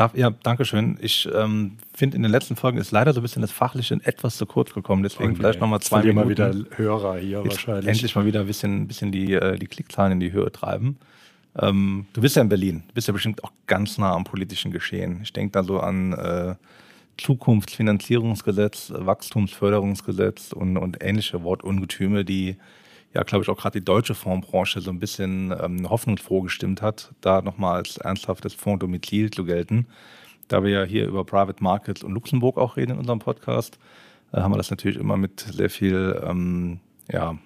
Darf, 0.00 0.16
ja, 0.16 0.30
danke 0.30 0.64
schön. 0.64 0.96
Ich 1.02 1.28
ähm, 1.34 1.76
finde, 1.92 2.16
in 2.16 2.22
den 2.22 2.32
letzten 2.32 2.56
Folgen 2.56 2.78
ist 2.78 2.90
leider 2.90 3.12
so 3.12 3.20
ein 3.20 3.22
bisschen 3.22 3.42
das 3.42 3.52
Fachliche 3.52 3.98
etwas 4.02 4.38
zu 4.38 4.46
kurz 4.46 4.72
gekommen. 4.72 5.02
Deswegen 5.02 5.32
okay. 5.32 5.40
vielleicht 5.40 5.60
nochmal 5.60 5.80
zwei 5.80 5.98
Minuten. 5.98 6.16
mal 6.16 6.28
wieder 6.30 6.54
Hörer 6.74 7.18
hier 7.18 7.42
Jetzt 7.42 7.56
wahrscheinlich. 7.56 7.86
Endlich 7.86 8.14
mal 8.14 8.24
wieder 8.24 8.40
ein 8.40 8.46
bisschen, 8.46 8.88
bisschen 8.88 9.12
die, 9.12 9.34
äh, 9.34 9.58
die 9.58 9.66
Klickzahlen 9.66 10.12
in 10.12 10.20
die 10.20 10.32
Höhe 10.32 10.50
treiben. 10.50 10.98
Ähm, 11.58 12.06
du 12.12 12.20
bist 12.20 12.36
ja 12.36 12.42
in 12.42 12.48
Berlin. 12.48 12.84
Du 12.88 12.94
bist 12.94 13.08
ja 13.08 13.12
bestimmt 13.12 13.42
auch 13.44 13.52
ganz 13.66 13.98
nah 13.98 14.14
am 14.14 14.24
politischen 14.24 14.70
Geschehen. 14.70 15.20
Ich 15.22 15.32
denke 15.32 15.52
da 15.52 15.64
so 15.64 15.80
an 15.80 16.12
äh, 16.12 16.54
Zukunftsfinanzierungsgesetz, 17.18 18.92
Wachstumsförderungsgesetz 18.94 20.52
und, 20.52 20.76
und 20.76 21.02
ähnliche 21.02 21.42
Wortungetüme, 21.42 22.24
die 22.24 22.56
ja, 23.12 23.24
glaube 23.24 23.42
ich, 23.42 23.48
auch 23.48 23.56
gerade 23.56 23.80
die 23.80 23.84
deutsche 23.84 24.14
Fondsbranche 24.14 24.80
so 24.80 24.90
ein 24.90 25.00
bisschen 25.00 25.52
ähm, 25.60 25.88
hoffnungsfroh 25.90 26.42
gestimmt 26.42 26.80
hat, 26.80 27.12
da 27.20 27.42
nochmal 27.42 27.76
als 27.76 27.96
ernsthaftes 27.96 28.54
Fonddomizil 28.54 29.30
zu 29.30 29.44
gelten. 29.44 29.86
Da 30.46 30.62
wir 30.62 30.70
ja 30.70 30.84
hier 30.84 31.06
über 31.06 31.24
Private 31.24 31.62
Markets 31.62 32.04
und 32.04 32.12
Luxemburg 32.12 32.56
auch 32.56 32.76
reden 32.76 32.92
in 32.92 32.98
unserem 32.98 33.18
Podcast, 33.18 33.78
äh, 34.32 34.40
haben 34.40 34.52
wir 34.52 34.58
das 34.58 34.70
natürlich 34.70 34.98
immer 34.98 35.16
mit 35.16 35.40
sehr 35.40 35.70
viel 35.70 36.20
ähm, 36.24 36.78
ja, 37.10 37.36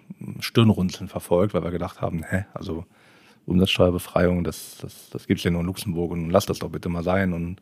Stirnrunzeln 0.40 1.08
verfolgt, 1.08 1.54
weil 1.54 1.64
wir 1.64 1.70
gedacht 1.70 2.02
haben, 2.02 2.22
hä, 2.22 2.44
also 2.52 2.84
Umsatzsteuerbefreiung, 3.46 4.44
das, 4.44 4.78
das, 4.80 5.10
das 5.10 5.26
gibt 5.26 5.38
es 5.38 5.44
ja 5.44 5.50
nur 5.50 5.60
in 5.60 5.66
Luxemburg 5.66 6.12
und 6.12 6.30
lass 6.30 6.46
das 6.46 6.58
doch 6.58 6.70
bitte 6.70 6.88
mal 6.88 7.02
sein. 7.02 7.32
Und 7.32 7.60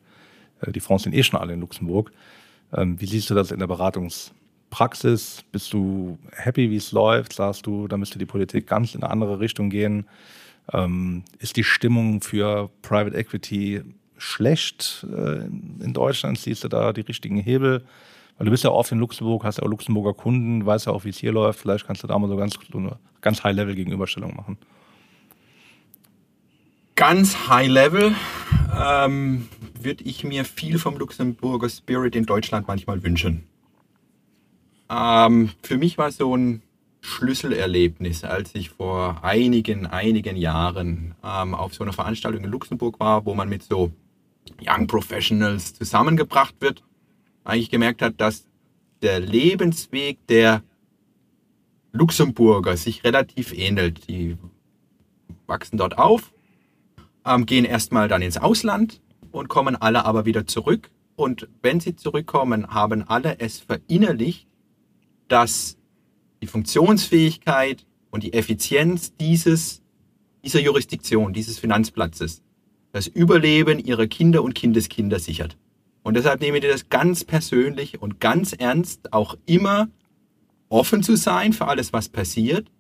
äh, 0.61 0.73
die 0.73 0.81
Fonds 0.81 1.05
sind 1.05 1.15
eh 1.15 1.23
schon 1.23 1.41
alle 1.41 1.55
in 1.55 1.61
Luxemburg. 1.61 2.13
Ähm, 2.73 3.01
wie 3.01 3.07
siehst 3.07 3.31
du 3.31 3.35
das 3.35 3.51
in 3.51 3.59
der 3.59 3.69
Beratungs- 3.69 4.33
Praxis? 4.73 5.45
Bist 5.53 5.73
du 5.75 6.19
happy, 6.33 6.71
wie 6.71 6.77
es 6.77 6.91
läuft? 6.91 7.35
Sagst 7.35 7.67
du, 7.67 7.87
da 7.87 7.97
müsste 7.97 8.19
die 8.19 8.27
Politik 8.27 8.67
ganz 8.67 8.95
in 8.95 9.03
eine 9.03 9.13
andere 9.13 9.39
Richtung 9.39 9.71
gehen? 9.71 10.07
Ähm, 10.73 11.25
ist 11.39 11.57
die 11.57 11.63
Stimmung 11.63 12.23
für 12.23 12.71
Private 12.81 13.15
Equity 13.15 13.83
schlecht 14.17 15.07
äh, 15.13 15.45
in 15.45 15.93
Deutschland? 15.93 16.39
Siehst 16.39 16.65
du 16.65 16.69
da 16.69 16.93
die 16.93 17.03
richtigen 17.03 17.37
Hebel? 17.37 17.85
Weil 18.39 18.47
du 18.47 18.51
bist 18.51 18.65
ja 18.65 18.71
oft 18.71 18.91
in 18.91 18.99
Luxemburg, 18.99 19.45
hast 19.45 19.59
ja 19.59 19.65
auch 19.65 19.69
Luxemburger 19.69 20.15
Kunden, 20.15 20.65
weißt 20.65 20.87
ja 20.87 20.93
auch, 20.93 21.05
wie 21.05 21.11
es 21.11 21.19
hier 21.19 21.33
läuft. 21.33 21.61
Vielleicht 21.61 21.87
kannst 21.87 22.03
du 22.03 22.07
da 22.07 22.19
mal 22.19 22.29
so 22.29 22.37
ganz, 22.37 22.55
so 22.73 22.79
eine 22.79 22.97
ganz 23.21 23.45
High-Level-Gegenüberstellung 23.45 24.35
machen. 24.35 24.57
Ganz 26.95 27.49
High-Level 27.49 28.15
ähm, 28.79 29.49
würde 29.81 30.05
ich 30.05 30.25
mir 30.25 30.45
viel 30.45 30.79
vom 30.79 30.99
Luxemburger 30.99 31.69
Spirit 31.69 32.15
in 32.15 32.27
Deutschland 32.27 32.69
manchmal 32.69 33.03
wünschen. 33.03 33.45
Ähm, 34.91 35.51
für 35.63 35.79
mich 35.79 35.97
war 35.97 36.13
so 36.13 36.37
ein 36.37 36.63
Schlüsselerlebnis, 37.01 38.25
als 38.25 38.55
ich 38.55 38.71
vor 38.71 39.25
einigen, 39.25 39.87
einigen 39.87 40.37
Jahren 40.37 41.15
ähm, 41.25 41.55
auf 41.55 41.75
so 41.75 41.83
einer 41.83 41.93
Veranstaltung 41.93 42.45
in 42.45 42.51
Luxemburg 42.51 43.01
war, 43.01 43.25
wo 43.27 43.35
man 43.35 43.49
mit 43.49 43.63
so 43.63 43.91
Young 44.61 44.87
Professionals 44.87 45.75
zusammengebracht 45.75 46.55
wird, 46.61 46.85
eigentlich 47.45 47.71
gemerkt 47.71 48.03
hat, 48.03 48.21
dass 48.21 48.47
der 49.01 49.19
Lebensweg 49.19 50.25
der 50.29 50.63
Luxemburger 51.93 52.77
sich 52.77 53.03
relativ 53.03 53.53
ähnelt. 53.53 54.09
Die 54.09 54.37
wachsen 55.47 55.77
dort 55.77 55.99
auf, 55.99 56.33
ähm, 57.25 57.47
gehen 57.47 57.65
erstmal 57.65 58.09
dann 58.09 58.23
ins 58.23 58.37
Ausland 58.37 59.01
und 59.31 59.49
kommen 59.49 59.77
alle 59.77 60.05
aber 60.05 60.25
wieder 60.25 60.47
zurück. 60.47 60.91
Und 61.17 61.49
wenn 61.63 61.81
sie 61.81 61.97
zurückkommen, 61.97 62.69
haben 62.69 63.03
alle 63.03 63.39
es 63.39 63.61
verinnerlicht, 63.61 64.47
dass 65.29 65.77
die 66.41 66.47
Funktionsfähigkeit 66.47 67.87
und 68.11 68.25
die 68.25 68.33
Effizienz 68.33 69.15
dieses, 69.17 69.83
dieser 70.45 70.61
Jurisdiktion, 70.61 71.33
dieses 71.33 71.59
Finanzplatzes, 71.59 72.43
das 72.93 73.07
Überleben 73.07 73.79
ihrer 73.79 74.07
Kinder 74.07 74.43
und 74.43 74.55
Kindeskinder 74.55 75.19
sichert. 75.19 75.57
Und 76.03 76.15
deshalb 76.15 76.41
nehme 76.41 76.59
ich 76.59 76.65
das 76.65 76.89
ganz 76.89 77.25
persönlich 77.25 78.03
und 78.03 78.21
ganz 78.21 78.53
ernst, 78.53 79.13
auch 79.13 79.37
immer 79.47 79.89
offen 80.69 81.03
zu 81.03 81.17
sein 81.17 81.53
für 81.53 81.69
alles, 81.69 81.93
was 81.93 82.09
passiert, 82.09 82.71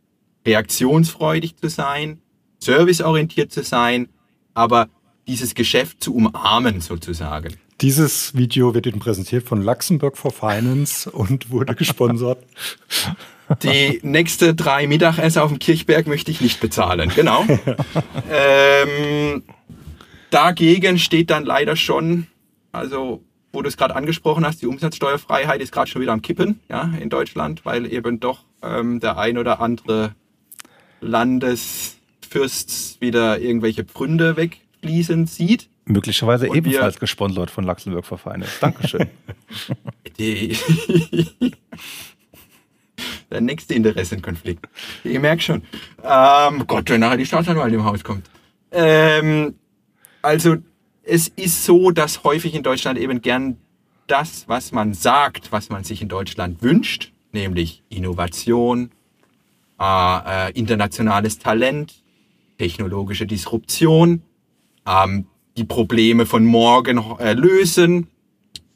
reaktionsfreudig 0.46 1.56
zu 1.56 1.68
sein, 1.68 2.20
serviceorientiert 2.58 3.52
zu 3.52 3.62
sein, 3.62 4.08
aber 4.54 4.88
dieses 5.26 5.54
Geschäft 5.54 6.02
zu 6.02 6.14
umarmen 6.14 6.80
sozusagen. 6.80 7.54
Dieses 7.80 8.36
Video 8.36 8.74
wird 8.74 8.86
Ihnen 8.86 9.00
präsentiert 9.00 9.46
von 9.46 9.62
Luxemburg 9.62 10.16
for 10.16 10.30
Finance 10.30 11.10
und 11.10 11.50
wurde 11.50 11.74
gesponsert. 11.74 12.38
Die 13.62 14.00
nächste 14.02 14.54
drei 14.54 14.86
Mittagesser 14.86 15.42
auf 15.42 15.50
dem 15.50 15.58
Kirchberg 15.58 16.06
möchte 16.06 16.30
ich 16.30 16.40
nicht 16.40 16.60
bezahlen. 16.60 17.10
Genau. 17.14 17.44
ähm, 18.30 19.42
dagegen 20.30 20.98
steht 20.98 21.30
dann 21.30 21.44
leider 21.44 21.76
schon, 21.76 22.28
also 22.70 23.22
wo 23.52 23.60
du 23.60 23.68
es 23.68 23.76
gerade 23.76 23.94
angesprochen 23.94 24.46
hast, 24.46 24.62
die 24.62 24.66
Umsatzsteuerfreiheit 24.66 25.60
ist 25.60 25.72
gerade 25.72 25.90
schon 25.90 26.00
wieder 26.00 26.12
am 26.12 26.22
Kippen 26.22 26.60
ja, 26.70 26.92
in 26.98 27.10
Deutschland, 27.10 27.64
weil 27.64 27.92
eben 27.92 28.20
doch 28.20 28.44
ähm, 28.62 29.00
der 29.00 29.18
ein 29.18 29.36
oder 29.36 29.60
andere 29.60 30.14
Landesfürst 32.32 33.00
wieder 33.00 33.40
irgendwelche 33.40 33.84
Pfründe 33.84 34.36
wegfließen 34.36 35.26
sieht. 35.26 35.68
Möglicherweise 35.84 36.48
und 36.48 36.56
ebenfalls 36.56 36.98
gesponsert 36.98 37.50
von 37.50 37.64
Luxemburg 37.64 38.06
Finance. 38.06 38.52
Dankeschön. 38.60 39.08
Der 43.30 43.40
nächste 43.40 43.74
Interessenkonflikt. 43.74 44.66
Ich 45.04 45.18
merke 45.18 45.42
schon. 45.42 45.62
Ähm, 46.04 46.64
Gott, 46.66 46.90
wenn 46.90 47.00
nachher 47.00 47.16
die 47.16 47.26
Staatsanwalt 47.26 47.72
im 47.72 47.84
Haus 47.84 48.04
kommt. 48.04 48.28
Ähm, 48.70 49.54
also, 50.20 50.56
es 51.02 51.28
ist 51.28 51.64
so, 51.64 51.90
dass 51.90 52.24
häufig 52.24 52.54
in 52.54 52.62
Deutschland 52.62 52.98
eben 52.98 53.22
gern 53.22 53.56
das, 54.06 54.46
was 54.48 54.72
man 54.72 54.92
sagt, 54.94 55.50
was 55.50 55.70
man 55.70 55.82
sich 55.82 56.02
in 56.02 56.08
Deutschland 56.08 56.62
wünscht, 56.62 57.12
nämlich 57.32 57.82
Innovation, 57.88 58.90
äh, 59.80 60.48
äh, 60.48 60.52
internationales 60.52 61.38
Talent, 61.38 62.01
technologische 62.62 63.26
Disruption, 63.26 64.22
ähm, 64.86 65.26
die 65.56 65.64
Probleme 65.64 66.26
von 66.26 66.44
morgen 66.44 67.02
äh, 67.18 67.32
lösen. 67.32 68.06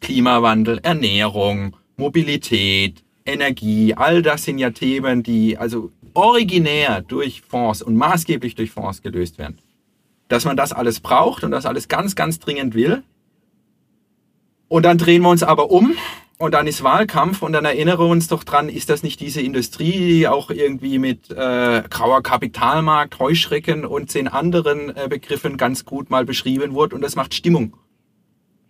Klimawandel, 0.01 0.80
Ernährung, 0.82 1.76
Mobilität, 1.97 3.05
Energie, 3.24 3.95
all 3.95 4.22
das 4.22 4.43
sind 4.43 4.59
ja 4.59 4.70
Themen, 4.70 5.22
die 5.22 5.57
also 5.57 5.93
originär 6.14 7.01
durch 7.01 7.43
Fonds 7.43 7.80
und 7.80 7.95
maßgeblich 7.95 8.57
durch 8.57 8.72
Fonds 8.72 9.03
gelöst 9.03 9.39
werden. 9.39 9.61
Dass 10.26 10.45
man 10.45 10.57
das 10.57 10.72
alles 10.72 10.99
braucht 10.99 11.45
und 11.45 11.53
das 11.53 11.64
alles 11.64 11.87
ganz, 11.87 12.16
ganz 12.16 12.41
dringend 12.41 12.74
will. 12.74 13.05
Und 14.66 14.82
dann 14.82 14.99
drehen 14.99 15.22
wir 15.22 15.30
uns 15.30 15.45
aber 15.45 15.70
um 15.70 15.95
und 16.39 16.53
dann 16.53 16.66
ist 16.66 16.82
Wahlkampf 16.82 17.43
und 17.43 17.53
dann 17.53 17.64
erinnere 17.64 18.05
uns 18.05 18.28
doch 18.28 18.45
dran, 18.45 18.68
ist 18.68 18.91
das 18.91 19.03
nicht 19.03 19.20
diese 19.20 19.41
Industrie, 19.41 19.93
die 19.93 20.28
auch 20.28 20.51
irgendwie 20.51 20.99
mit 20.99 21.30
äh, 21.30 21.82
grauer 21.89 22.22
Kapitalmarkt, 22.22 23.18
Heuschrecken 23.18 23.87
und 23.87 24.11
zehn 24.11 24.28
anderen 24.28 24.95
äh, 24.95 25.09
Begriffen 25.09 25.57
ganz 25.57 25.84
gut 25.87 26.11
mal 26.11 26.26
beschrieben 26.26 26.74
wurde 26.74 26.95
und 26.95 27.01
das 27.01 27.16
macht 27.16 27.32
Stimmung. 27.32 27.76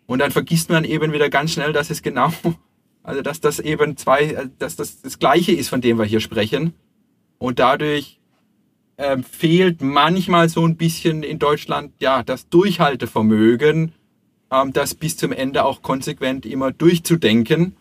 Und 0.07 0.21
dann 0.21 0.31
vergisst 0.31 0.71
man 0.71 0.85
eben 0.85 1.13
wieder 1.13 1.29
ganz 1.29 1.53
schnell, 1.53 1.73
dass 1.73 1.91
es 1.91 2.03
genau, 2.03 2.33
also 3.03 3.23
dass 3.23 3.41
das 3.41 3.59
eben 3.59 3.97
zwei, 3.97 4.23
äh, 4.23 4.49
dass 4.59 4.77
das 4.77 5.03
das 5.03 5.19
Gleiche 5.19 5.53
ist, 5.53 5.69
von 5.69 5.81
dem 5.81 5.99
wir 5.99 6.05
hier 6.05 6.21
sprechen. 6.21 6.73
Und 7.39 7.59
dadurch 7.59 8.21
äh, 8.97 9.19
fehlt 9.19 9.83
manchmal 9.83 10.49
so 10.49 10.65
ein 10.65 10.77
bisschen 10.77 11.25
in 11.25 11.41
Deutschland 11.41 11.95
ja 11.99 12.23
das 12.23 12.49
Durchhaltevermögen, 12.49 13.93
das 14.49 14.95
bis 14.95 15.17
zum 15.17 15.33
Ende 15.33 15.65
auch 15.65 15.83
konsequent 15.83 16.47
immer 16.47 16.71
durchzudenken 16.71 17.77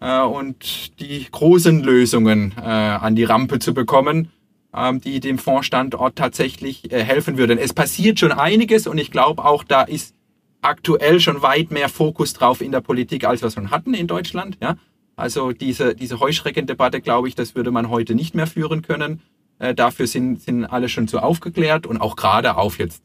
äh, 0.00 0.20
und 0.20 0.98
die 1.00 1.26
großen 1.30 1.82
Lösungen 1.82 2.54
äh, 2.56 2.62
an 2.62 3.16
die 3.16 3.24
Rampe 3.24 3.58
zu 3.58 3.74
bekommen, 3.74 4.30
ähm, 4.74 5.00
die 5.00 5.20
dem 5.20 5.38
Fondsstandort 5.38 6.16
tatsächlich 6.16 6.92
äh, 6.92 7.02
helfen 7.02 7.38
würden. 7.38 7.58
Es 7.58 7.72
passiert 7.72 8.18
schon 8.18 8.32
einiges 8.32 8.86
und 8.86 8.98
ich 8.98 9.10
glaube 9.10 9.44
auch, 9.44 9.64
da 9.64 9.82
ist 9.82 10.14
aktuell 10.60 11.20
schon 11.20 11.42
weit 11.42 11.70
mehr 11.70 11.88
Fokus 11.88 12.32
drauf 12.32 12.60
in 12.60 12.72
der 12.72 12.80
Politik, 12.80 13.24
als 13.24 13.42
wir 13.42 13.50
schon 13.50 13.70
hatten 13.70 13.94
in 13.94 14.06
Deutschland. 14.06 14.58
Ja? 14.60 14.76
Also 15.16 15.52
diese, 15.52 15.94
diese 15.94 16.20
Heuschreckendebatte, 16.20 17.00
glaube 17.00 17.28
ich, 17.28 17.34
das 17.34 17.54
würde 17.54 17.70
man 17.70 17.90
heute 17.90 18.14
nicht 18.14 18.34
mehr 18.34 18.46
führen 18.46 18.82
können. 18.82 19.20
Äh, 19.58 19.74
dafür 19.74 20.06
sind, 20.06 20.40
sind 20.40 20.64
alle 20.64 20.88
schon 20.88 21.08
zu 21.08 21.20
aufgeklärt 21.20 21.86
und 21.86 22.00
auch 22.00 22.16
gerade 22.16 22.56
auf 22.56 22.78
jetzt 22.78 23.02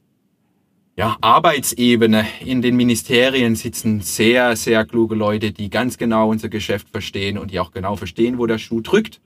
ja, 0.96 1.18
Arbeitsebene 1.22 2.26
in 2.46 2.62
den 2.62 2.76
Ministerien 2.76 3.56
sitzen 3.56 4.02
sehr, 4.02 4.56
sehr 4.56 4.86
kluge 4.86 5.16
Leute, 5.16 5.52
die 5.52 5.70
ganz 5.70 5.98
genau 5.98 6.30
unser 6.30 6.50
Geschäft 6.50 6.90
verstehen 6.90 7.38
und 7.38 7.52
die 7.52 7.60
auch 7.60 7.72
genau 7.72 7.96
verstehen, 7.96 8.38
wo 8.38 8.46
der 8.46 8.60
Schuh 8.60 8.82
drückt. 8.82 9.20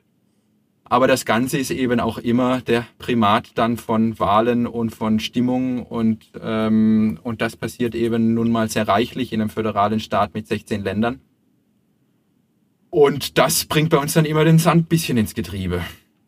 Aber 0.85 1.07
das 1.07 1.25
Ganze 1.25 1.57
ist 1.57 1.69
eben 1.71 1.99
auch 1.99 2.17
immer 2.17 2.61
der 2.61 2.87
Primat 2.97 3.51
dann 3.55 3.75
von 3.75 4.17
Wahlen 4.19 4.65
und 4.65 4.91
von 4.91 5.19
Stimmung 5.19 5.83
und, 5.83 6.31
ähm, 6.41 7.19
und 7.23 7.41
das 7.41 7.57
passiert 7.57 7.93
eben 7.93 8.33
nun 8.33 8.49
mal 8.49 8.69
sehr 8.69 8.87
reichlich 8.87 9.33
in 9.33 9.41
einem 9.41 9.49
föderalen 9.49 9.99
Staat 9.99 10.33
mit 10.33 10.47
16 10.47 10.83
Ländern. 10.85 11.19
Und 12.89 13.37
das 13.37 13.65
bringt 13.65 13.89
bei 13.89 13.97
uns 13.97 14.13
dann 14.13 14.23
immer 14.23 14.45
den 14.45 14.59
Sand 14.59 14.87
bisschen 14.87 15.17
ins 15.17 15.33
Getriebe. 15.33 15.81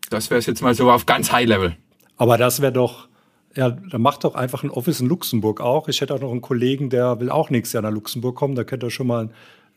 Das 0.09 0.29
wäre 0.29 0.39
es 0.39 0.45
jetzt 0.45 0.61
mal 0.61 0.75
so 0.75 0.91
auf 0.91 1.05
ganz 1.05 1.31
High 1.31 1.47
Level. 1.47 1.77
Aber 2.17 2.37
das 2.37 2.61
wäre 2.61 2.73
doch 2.73 3.07
ja, 3.55 3.69
dann 3.71 4.01
macht 4.01 4.23
doch 4.23 4.35
einfach 4.35 4.63
ein 4.63 4.69
Office 4.69 5.01
in 5.01 5.07
Luxemburg 5.07 5.61
auch. 5.61 5.87
Ich 5.87 6.01
hätte 6.01 6.13
auch 6.13 6.21
noch 6.21 6.31
einen 6.31 6.41
Kollegen, 6.41 6.89
der 6.89 7.19
will 7.19 7.29
auch 7.29 7.49
nächstes 7.49 7.73
Jahr 7.73 7.83
nach 7.83 7.91
Luxemburg 7.91 8.35
kommen. 8.35 8.55
Da 8.55 8.63
könnt 8.63 8.83
ihr 8.83 8.91
schon 8.91 9.07
mal 9.07 9.29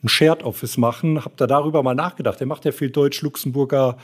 ein 0.02 0.08
Shared 0.08 0.42
Office 0.42 0.76
machen. 0.76 1.24
Habt 1.24 1.40
ihr 1.40 1.46
darüber 1.46 1.82
mal 1.82 1.94
nachgedacht? 1.94 2.38
Der 2.40 2.46
macht 2.46 2.64
ja 2.64 2.72
viel 2.72 2.90
Deutsch-Luxemburger 2.90 3.96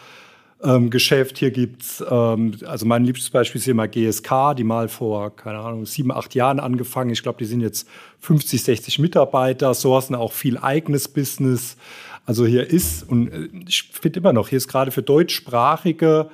ähm, 0.62 0.90
Geschäft. 0.90 1.38
Hier 1.38 1.50
gibt's, 1.50 2.02
ähm, 2.08 2.54
also 2.66 2.86
mein 2.86 3.04
liebstes 3.04 3.30
Beispiel 3.30 3.58
ist 3.58 3.64
hier 3.64 3.74
mal 3.74 3.88
GSK, 3.88 4.54
die 4.56 4.64
mal 4.64 4.88
vor, 4.88 5.34
keine 5.36 5.58
Ahnung, 5.58 5.86
sieben, 5.86 6.12
acht 6.12 6.34
Jahren 6.34 6.60
angefangen. 6.60 7.10
Ich 7.10 7.22
glaube, 7.22 7.38
die 7.38 7.44
sind 7.44 7.60
jetzt 7.60 7.88
50, 8.20 8.62
60 8.62 8.98
Mitarbeiter, 8.98 9.74
sourcen 9.74 10.14
auch 10.14 10.32
viel 10.32 10.58
eigenes 10.58 11.08
Business. 11.08 11.76
Also 12.26 12.46
hier 12.46 12.68
ist, 12.68 13.08
und 13.08 13.28
äh, 13.28 13.48
ich 13.66 13.90
finde 13.92 14.20
immer 14.20 14.32
noch, 14.32 14.48
hier 14.48 14.58
ist 14.58 14.68
gerade 14.68 14.90
für 14.90 15.02
deutschsprachige 15.02 16.30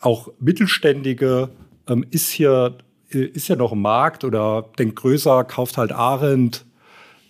auch 0.00 0.28
Mittelständige, 0.40 1.50
ähm, 1.90 2.06
ist 2.10 2.30
hier 2.30 2.78
äh, 3.12 3.18
ist 3.18 3.48
ja 3.48 3.56
noch 3.56 3.72
im 3.72 3.82
Markt 3.82 4.24
oder 4.24 4.70
denkt 4.78 4.96
größer, 4.96 5.44
kauft 5.44 5.76
halt 5.76 5.92
Arendt, 5.92 6.64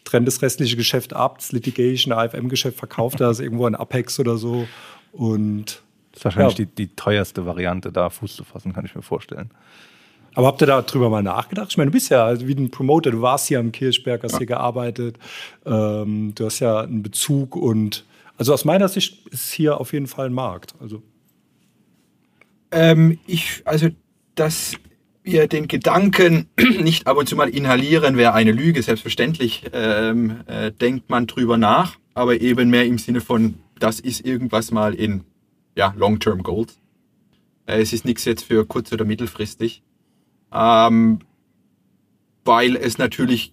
trennt 0.04 0.26
das 0.26 0.42
restliche 0.42 0.76
Geschäft 0.76 1.14
ab, 1.14 1.38
das 1.38 1.52
Litigation, 1.52 2.12
AFM-Geschäft 2.12 2.78
verkauft 2.78 3.20
das 3.20 3.40
irgendwo 3.40 3.66
in 3.66 3.74
Apex 3.74 4.20
oder 4.20 4.36
so. 4.36 4.66
Und 5.12 5.82
das 6.12 6.20
ist 6.20 6.24
wahrscheinlich 6.24 6.58
ja. 6.58 6.64
die, 6.64 6.74
die 6.86 6.94
teuerste 6.94 7.46
Variante, 7.46 7.90
da 7.90 8.10
Fuß 8.10 8.36
zu 8.36 8.44
fassen, 8.44 8.72
kann 8.72 8.84
ich 8.84 8.94
mir 8.94 9.02
vorstellen. 9.02 9.50
Aber 10.34 10.46
habt 10.46 10.62
ihr 10.62 10.66
darüber 10.66 11.10
mal 11.10 11.24
nachgedacht? 11.24 11.68
Ich 11.70 11.76
meine, 11.76 11.90
du 11.90 11.94
bist 11.94 12.08
ja 12.08 12.24
also 12.24 12.46
wie 12.46 12.54
ein 12.54 12.70
Promoter, 12.70 13.10
du 13.10 13.20
warst 13.20 13.48
hier 13.48 13.58
am 13.58 13.72
Kirchberg, 13.72 14.22
hast 14.22 14.32
ja. 14.32 14.38
hier 14.38 14.46
gearbeitet, 14.46 15.18
ähm, 15.66 16.32
du 16.36 16.44
hast 16.44 16.60
ja 16.60 16.82
einen 16.82 17.02
Bezug 17.02 17.56
und 17.56 18.04
also 18.36 18.54
aus 18.54 18.64
meiner 18.64 18.88
Sicht 18.88 19.26
ist 19.28 19.52
hier 19.52 19.80
auf 19.80 19.92
jeden 19.92 20.06
Fall 20.06 20.26
ein 20.26 20.32
Markt. 20.32 20.74
Also, 20.80 21.02
ähm, 22.70 23.18
ich, 23.26 23.62
also 23.64 23.88
dass 24.34 24.74
wir 25.22 25.46
den 25.48 25.68
Gedanken 25.68 26.48
nicht 26.80 27.06
ab 27.06 27.16
und 27.16 27.28
zu 27.28 27.36
mal 27.36 27.48
inhalieren, 27.48 28.16
wäre 28.16 28.32
eine 28.32 28.52
Lüge. 28.52 28.82
Selbstverständlich 28.82 29.64
ähm, 29.72 30.40
äh, 30.46 30.72
denkt 30.72 31.10
man 31.10 31.26
drüber 31.26 31.56
nach, 31.56 31.98
aber 32.14 32.40
eben 32.40 32.70
mehr 32.70 32.86
im 32.86 32.98
Sinne 32.98 33.20
von, 33.20 33.54
das 33.78 34.00
ist 34.00 34.24
irgendwas 34.24 34.70
mal 34.70 34.94
in 34.94 35.24
ja, 35.76 35.94
Long-Term 35.96 36.42
Goals. 36.42 36.78
Äh, 37.66 37.80
es 37.80 37.92
ist 37.92 38.04
nichts 38.04 38.24
jetzt 38.24 38.44
für 38.44 38.66
kurz- 38.66 38.92
oder 38.92 39.04
mittelfristig. 39.04 39.82
Ähm, 40.52 41.20
weil 42.44 42.76
es 42.76 42.98
natürlich, 42.98 43.52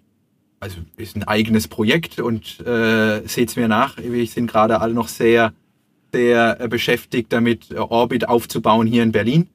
also 0.60 0.78
ist 0.96 1.16
ein 1.16 1.24
eigenes 1.24 1.68
Projekt 1.68 2.20
und 2.20 2.60
äh, 2.66 3.22
seht 3.28 3.50
es 3.50 3.56
mir 3.56 3.68
nach, 3.68 3.98
wir 3.98 4.26
sind 4.26 4.48
gerade 4.48 4.82
alle 4.82 4.94
noch 4.94 5.08
sehr, 5.08 5.54
sehr 6.12 6.60
äh, 6.60 6.68
beschäftigt 6.68 7.32
damit, 7.32 7.72
äh, 7.72 7.78
Orbit 7.78 8.28
aufzubauen 8.28 8.88
hier 8.88 9.04
in 9.04 9.12
Berlin. 9.12 9.50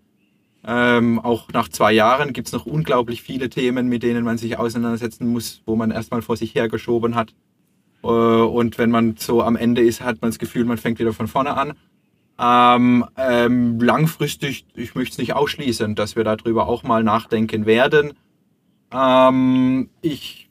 Ähm, 0.64 1.18
auch 1.18 1.48
nach 1.52 1.68
zwei 1.68 1.92
Jahren 1.92 2.32
gibt 2.32 2.46
es 2.46 2.52
noch 2.52 2.66
unglaublich 2.66 3.22
viele 3.22 3.50
Themen, 3.50 3.88
mit 3.88 4.02
denen 4.02 4.24
man 4.24 4.38
sich 4.38 4.58
auseinandersetzen 4.58 5.26
muss, 5.26 5.62
wo 5.66 5.74
man 5.74 5.90
erstmal 5.90 6.22
vor 6.22 6.36
sich 6.36 6.54
hergeschoben 6.54 7.16
hat. 7.16 7.34
Äh, 8.04 8.06
und 8.06 8.78
wenn 8.78 8.90
man 8.90 9.16
so 9.18 9.42
am 9.42 9.56
Ende 9.56 9.82
ist, 9.82 10.02
hat 10.02 10.22
man 10.22 10.30
das 10.30 10.38
Gefühl, 10.38 10.64
man 10.64 10.78
fängt 10.78 11.00
wieder 11.00 11.12
von 11.12 11.26
vorne 11.26 11.56
an. 11.56 11.74
Ähm, 12.38 13.04
ähm, 13.16 13.80
langfristig, 13.80 14.64
ich 14.74 14.94
möchte 14.94 15.12
es 15.12 15.18
nicht 15.18 15.34
ausschließen, 15.34 15.94
dass 15.94 16.16
wir 16.16 16.24
darüber 16.24 16.66
auch 16.66 16.82
mal 16.82 17.02
nachdenken 17.02 17.66
werden. 17.66 18.14
Ähm, 18.92 19.90
ich, 20.00 20.48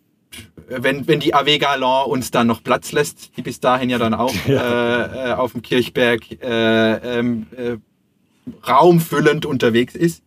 wenn, 0.68 1.08
wenn 1.08 1.20
die 1.20 1.34
Avega 1.34 1.76
Law 1.76 2.04
uns 2.04 2.32
dann 2.32 2.48
noch 2.48 2.64
Platz 2.64 2.92
lässt, 2.92 3.36
die 3.38 3.42
bis 3.42 3.60
dahin 3.60 3.90
ja 3.90 3.98
dann 3.98 4.14
auch 4.14 4.34
ja. 4.46 4.62
Äh, 4.62 5.30
äh, 5.30 5.34
auf 5.34 5.54
dem 5.54 5.62
Kirchberg 5.62 6.32
äh, 6.42 7.20
ähm, 7.20 7.48
äh, 7.56 7.78
raumfüllend 8.68 9.46
unterwegs 9.46 9.96
ist. 9.96 10.24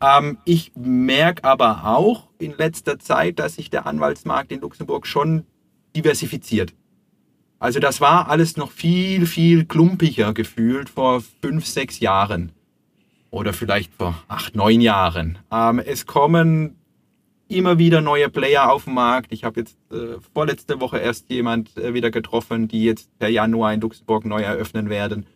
Ähm, 0.00 0.38
ich 0.44 0.72
merke 0.74 1.44
aber 1.44 1.84
auch 1.86 2.28
in 2.38 2.54
letzter 2.56 2.98
Zeit, 2.98 3.38
dass 3.38 3.56
sich 3.56 3.70
der 3.70 3.86
Anwaltsmarkt 3.86 4.52
in 4.52 4.60
Luxemburg 4.60 5.06
schon 5.06 5.44
diversifiziert. 5.94 6.74
Also 7.58 7.80
das 7.80 8.00
war 8.00 8.28
alles 8.28 8.56
noch 8.56 8.70
viel, 8.70 9.26
viel 9.26 9.64
klumpiger 9.64 10.34
gefühlt 10.34 10.90
vor 10.90 11.22
fünf, 11.40 11.66
sechs 11.66 12.00
Jahren. 12.00 12.52
Oder 13.30 13.52
vielleicht 13.52 13.92
vor 13.94 14.22
acht, 14.28 14.54
neun 14.54 14.80
Jahren. 14.80 15.38
Ähm, 15.50 15.78
es 15.78 16.06
kommen 16.06 16.76
immer 17.48 17.78
wieder 17.78 18.00
neue 18.00 18.28
Player 18.28 18.70
auf 18.70 18.84
den 18.84 18.94
Markt. 18.94 19.32
Ich 19.32 19.44
habe 19.44 19.60
jetzt 19.60 19.78
äh, 19.90 20.20
vorletzte 20.34 20.80
Woche 20.80 20.98
erst 20.98 21.30
jemand 21.30 21.76
äh, 21.76 21.94
wieder 21.94 22.10
getroffen, 22.10 22.68
die 22.68 22.84
jetzt 22.84 23.16
per 23.18 23.28
Januar 23.28 23.72
in 23.72 23.80
Luxemburg 23.80 24.24
neu 24.24 24.42
eröffnen 24.42 24.88
werden. 24.88 25.26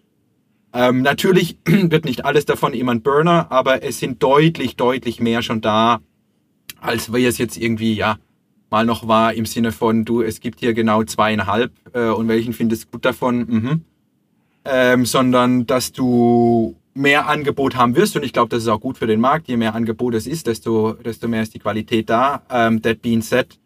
Ähm, 0.72 1.02
natürlich 1.02 1.56
wird 1.64 2.04
nicht 2.04 2.24
alles 2.24 2.44
davon 2.44 2.74
jemand 2.74 3.02
Burner, 3.02 3.50
aber 3.50 3.82
es 3.82 3.98
sind 3.98 4.22
deutlich, 4.22 4.76
deutlich 4.76 5.20
mehr 5.20 5.42
schon 5.42 5.60
da, 5.60 6.00
als 6.80 7.12
wir 7.12 7.28
es 7.28 7.38
jetzt 7.38 7.56
irgendwie, 7.56 7.94
ja, 7.94 8.18
mal 8.70 8.86
noch 8.86 9.08
war 9.08 9.34
im 9.34 9.46
Sinne 9.46 9.72
von, 9.72 10.04
du, 10.04 10.22
es 10.22 10.40
gibt 10.40 10.60
hier 10.60 10.74
genau 10.74 11.02
zweieinhalb 11.02 11.72
äh, 11.92 12.08
und 12.08 12.28
welchen 12.28 12.52
findest 12.52 12.84
du 12.84 12.88
gut 12.92 13.04
davon? 13.04 13.38
Mhm. 13.38 13.84
Ähm, 14.64 15.06
sondern 15.06 15.66
dass 15.66 15.90
du 15.92 16.76
mehr 16.94 17.28
Angebot 17.28 17.76
haben 17.76 17.96
wirst 17.96 18.16
und 18.16 18.24
ich 18.24 18.32
glaube, 18.32 18.50
das 18.50 18.62
ist 18.62 18.68
auch 18.68 18.80
gut 18.80 18.98
für 18.98 19.06
den 19.06 19.20
Markt. 19.20 19.48
Je 19.48 19.56
mehr 19.56 19.74
Angebot 19.74 20.14
es 20.14 20.26
ist, 20.26 20.46
desto, 20.46 20.92
desto 20.92 21.28
mehr 21.28 21.42
ist 21.42 21.54
die 21.54 21.58
Qualität 21.58 22.10
da. 22.10 22.42
Ähm, 22.50 22.82
that 22.82 23.00
being 23.02 23.22
said, 23.22 23.58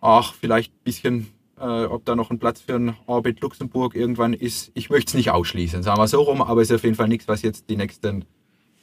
auch 0.00 0.34
vielleicht 0.34 0.72
ein 0.72 0.84
bisschen, 0.84 1.26
äh, 1.60 1.84
ob 1.84 2.04
da 2.04 2.16
noch 2.16 2.30
ein 2.30 2.38
Platz 2.38 2.60
für 2.60 2.74
ein 2.74 2.96
Orbit 3.06 3.40
Luxemburg 3.40 3.94
irgendwann 3.94 4.32
ist. 4.32 4.70
Ich 4.74 4.90
möchte 4.90 5.10
es 5.10 5.14
nicht 5.14 5.30
ausschließen, 5.30 5.82
sagen 5.82 6.00
wir 6.00 6.08
so 6.08 6.22
rum, 6.22 6.42
aber 6.42 6.62
es 6.62 6.70
ist 6.70 6.76
auf 6.76 6.84
jeden 6.84 6.96
Fall 6.96 7.08
nichts, 7.08 7.28
was 7.28 7.42
jetzt 7.42 7.68
die 7.70 7.76
nächsten 7.76 8.24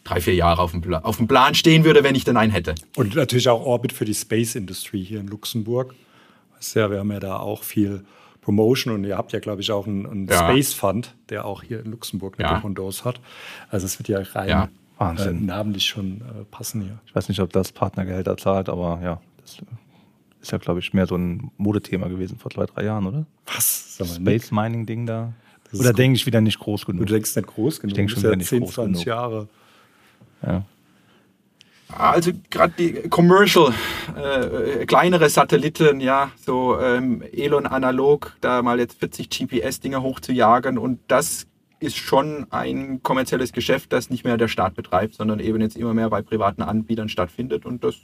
drei, 0.03 0.21
vier 0.21 0.35
Jahre 0.35 0.61
auf 0.61 0.71
dem, 0.71 0.81
Pla 0.81 0.99
auf 0.99 1.17
dem 1.17 1.27
Plan 1.27 1.55
stehen 1.55 1.83
würde, 1.83 2.03
wenn 2.03 2.15
ich 2.15 2.23
denn 2.23 2.37
einen 2.37 2.51
hätte. 2.51 2.75
Und 2.95 3.15
natürlich 3.15 3.49
auch 3.49 3.65
Orbit 3.65 3.91
für 3.91 4.05
die 4.05 4.13
Space 4.13 4.55
Industry 4.55 5.03
hier 5.03 5.19
in 5.19 5.27
Luxemburg. 5.27 5.93
Ja, 6.73 6.89
wir 6.89 6.99
haben 6.99 7.11
ja 7.11 7.19
da 7.19 7.37
auch 7.37 7.63
viel 7.63 8.05
Promotion 8.41 8.93
und 8.93 9.03
ihr 9.03 9.17
habt 9.17 9.33
ja, 9.33 9.39
glaube 9.39 9.61
ich, 9.61 9.71
auch 9.71 9.87
einen, 9.87 10.05
einen 10.05 10.27
ja. 10.27 10.37
Space 10.37 10.73
Fund, 10.73 11.15
der 11.29 11.45
auch 11.45 11.63
hier 11.63 11.83
in 11.83 11.91
Luxemburg 11.91 12.35
eine 12.37 12.47
ja. 12.47 12.55
Dependance 12.55 13.03
hat. 13.03 13.19
Also 13.69 13.85
es 13.85 13.99
wird 13.99 14.07
ja 14.07 14.19
rein 14.19 14.49
ja. 14.49 14.69
Äh, 14.99 15.33
namentlich 15.33 15.85
schon 15.85 16.21
äh, 16.21 16.45
passen 16.49 16.81
hier. 16.81 16.99
Ich 17.05 17.13
weiß 17.13 17.27
nicht, 17.27 17.41
ob 17.41 17.51
das 17.51 17.71
Partnergehälter 17.71 18.37
zahlt, 18.37 18.69
aber 18.69 18.99
ja, 19.03 19.21
das 19.41 19.57
ist 20.45 20.51
ja, 20.51 20.59
glaube 20.59 20.79
ich, 20.79 20.93
mehr 20.93 21.07
so 21.07 21.15
ein 21.15 21.51
Modethema 21.57 22.07
gewesen 22.07 22.37
vor 22.37 22.51
zwei, 22.51 22.65
drei 22.65 22.83
Jahren, 22.85 23.07
oder? 23.07 23.25
Was? 23.47 23.97
Space 24.15 24.51
Mining 24.51 24.85
Ding 24.85 25.05
da. 25.05 25.33
Oder 25.73 25.91
denke 25.91 26.15
ich 26.15 26.25
wieder 26.25 26.39
nicht 26.39 26.59
groß 26.59 26.85
genug? 26.85 27.05
Du 27.05 27.13
denkst 27.13 27.35
nicht 27.35 27.47
groß 27.47 27.79
genug. 27.79 27.91
Ich 27.91 27.95
denke 27.95 28.11
schon 28.13 28.23
wieder 28.23 28.35
nicht 28.35 28.47
10, 28.47 28.61
groß 28.61 28.73
20 28.75 28.93
genug. 28.93 29.05
Jahre. 29.05 29.47
Ja. 30.45 30.63
Also 31.89 32.31
gerade 32.49 32.73
die 32.77 33.09
Commercial, 33.09 33.73
äh, 34.15 34.85
kleinere 34.85 35.29
Satelliten, 35.29 35.99
ja, 35.99 36.31
so 36.43 36.79
ähm, 36.79 37.23
Elon 37.31 37.65
analog, 37.65 38.35
da 38.41 38.61
mal 38.61 38.79
jetzt 38.79 38.99
40 38.99 39.29
GPS-Dinger 39.29 40.01
hochzujagen 40.01 40.77
und 40.77 40.99
das 41.07 41.47
ist 41.79 41.97
schon 41.97 42.47
ein 42.51 43.03
kommerzielles 43.03 43.51
Geschäft, 43.51 43.93
das 43.93 44.09
nicht 44.09 44.23
mehr 44.23 44.37
der 44.37 44.47
Staat 44.47 44.73
betreibt, 44.73 45.15
sondern 45.15 45.39
eben 45.39 45.61
jetzt 45.61 45.77
immer 45.77 45.93
mehr 45.93 46.09
bei 46.09 46.21
privaten 46.21 46.63
Anbietern 46.63 47.07
stattfindet 47.07 47.65
und 47.65 47.83
das, 47.83 47.95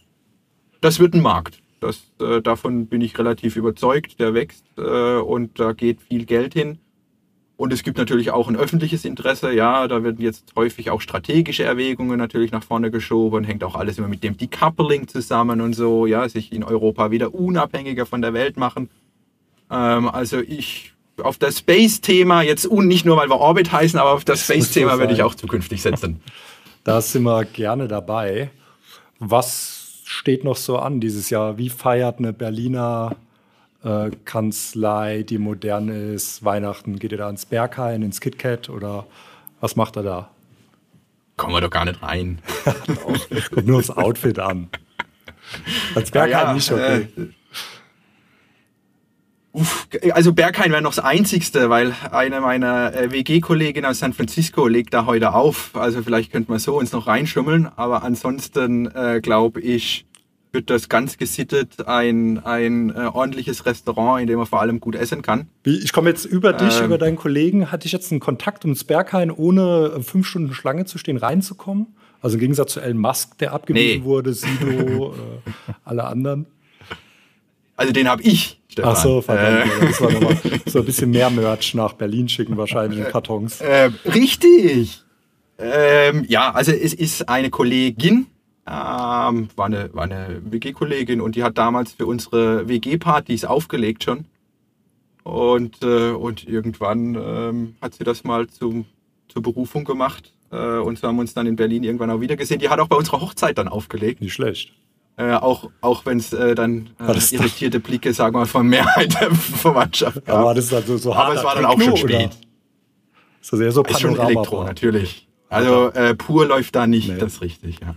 das 0.79 0.99
wird 0.99 1.15
ein 1.15 1.21
Markt. 1.21 1.61
Das, 1.82 2.03
äh, 2.21 2.41
davon 2.41 2.86
bin 2.86 3.01
ich 3.01 3.17
relativ 3.17 3.55
überzeugt, 3.55 4.19
der 4.19 4.36
wächst 4.36 4.63
äh, 4.77 5.17
und 5.17 5.59
da 5.59 5.73
geht 5.73 5.99
viel 5.99 6.25
Geld 6.25 6.53
hin. 6.53 6.77
Und 7.57 7.73
es 7.73 7.82
gibt 7.84 7.97
natürlich 7.97 8.32
auch 8.32 8.47
ein 8.47 8.55
öffentliches 8.55 9.03
Interesse. 9.03 9.51
Ja, 9.51 9.88
da 9.88 10.03
werden 10.03 10.21
jetzt 10.21 10.53
häufig 10.55 10.91
auch 10.91 11.01
strategische 11.01 11.63
Erwägungen 11.63 12.17
natürlich 12.17 12.51
nach 12.51 12.63
vorne 12.63 12.91
geschoben. 12.91 13.43
Hängt 13.43 13.63
auch 13.63 13.75
alles 13.75 13.97
immer 13.97 14.07
mit 14.07 14.23
dem 14.23 14.38
Decoupling 14.38 15.07
zusammen 15.07 15.59
und 15.59 15.73
so. 15.73 16.05
Ja, 16.05 16.29
sich 16.29 16.53
in 16.53 16.63
Europa 16.63 17.09
wieder 17.09 17.34
unabhängiger 17.34 18.05
von 18.05 18.21
der 18.21 18.34
Welt 18.34 18.57
machen. 18.57 18.89
Ähm, 19.71 20.07
also 20.07 20.39
ich 20.39 20.93
auf 21.21 21.39
das 21.39 21.59
Space-Thema 21.59 22.43
jetzt 22.43 22.65
und 22.67 22.88
nicht 22.88 23.05
nur, 23.05 23.17
weil 23.17 23.29
wir 23.29 23.38
Orbit 23.38 23.71
heißen, 23.71 23.99
aber 23.99 24.13
auf 24.13 24.25
das 24.25 24.43
Space-Thema 24.43 24.99
werde 24.99 25.13
ich 25.13 25.23
auch 25.23 25.36
zukünftig 25.36 25.82
setzen. 25.82 26.21
da 26.84 27.01
sind 27.01 27.23
wir 27.23 27.45
gerne 27.45 27.88
dabei. 27.88 28.51
Was 29.19 29.80
steht 30.12 30.43
noch 30.43 30.57
so 30.57 30.78
an 30.78 30.99
dieses 30.99 31.30
Jahr? 31.30 31.57
Wie 31.57 31.70
feiert 31.70 32.20
eine 32.20 32.34
Berliner 32.34 33.16
äh, 33.84 34.12
Kanzlei, 34.26 35.24
die 35.24 35.38
modern 35.38 35.89
ist, 35.89 36.43
Weihnachten, 36.43 36.99
geht 36.99 37.12
ihr 37.12 37.18
da 37.18 37.30
ins 37.30 37.45
Berghain, 37.45 38.01
ins 38.01 38.20
KitKat 38.20 38.70
oder 38.70 39.07
was 39.59 39.76
macht 39.76 39.95
er 39.95 40.03
da? 40.03 40.30
Kommen 41.38 41.53
wir 41.53 41.62
doch 41.62 41.70
gar 41.70 41.86
nicht 41.86 42.01
rein. 42.03 42.39
Kommt 43.51 43.68
nur 43.68 43.80
aufs 43.80 43.89
Outfit 43.89 44.38
an. 44.38 44.70
Als 45.95 46.12
Berghain 46.12 46.32
ja, 46.32 46.47
ja, 46.47 46.53
nicht 46.53 46.72
okay. 46.72 47.07
Äh, 47.18 47.28
Uff, 49.54 49.88
also 50.14 50.34
Berghain 50.34 50.72
wäre 50.72 50.82
noch 50.82 50.95
das 50.95 51.04
Einzigste, 51.04 51.70
weil 51.70 51.93
eine 52.12 52.39
meiner 52.39 52.93
äh, 52.93 53.12
WG-Kolleginnen 53.12 53.89
aus 53.89 53.99
San 53.99 54.14
Francisco 54.14 54.68
legt 54.68 54.93
da 54.93 55.06
heute 55.06 55.34
auf. 55.34 55.72
Also 55.74 56.04
vielleicht 56.04 56.32
könnte 56.32 56.52
man 56.52 56.60
so 56.60 56.78
uns 56.78 56.93
noch 56.93 57.08
reinschummeln. 57.08 57.70
Aber 57.76 58.04
ansonsten 58.04 58.88
äh, 58.95 59.20
glaube 59.22 59.60
ich, 59.60 60.06
wird 60.54 60.70
das 60.70 60.89
ganz 60.89 61.18
gesittet 61.18 61.88
ein, 61.88 62.39
ein 62.39 62.91
äh, 62.91 63.10
ordentliches 63.12 63.66
Restaurant, 63.66 64.22
in 64.22 64.28
dem 64.28 64.38
man 64.38 64.47
vor 64.47 64.62
allem 64.62 64.80
gut 64.80 64.95
essen 64.95 65.22
kann. 65.22 65.47
Ich 65.66 65.91
komme 65.91 66.10
jetzt 66.10 66.26
über 66.26 66.54
dich, 66.54 66.80
ähm, 66.80 66.86
über 66.86 66.97
deinen 66.97 67.18
Kollegen. 67.18 67.72
Hatte 67.72 67.86
ich 67.88 67.91
jetzt 67.91 68.12
einen 68.12 68.22
Kontakt 68.22 68.64
ums 68.64 68.86
Berghain, 68.86 69.32
ohne 69.32 69.95
äh, 69.97 70.02
fünf 70.02 70.28
Stunden 70.28 70.54
Schlange 70.54 70.86
zu 70.86 70.97
stehen, 70.97 71.18
reinzukommen? 71.18 71.88
Also 72.22 72.36
im 72.36 72.41
Gegensatz 72.41 72.74
zu 72.74 72.80
Elon 72.80 72.99
Musk, 72.99 73.38
der 73.39 73.54
abgewiesen 73.54 74.02
nee. 74.02 74.06
wurde, 74.06 74.34
Sido, 74.34 75.14
äh, 75.68 75.72
alle 75.84 76.06
anderen. 76.06 76.45
Also 77.76 77.93
den 77.93 78.08
habe 78.08 78.22
ich. 78.22 78.61
Stefan. 78.72 78.91
Ach 78.91 78.95
so, 78.97 79.22
verdammt. 79.22 79.65
Äh. 79.65 79.88
Das 79.88 80.01
war 80.01 80.11
nochmal 80.11 80.38
so 80.65 80.80
ein 80.80 80.86
bisschen 80.86 81.11
mehr 81.11 81.30
Merch 81.30 81.74
nach 81.74 81.93
Berlin 81.93 82.30
schicken, 82.30 82.55
wahrscheinlich 82.55 82.99
in 82.99 83.05
Kartons. 83.05 83.59
Äh, 83.59 83.91
richtig. 84.05 85.03
Ähm, 85.59 86.26
ja, 86.28 86.51
also 86.51 86.72
es 86.72 86.93
ist 86.93 87.28
eine 87.28 87.49
Kollegin, 87.49 88.28
ähm, 88.65 89.49
war 89.55 89.65
eine, 89.65 89.93
war 89.93 90.05
eine 90.05 90.41
WG-Kollegin 90.45 91.19
und 91.19 91.36
die 91.36 91.43
hat 91.43 91.57
damals 91.57 91.91
für 91.91 92.05
unsere 92.05 92.67
WG-Partys 92.67 93.43
aufgelegt 93.45 94.05
schon. 94.05 94.26
Und, 95.24 95.84
äh, 95.84 96.11
und 96.11 96.47
irgendwann 96.47 97.15
ähm, 97.15 97.76
hat 97.82 97.93
sie 97.93 98.03
das 98.03 98.24
mal 98.24 98.47
zum, 98.47 98.86
zur 99.28 99.43
Berufung 99.43 99.84
gemacht. 99.84 100.34
Äh, 100.51 100.78
und 100.78 100.97
so 100.97 101.07
haben 101.07 101.17
wir 101.17 101.22
uns 101.22 101.34
dann 101.34 101.45
in 101.45 101.57
Berlin 101.57 101.84
irgendwann 101.84 102.09
auch 102.09 102.22
wieder 102.22 102.38
gesehen. 102.38 102.59
Die 102.59 102.69
hat 102.69 102.80
auch 102.80 102.88
bei 102.88 102.95
unserer 102.95 103.22
Hochzeit 103.22 103.57
dann 103.57 103.67
aufgelegt. 103.67 104.22
Nicht 104.22 104.34
schlecht. 104.34 104.74
Äh, 105.18 105.34
auch 105.34 105.70
auch 105.82 106.05
wenn 106.05 106.18
es 106.18 106.34
äh, 106.34 106.55
dann 106.55 106.89
War 106.97 107.14
das 107.14 107.32
äh, 107.32 107.36
irritierte 107.36 107.80
Blicke, 107.80 108.14
sagen 108.14 108.34
wir 108.36 108.39
mal, 108.39 108.45
von 108.45 108.68
Mehrheit 108.68 109.14
der 109.20 109.32
Verwandtschaft 109.36 110.26
gab. 110.26 110.38
Aber 110.38 110.53
das 110.53 110.66
ist 110.66 110.74
also 110.74 110.97
so 110.97 111.14
Aber 111.14 111.36
es 111.36 111.43
war 111.43 111.55
dann 111.55 111.66
auch 111.66 111.80
schon 111.80 111.97
spät. 111.97 112.16
oder? 112.16 112.30
Ist 113.41 113.53
das 113.53 113.59
eher 113.59 113.72
so 113.72 113.84
Ist 113.84 113.99
schon? 113.99 114.18
Elektro, 114.18 114.64
natürlich. 114.64 115.28
Also 115.49 115.89
äh, 115.91 116.16
pur 116.16 116.45
läuft 116.45 116.76
da 116.76 116.88
nicht, 116.88 117.09
Nee. 117.09 117.18
das 117.18 117.34
ist 117.34 117.41
richtig, 117.41 117.80
ja. 117.82 117.95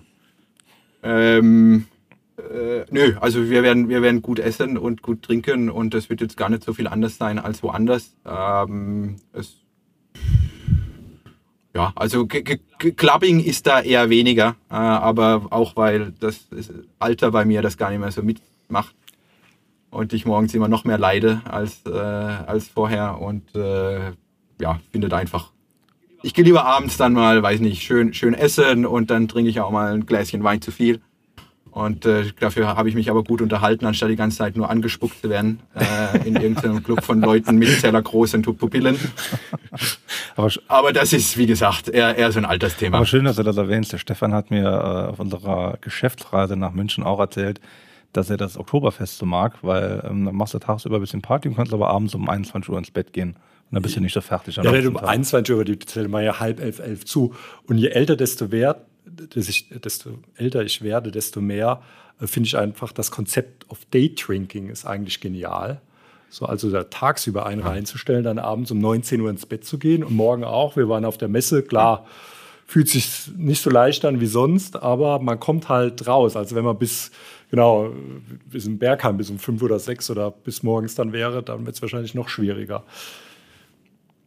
Ähm, 1.03 1.87
äh, 2.39 2.85
nö, 2.91 3.15
also 3.21 3.49
wir 3.49 3.63
werden, 3.63 3.89
wir 3.89 4.03
werden 4.03 4.23
gut 4.23 4.39
essen 4.41 4.77
und 4.77 5.03
gut 5.03 5.23
trinken 5.23 5.71
und 5.71 5.95
das 5.95 6.11
wird 6.11 6.21
jetzt 6.21 6.37
gar 6.37 6.49
nicht 6.49 6.65
so 6.65 6.73
viel 6.73 6.89
anders 6.89 7.17
sein 7.17 7.39
als 7.39 7.63
woanders. 7.63 8.17
Ähm, 8.27 9.17
es, 9.33 9.59
ja, 11.75 11.93
also 11.97 12.27
Clubbing 12.27 13.41
ist 13.41 13.67
da 13.67 13.81
eher 13.81 14.09
weniger, 14.11 14.57
äh, 14.71 14.75
aber 14.75 15.47
auch 15.51 15.77
weil 15.77 16.13
das 16.21 16.47
ist 16.51 16.73
Alter 16.99 17.31
bei 17.31 17.45
mir 17.45 17.63
das 17.63 17.77
gar 17.77 17.91
nicht 17.91 18.01
mehr 18.01 18.13
so 18.13 18.23
mitmacht 18.23 18.95
und 19.91 20.13
ich 20.13 20.25
morgens 20.25 20.55
immer 20.55 20.69
noch 20.69 20.85
mehr 20.85 20.99
leide 20.99 21.43
als, 21.45 21.83
äh, 21.87 21.91
als 21.91 22.69
vorher 22.69 23.21
und 23.21 23.55
äh, 23.55 24.13
ja, 24.61 24.81
finde 24.93 25.09
da 25.09 25.17
einfach 25.17 25.55
ich 26.25 26.33
gehe 26.33 26.45
lieber 26.45 26.65
abends 26.65 26.97
dann 26.97 27.13
mal, 27.13 27.43
weiß 27.43 27.61
nicht, 27.61 27.83
schön, 27.83 28.15
schön 28.15 28.33
essen 28.33 28.87
und 28.87 29.11
dann 29.11 29.29
trinke 29.29 29.51
ich 29.51 29.61
auch 29.61 29.71
mal 29.71 29.93
ein 29.93 30.07
Gläschen 30.07 30.43
Wein 30.43 30.63
zu 30.63 30.73
viel. 30.73 31.03
Und 31.75 32.07
äh, 32.07 32.27
dafür 32.39 32.69
habe 32.77 32.89
ich 32.89 32.95
mich 32.95 33.11
aber 33.11 33.25
gut 33.25 33.43
unterhalten, 33.43 33.85
anstatt 33.85 34.09
die 34.09 34.15
ganze 34.15 34.39
Zeit 34.39 34.57
nur 34.57 34.71
angespuckt 34.71 35.21
zu 35.21 35.29
werden 35.29 35.59
äh, 35.75 36.25
in 36.27 36.37
irgendeinem 36.37 36.85
Club 36.85 37.03
von 37.03 37.21
Leuten 37.21 37.57
mit 37.57 37.69
zellergroßen 37.81 38.43
Pupillen. 38.43 38.97
Aber, 40.37 40.51
Aber 40.69 40.93
das 40.93 41.13
ist, 41.13 41.37
wie 41.37 41.47
gesagt, 41.47 41.89
eher, 41.89 42.17
eher 42.17 42.31
so 42.31 42.39
ein 42.39 42.45
Altersthema. 42.45 42.97
aber 42.99 43.07
schön, 43.07 43.25
dass 43.25 43.37
du 43.37 43.43
das 43.43 43.57
erwähnst. 43.57 43.93
Der 43.93 43.99
Stefan 43.99 44.33
hat 44.33 44.51
mir 44.53 44.65
äh, 44.65 45.11
auf 45.11 45.19
unserer 45.21 45.79
Geschäftsreise 45.81 46.57
nach 46.57 46.73
München 46.73 47.03
auch 47.05 47.19
erzählt, 47.19 47.61
dass 48.13 48.31
er 48.31 48.37
das 48.37 48.57
Oktoberfest 48.57 49.19
so 49.19 49.27
mag, 49.27 49.55
weil 49.63 50.03
ähm, 50.09 50.25
dann 50.27 50.35
machst 50.37 50.55
du 50.55 50.59
tagsüber 50.61 50.97
ein 50.99 51.01
bisschen 51.01 51.23
Party 51.23 51.49
und 51.49 51.57
kannst 51.57 51.73
aber 51.73 51.89
abends 51.89 52.15
um 52.15 52.29
21 52.29 52.69
Uhr 52.71 52.79
ins 52.79 52.91
Bett 52.93 53.13
gehen. 53.13 53.31
Und 53.31 53.37
dann 53.73 53.83
bist 53.83 53.97
du 53.97 54.01
nicht 54.01 54.13
so 54.15 54.21
fertig. 54.21 54.59
am 54.59 54.65
Ja, 54.65 54.71
nächsten 54.73 54.89
um 54.91 54.97
Tag. 55.01 55.09
21 55.09 55.53
Uhr, 55.53 55.61
aber 55.61 55.65
die 55.65 55.79
zählen 55.81 56.11
mal 56.11 56.23
ja 56.25 56.39
halb 56.39 56.61
elf, 56.61 56.79
elf 56.79 57.05
zu. 57.05 57.35
Und 57.67 57.79
je 57.79 57.89
älter, 57.89 58.15
desto 58.15 58.47
mehr, 58.49 58.75
dass 58.75 58.83
ich, 59.35 59.69
desto 59.69 60.19
älter 60.37 60.63
ich 60.63 60.83
werde, 60.83 61.11
desto 61.11 61.41
mehr 61.41 61.83
äh, 62.21 62.27
finde 62.27 62.47
ich 62.47 62.57
einfach 62.57 62.93
das 62.93 63.11
Konzept 63.11 63.69
of 63.71 63.85
Day 63.87 64.15
Drinking 64.15 64.69
ist 64.69 64.85
eigentlich 64.85 65.21
genial. 65.21 65.81
So, 66.31 66.47
also 66.47 66.71
da 66.71 66.85
tagsüber 66.85 67.47
einen 67.47 67.63
reinzustellen, 67.63 68.25
dann 68.25 68.41
abends 68.41 68.71
um 68.73 68.81
19 68.81 69.21
Uhr 69.21 69.31
ins 69.31 69.47
Bett 69.47 69.65
zu 69.65 69.79
gehen 69.79 70.03
und 70.03 70.17
morgen 70.17 70.43
auch. 70.43 70.77
Wir 70.77 70.89
waren 70.89 71.05
auf 71.05 71.17
der 71.17 71.29
Messe, 71.29 71.63
klar, 71.63 72.07
fühlt 72.67 72.89
sich 72.89 73.31
nicht 73.37 73.63
so 73.63 73.71
leicht 73.71 74.05
an 74.05 74.21
wie 74.21 74.27
sonst, 74.27 74.83
aber 74.83 75.21
man 75.21 75.39
kommt 75.39 75.69
halt 75.69 76.09
raus. 76.09 76.35
Also 76.35 76.57
wenn 76.57 76.65
man 76.65 76.77
bis, 76.77 77.13
genau, 77.53 77.93
bis 78.51 78.67
im 78.67 78.79
Bergheim 78.79 79.17
bis 79.17 79.31
um 79.31 79.39
fünf 79.39 79.63
oder 79.63 79.79
sechs 79.79 80.11
oder 80.11 80.33
bis 80.33 80.65
morgens 80.65 80.97
dann 80.97 81.13
wäre, 81.13 81.41
dann 81.43 81.67
wird 81.67 81.77
es 81.77 81.83
wahrscheinlich 81.83 82.15
noch 82.15 82.29
schwieriger. 82.29 82.83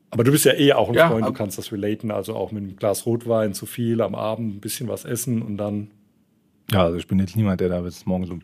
Aber 0.09 0.23
du 0.23 0.31
bist 0.31 0.45
ja 0.45 0.53
eh 0.53 0.73
auch 0.73 0.89
ein 0.89 0.95
Ja, 0.95 1.09
Freund, 1.09 1.27
du 1.27 1.33
kannst 1.33 1.57
das 1.57 1.71
relaten, 1.71 2.11
also 2.11 2.35
auch 2.35 2.51
mit 2.51 2.63
einem 2.63 2.75
Glas 2.77 3.05
Rotwein 3.05 3.53
zu 3.53 3.65
viel 3.65 4.01
am 4.01 4.15
Abend, 4.15 4.55
ein 4.55 4.59
bisschen 4.59 4.87
was 4.87 5.05
essen 5.05 5.41
und 5.41 5.57
dann. 5.57 5.91
Ja, 6.71 6.83
also 6.83 6.97
ich 6.97 7.07
bin 7.07 7.19
jetzt 7.19 7.35
niemand, 7.35 7.61
der 7.61 7.69
da 7.69 7.81
bis 7.81 8.05
morgens 8.05 8.29
um 8.29 8.41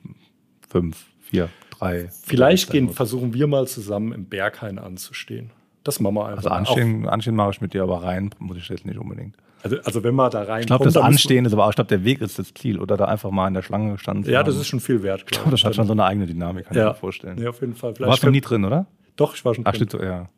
fünf, 0.70 1.06
vier, 1.22 1.50
drei. 1.72 2.10
Vielleicht 2.24 2.70
gehen, 2.70 2.90
versuchen 2.90 3.34
wir 3.34 3.48
mal 3.48 3.68
zusammen 3.68 4.12
im 4.12 4.26
Berghain 4.26 4.78
anzustehen. 4.78 5.52
Das 5.84 6.00
machen 6.00 6.16
wir 6.16 6.26
einfach. 6.26 6.38
Also 6.38 6.50
mal. 6.50 6.58
anstehen, 6.58 7.08
anstehen 7.08 7.36
mache 7.36 7.52
ich 7.52 7.62
mit 7.62 7.74
dir, 7.74 7.84
aber 7.84 8.04
rein 8.04 8.30
muss 8.40 8.58
ich 8.58 8.68
jetzt 8.70 8.86
nicht 8.86 8.98
unbedingt. 8.98 9.36
Also, 9.64 9.78
also 9.84 10.04
wenn 10.04 10.14
man 10.14 10.30
da 10.30 10.44
rein 10.44 10.62
Ich 10.62 10.68
glaube, 10.68 10.84
das 10.84 10.98
Anstehen 10.98 11.46
ist 11.46 11.54
aber 11.54 11.66
auch, 11.66 11.70
ich 11.70 11.76
glaube, 11.76 11.88
der 11.88 12.04
Weg 12.04 12.20
ist 12.22 12.38
das 12.38 12.54
Ziel. 12.54 12.80
Oder 12.80 12.98
da 12.98 13.06
einfach 13.06 13.32
mal 13.32 13.48
in 13.48 13.54
der 13.54 13.62
Schlange 13.62 13.94
gestanden. 13.94 14.30
Ja, 14.30 14.44
das 14.44 14.58
ist 14.58 14.68
schon 14.68 14.82
viel 14.82 15.02
wert, 15.04 15.22
Ich 15.22 15.26
glaube 15.28 15.44
glaube, 15.44 15.52
das 15.52 15.64
hat 15.64 15.76
schon 15.76 15.88
so 15.88 15.94
eine 15.94 16.04
eigene 16.04 16.26
Dynamik, 16.26 16.66
kann 16.66 16.78
ich 16.78 16.84
mir 16.84 16.94
vorstellen. 16.94 17.42
Ja, 17.42 17.50
auf 17.50 17.62
jeden 17.62 17.74
Fall. 17.74 17.94
du 17.94 18.06
warst 18.06 18.24
noch 18.24 18.32
nie 18.32 18.42
drin, 18.42 18.66
oder? 18.66 18.88
Doch, 19.16 19.36
ich 19.36 19.46
war 19.46 19.54
schon 19.54 19.66
Ach, 19.66 19.72
drin. 19.72 19.88
steht 19.88 19.92
so, 19.92 20.04
ja. 20.04 20.30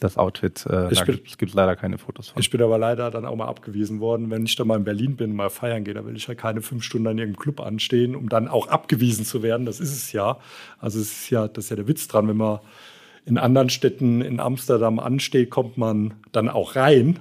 Das 0.00 0.16
Outfit, 0.16 0.64
äh, 0.66 0.88
da 0.92 1.04
bin- 1.04 1.20
es 1.26 1.36
gibt 1.38 1.52
leider 1.54 1.76
keine 1.76 1.98
Fotos 1.98 2.30
von. 2.30 2.40
Ich 2.40 2.48
bin 2.50 2.62
aber 2.62 2.78
leider 2.78 3.10
dann 3.10 3.26
auch 3.26 3.36
mal 3.36 3.46
abgewiesen 3.48 4.00
worden. 4.00 4.30
Wenn 4.30 4.44
ich 4.46 4.56
dann 4.56 4.66
mal 4.66 4.76
in 4.78 4.84
Berlin 4.84 5.14
bin, 5.16 5.36
mal 5.36 5.50
feiern 5.50 5.84
gehe, 5.84 5.92
da 5.94 6.04
will 6.06 6.16
ich 6.16 6.26
ja 6.26 6.34
keine 6.34 6.62
fünf 6.62 6.82
Stunden 6.84 7.06
an 7.06 7.18
irgendeinem 7.18 7.40
Club 7.42 7.60
anstehen, 7.60 8.16
um 8.16 8.28
dann 8.30 8.48
auch 8.48 8.68
abgewiesen 8.68 9.24
zu 9.26 9.42
werden. 9.42 9.66
Das 9.66 9.78
ist 9.78 9.92
es 9.92 10.12
ja. 10.12 10.38
Also 10.78 10.98
es 10.98 11.12
ist 11.12 11.30
ja, 11.30 11.48
das 11.48 11.64
ist 11.64 11.70
ja 11.70 11.76
der 11.76 11.86
Witz 11.86 12.08
dran. 12.08 12.26
Wenn 12.28 12.38
man 12.38 12.60
in 13.26 13.36
anderen 13.36 13.68
Städten 13.68 14.22
in 14.22 14.40
Amsterdam 14.40 14.98
ansteht, 14.98 15.50
kommt 15.50 15.76
man 15.76 16.14
dann 16.32 16.48
auch 16.48 16.76
rein. 16.76 17.18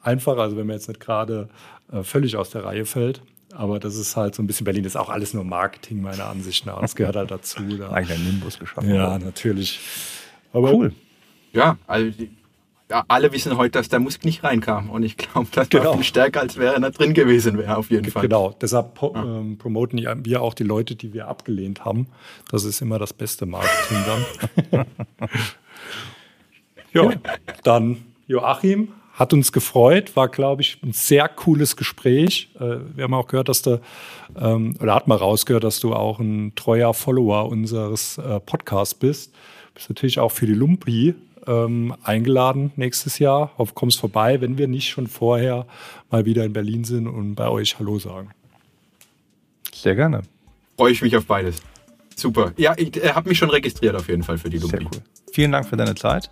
Einfach, 0.00 0.38
also 0.38 0.56
wenn 0.56 0.66
man 0.68 0.76
jetzt 0.76 0.86
nicht 0.88 1.00
gerade 1.00 1.48
äh, 1.92 2.04
völlig 2.04 2.36
aus 2.36 2.50
der 2.50 2.64
Reihe 2.64 2.86
fällt. 2.86 3.22
Aber 3.52 3.80
das 3.80 3.96
ist 3.96 4.16
halt 4.16 4.36
so 4.36 4.42
ein 4.44 4.46
bisschen 4.46 4.64
Berlin. 4.64 4.84
Das 4.84 4.92
ist 4.92 4.96
auch 5.00 5.08
alles 5.10 5.34
nur 5.34 5.42
Marketing, 5.42 6.00
meiner 6.00 6.26
Ansicht 6.26 6.64
nach. 6.64 6.80
Das 6.80 6.94
gehört 6.94 7.16
halt 7.16 7.32
dazu. 7.32 7.60
Da. 7.76 7.88
Eigentlich 7.90 8.16
ein 8.16 8.24
Nimbus 8.24 8.60
geschaffen. 8.60 8.94
Ja, 8.94 9.18
natürlich. 9.18 9.80
Aber 10.52 10.72
Cool. 10.72 10.92
Ja, 11.52 11.78
also 11.86 12.10
die, 12.10 12.30
ja, 12.90 13.04
alle 13.06 13.32
wissen 13.32 13.56
heute, 13.56 13.78
dass 13.78 13.88
der 13.88 14.00
Musk 14.00 14.24
nicht 14.24 14.42
reinkam. 14.42 14.90
Und 14.90 15.04
ich 15.04 15.16
glaube, 15.16 15.48
das 15.52 15.68
Genau. 15.68 15.94
viel 15.94 16.04
stärker, 16.04 16.40
als 16.40 16.56
wäre 16.56 16.74
er 16.74 16.80
da 16.80 16.90
drin 16.90 17.14
gewesen 17.14 17.56
wäre, 17.56 17.76
auf 17.76 17.90
jeden 17.90 18.10
Fall. 18.10 18.22
Genau, 18.22 18.54
deshalb 18.60 18.94
po 18.94 19.14
ähm, 19.14 19.58
promoten 19.58 20.00
wir 20.24 20.42
auch 20.42 20.54
die 20.54 20.64
Leute, 20.64 20.96
die 20.96 21.12
wir 21.12 21.28
abgelehnt 21.28 21.84
haben. 21.84 22.08
Das 22.50 22.64
ist 22.64 22.80
immer 22.80 22.98
das 22.98 23.12
beste 23.12 23.46
Marketing 23.46 23.98
dann. 24.70 24.86
ja, 26.92 27.10
dann 27.62 27.98
Joachim, 28.26 28.88
hat 29.20 29.32
uns 29.34 29.52
gefreut, 29.52 30.16
war, 30.16 30.28
glaube 30.28 30.62
ich, 30.62 30.78
ein 30.82 30.92
sehr 30.92 31.28
cooles 31.28 31.76
Gespräch. 31.76 32.50
Äh, 32.58 32.78
wir 32.94 33.04
haben 33.04 33.14
auch 33.14 33.26
gehört, 33.26 33.50
dass 33.50 33.62
du, 33.62 33.80
ähm, 34.40 34.76
oder 34.80 34.94
hat 34.94 35.08
mal 35.08 35.16
rausgehört, 35.16 35.62
dass 35.62 35.78
du 35.78 35.94
auch 35.94 36.18
ein 36.18 36.54
treuer 36.54 36.94
Follower 36.94 37.48
unseres 37.48 38.18
äh, 38.18 38.40
Podcasts 38.40 38.94
bist. 38.94 39.34
Bist 39.74 39.90
natürlich 39.90 40.18
auch 40.18 40.32
für 40.32 40.46
die 40.46 40.54
Lumpi 40.54 41.14
ähm, 41.50 41.94
eingeladen 42.02 42.72
nächstes 42.76 43.18
Jahr. 43.18 43.50
Hoffe, 43.58 43.72
kommst 43.74 43.98
vorbei, 43.98 44.40
wenn 44.40 44.56
wir 44.56 44.68
nicht 44.68 44.88
schon 44.88 45.08
vorher 45.08 45.66
mal 46.10 46.24
wieder 46.24 46.44
in 46.44 46.52
Berlin 46.52 46.84
sind 46.84 47.08
und 47.08 47.34
bei 47.34 47.48
euch 47.48 47.78
Hallo 47.78 47.98
sagen. 47.98 48.30
Sehr 49.74 49.94
gerne. 49.96 50.22
Freue 50.76 50.92
ich 50.92 51.02
mich 51.02 51.16
auf 51.16 51.26
beides. 51.26 51.56
Super. 52.16 52.52
Ja, 52.56 52.74
ich 52.76 53.02
äh, 53.02 53.12
habe 53.12 53.28
mich 53.28 53.38
schon 53.38 53.50
registriert 53.50 53.96
auf 53.96 54.08
jeden 54.08 54.22
Fall 54.22 54.38
für 54.38 54.50
die 54.50 54.58
Sehr 54.58 54.80
Lumpi. 54.80 54.96
cool. 54.96 55.02
Vielen 55.32 55.52
Dank 55.52 55.66
für 55.66 55.76
deine 55.76 55.94
Zeit. 55.94 56.30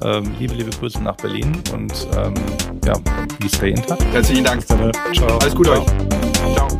Ähm, 0.00 0.32
liebe, 0.38 0.54
liebe 0.54 0.70
Grüße 0.70 1.02
nach 1.02 1.16
Berlin 1.16 1.60
und 1.72 1.92
ähm, 2.16 2.34
ja, 2.84 2.94
we 3.40 3.48
stay 3.48 3.70
in 3.70 3.82
touch. 3.82 3.98
Herzlichen 4.12 4.44
Dank. 4.44 4.64
Ciao. 4.64 5.38
Alles 5.38 5.54
Gute 5.54 5.72
euch. 5.72 5.86
Ciao. 6.54 6.78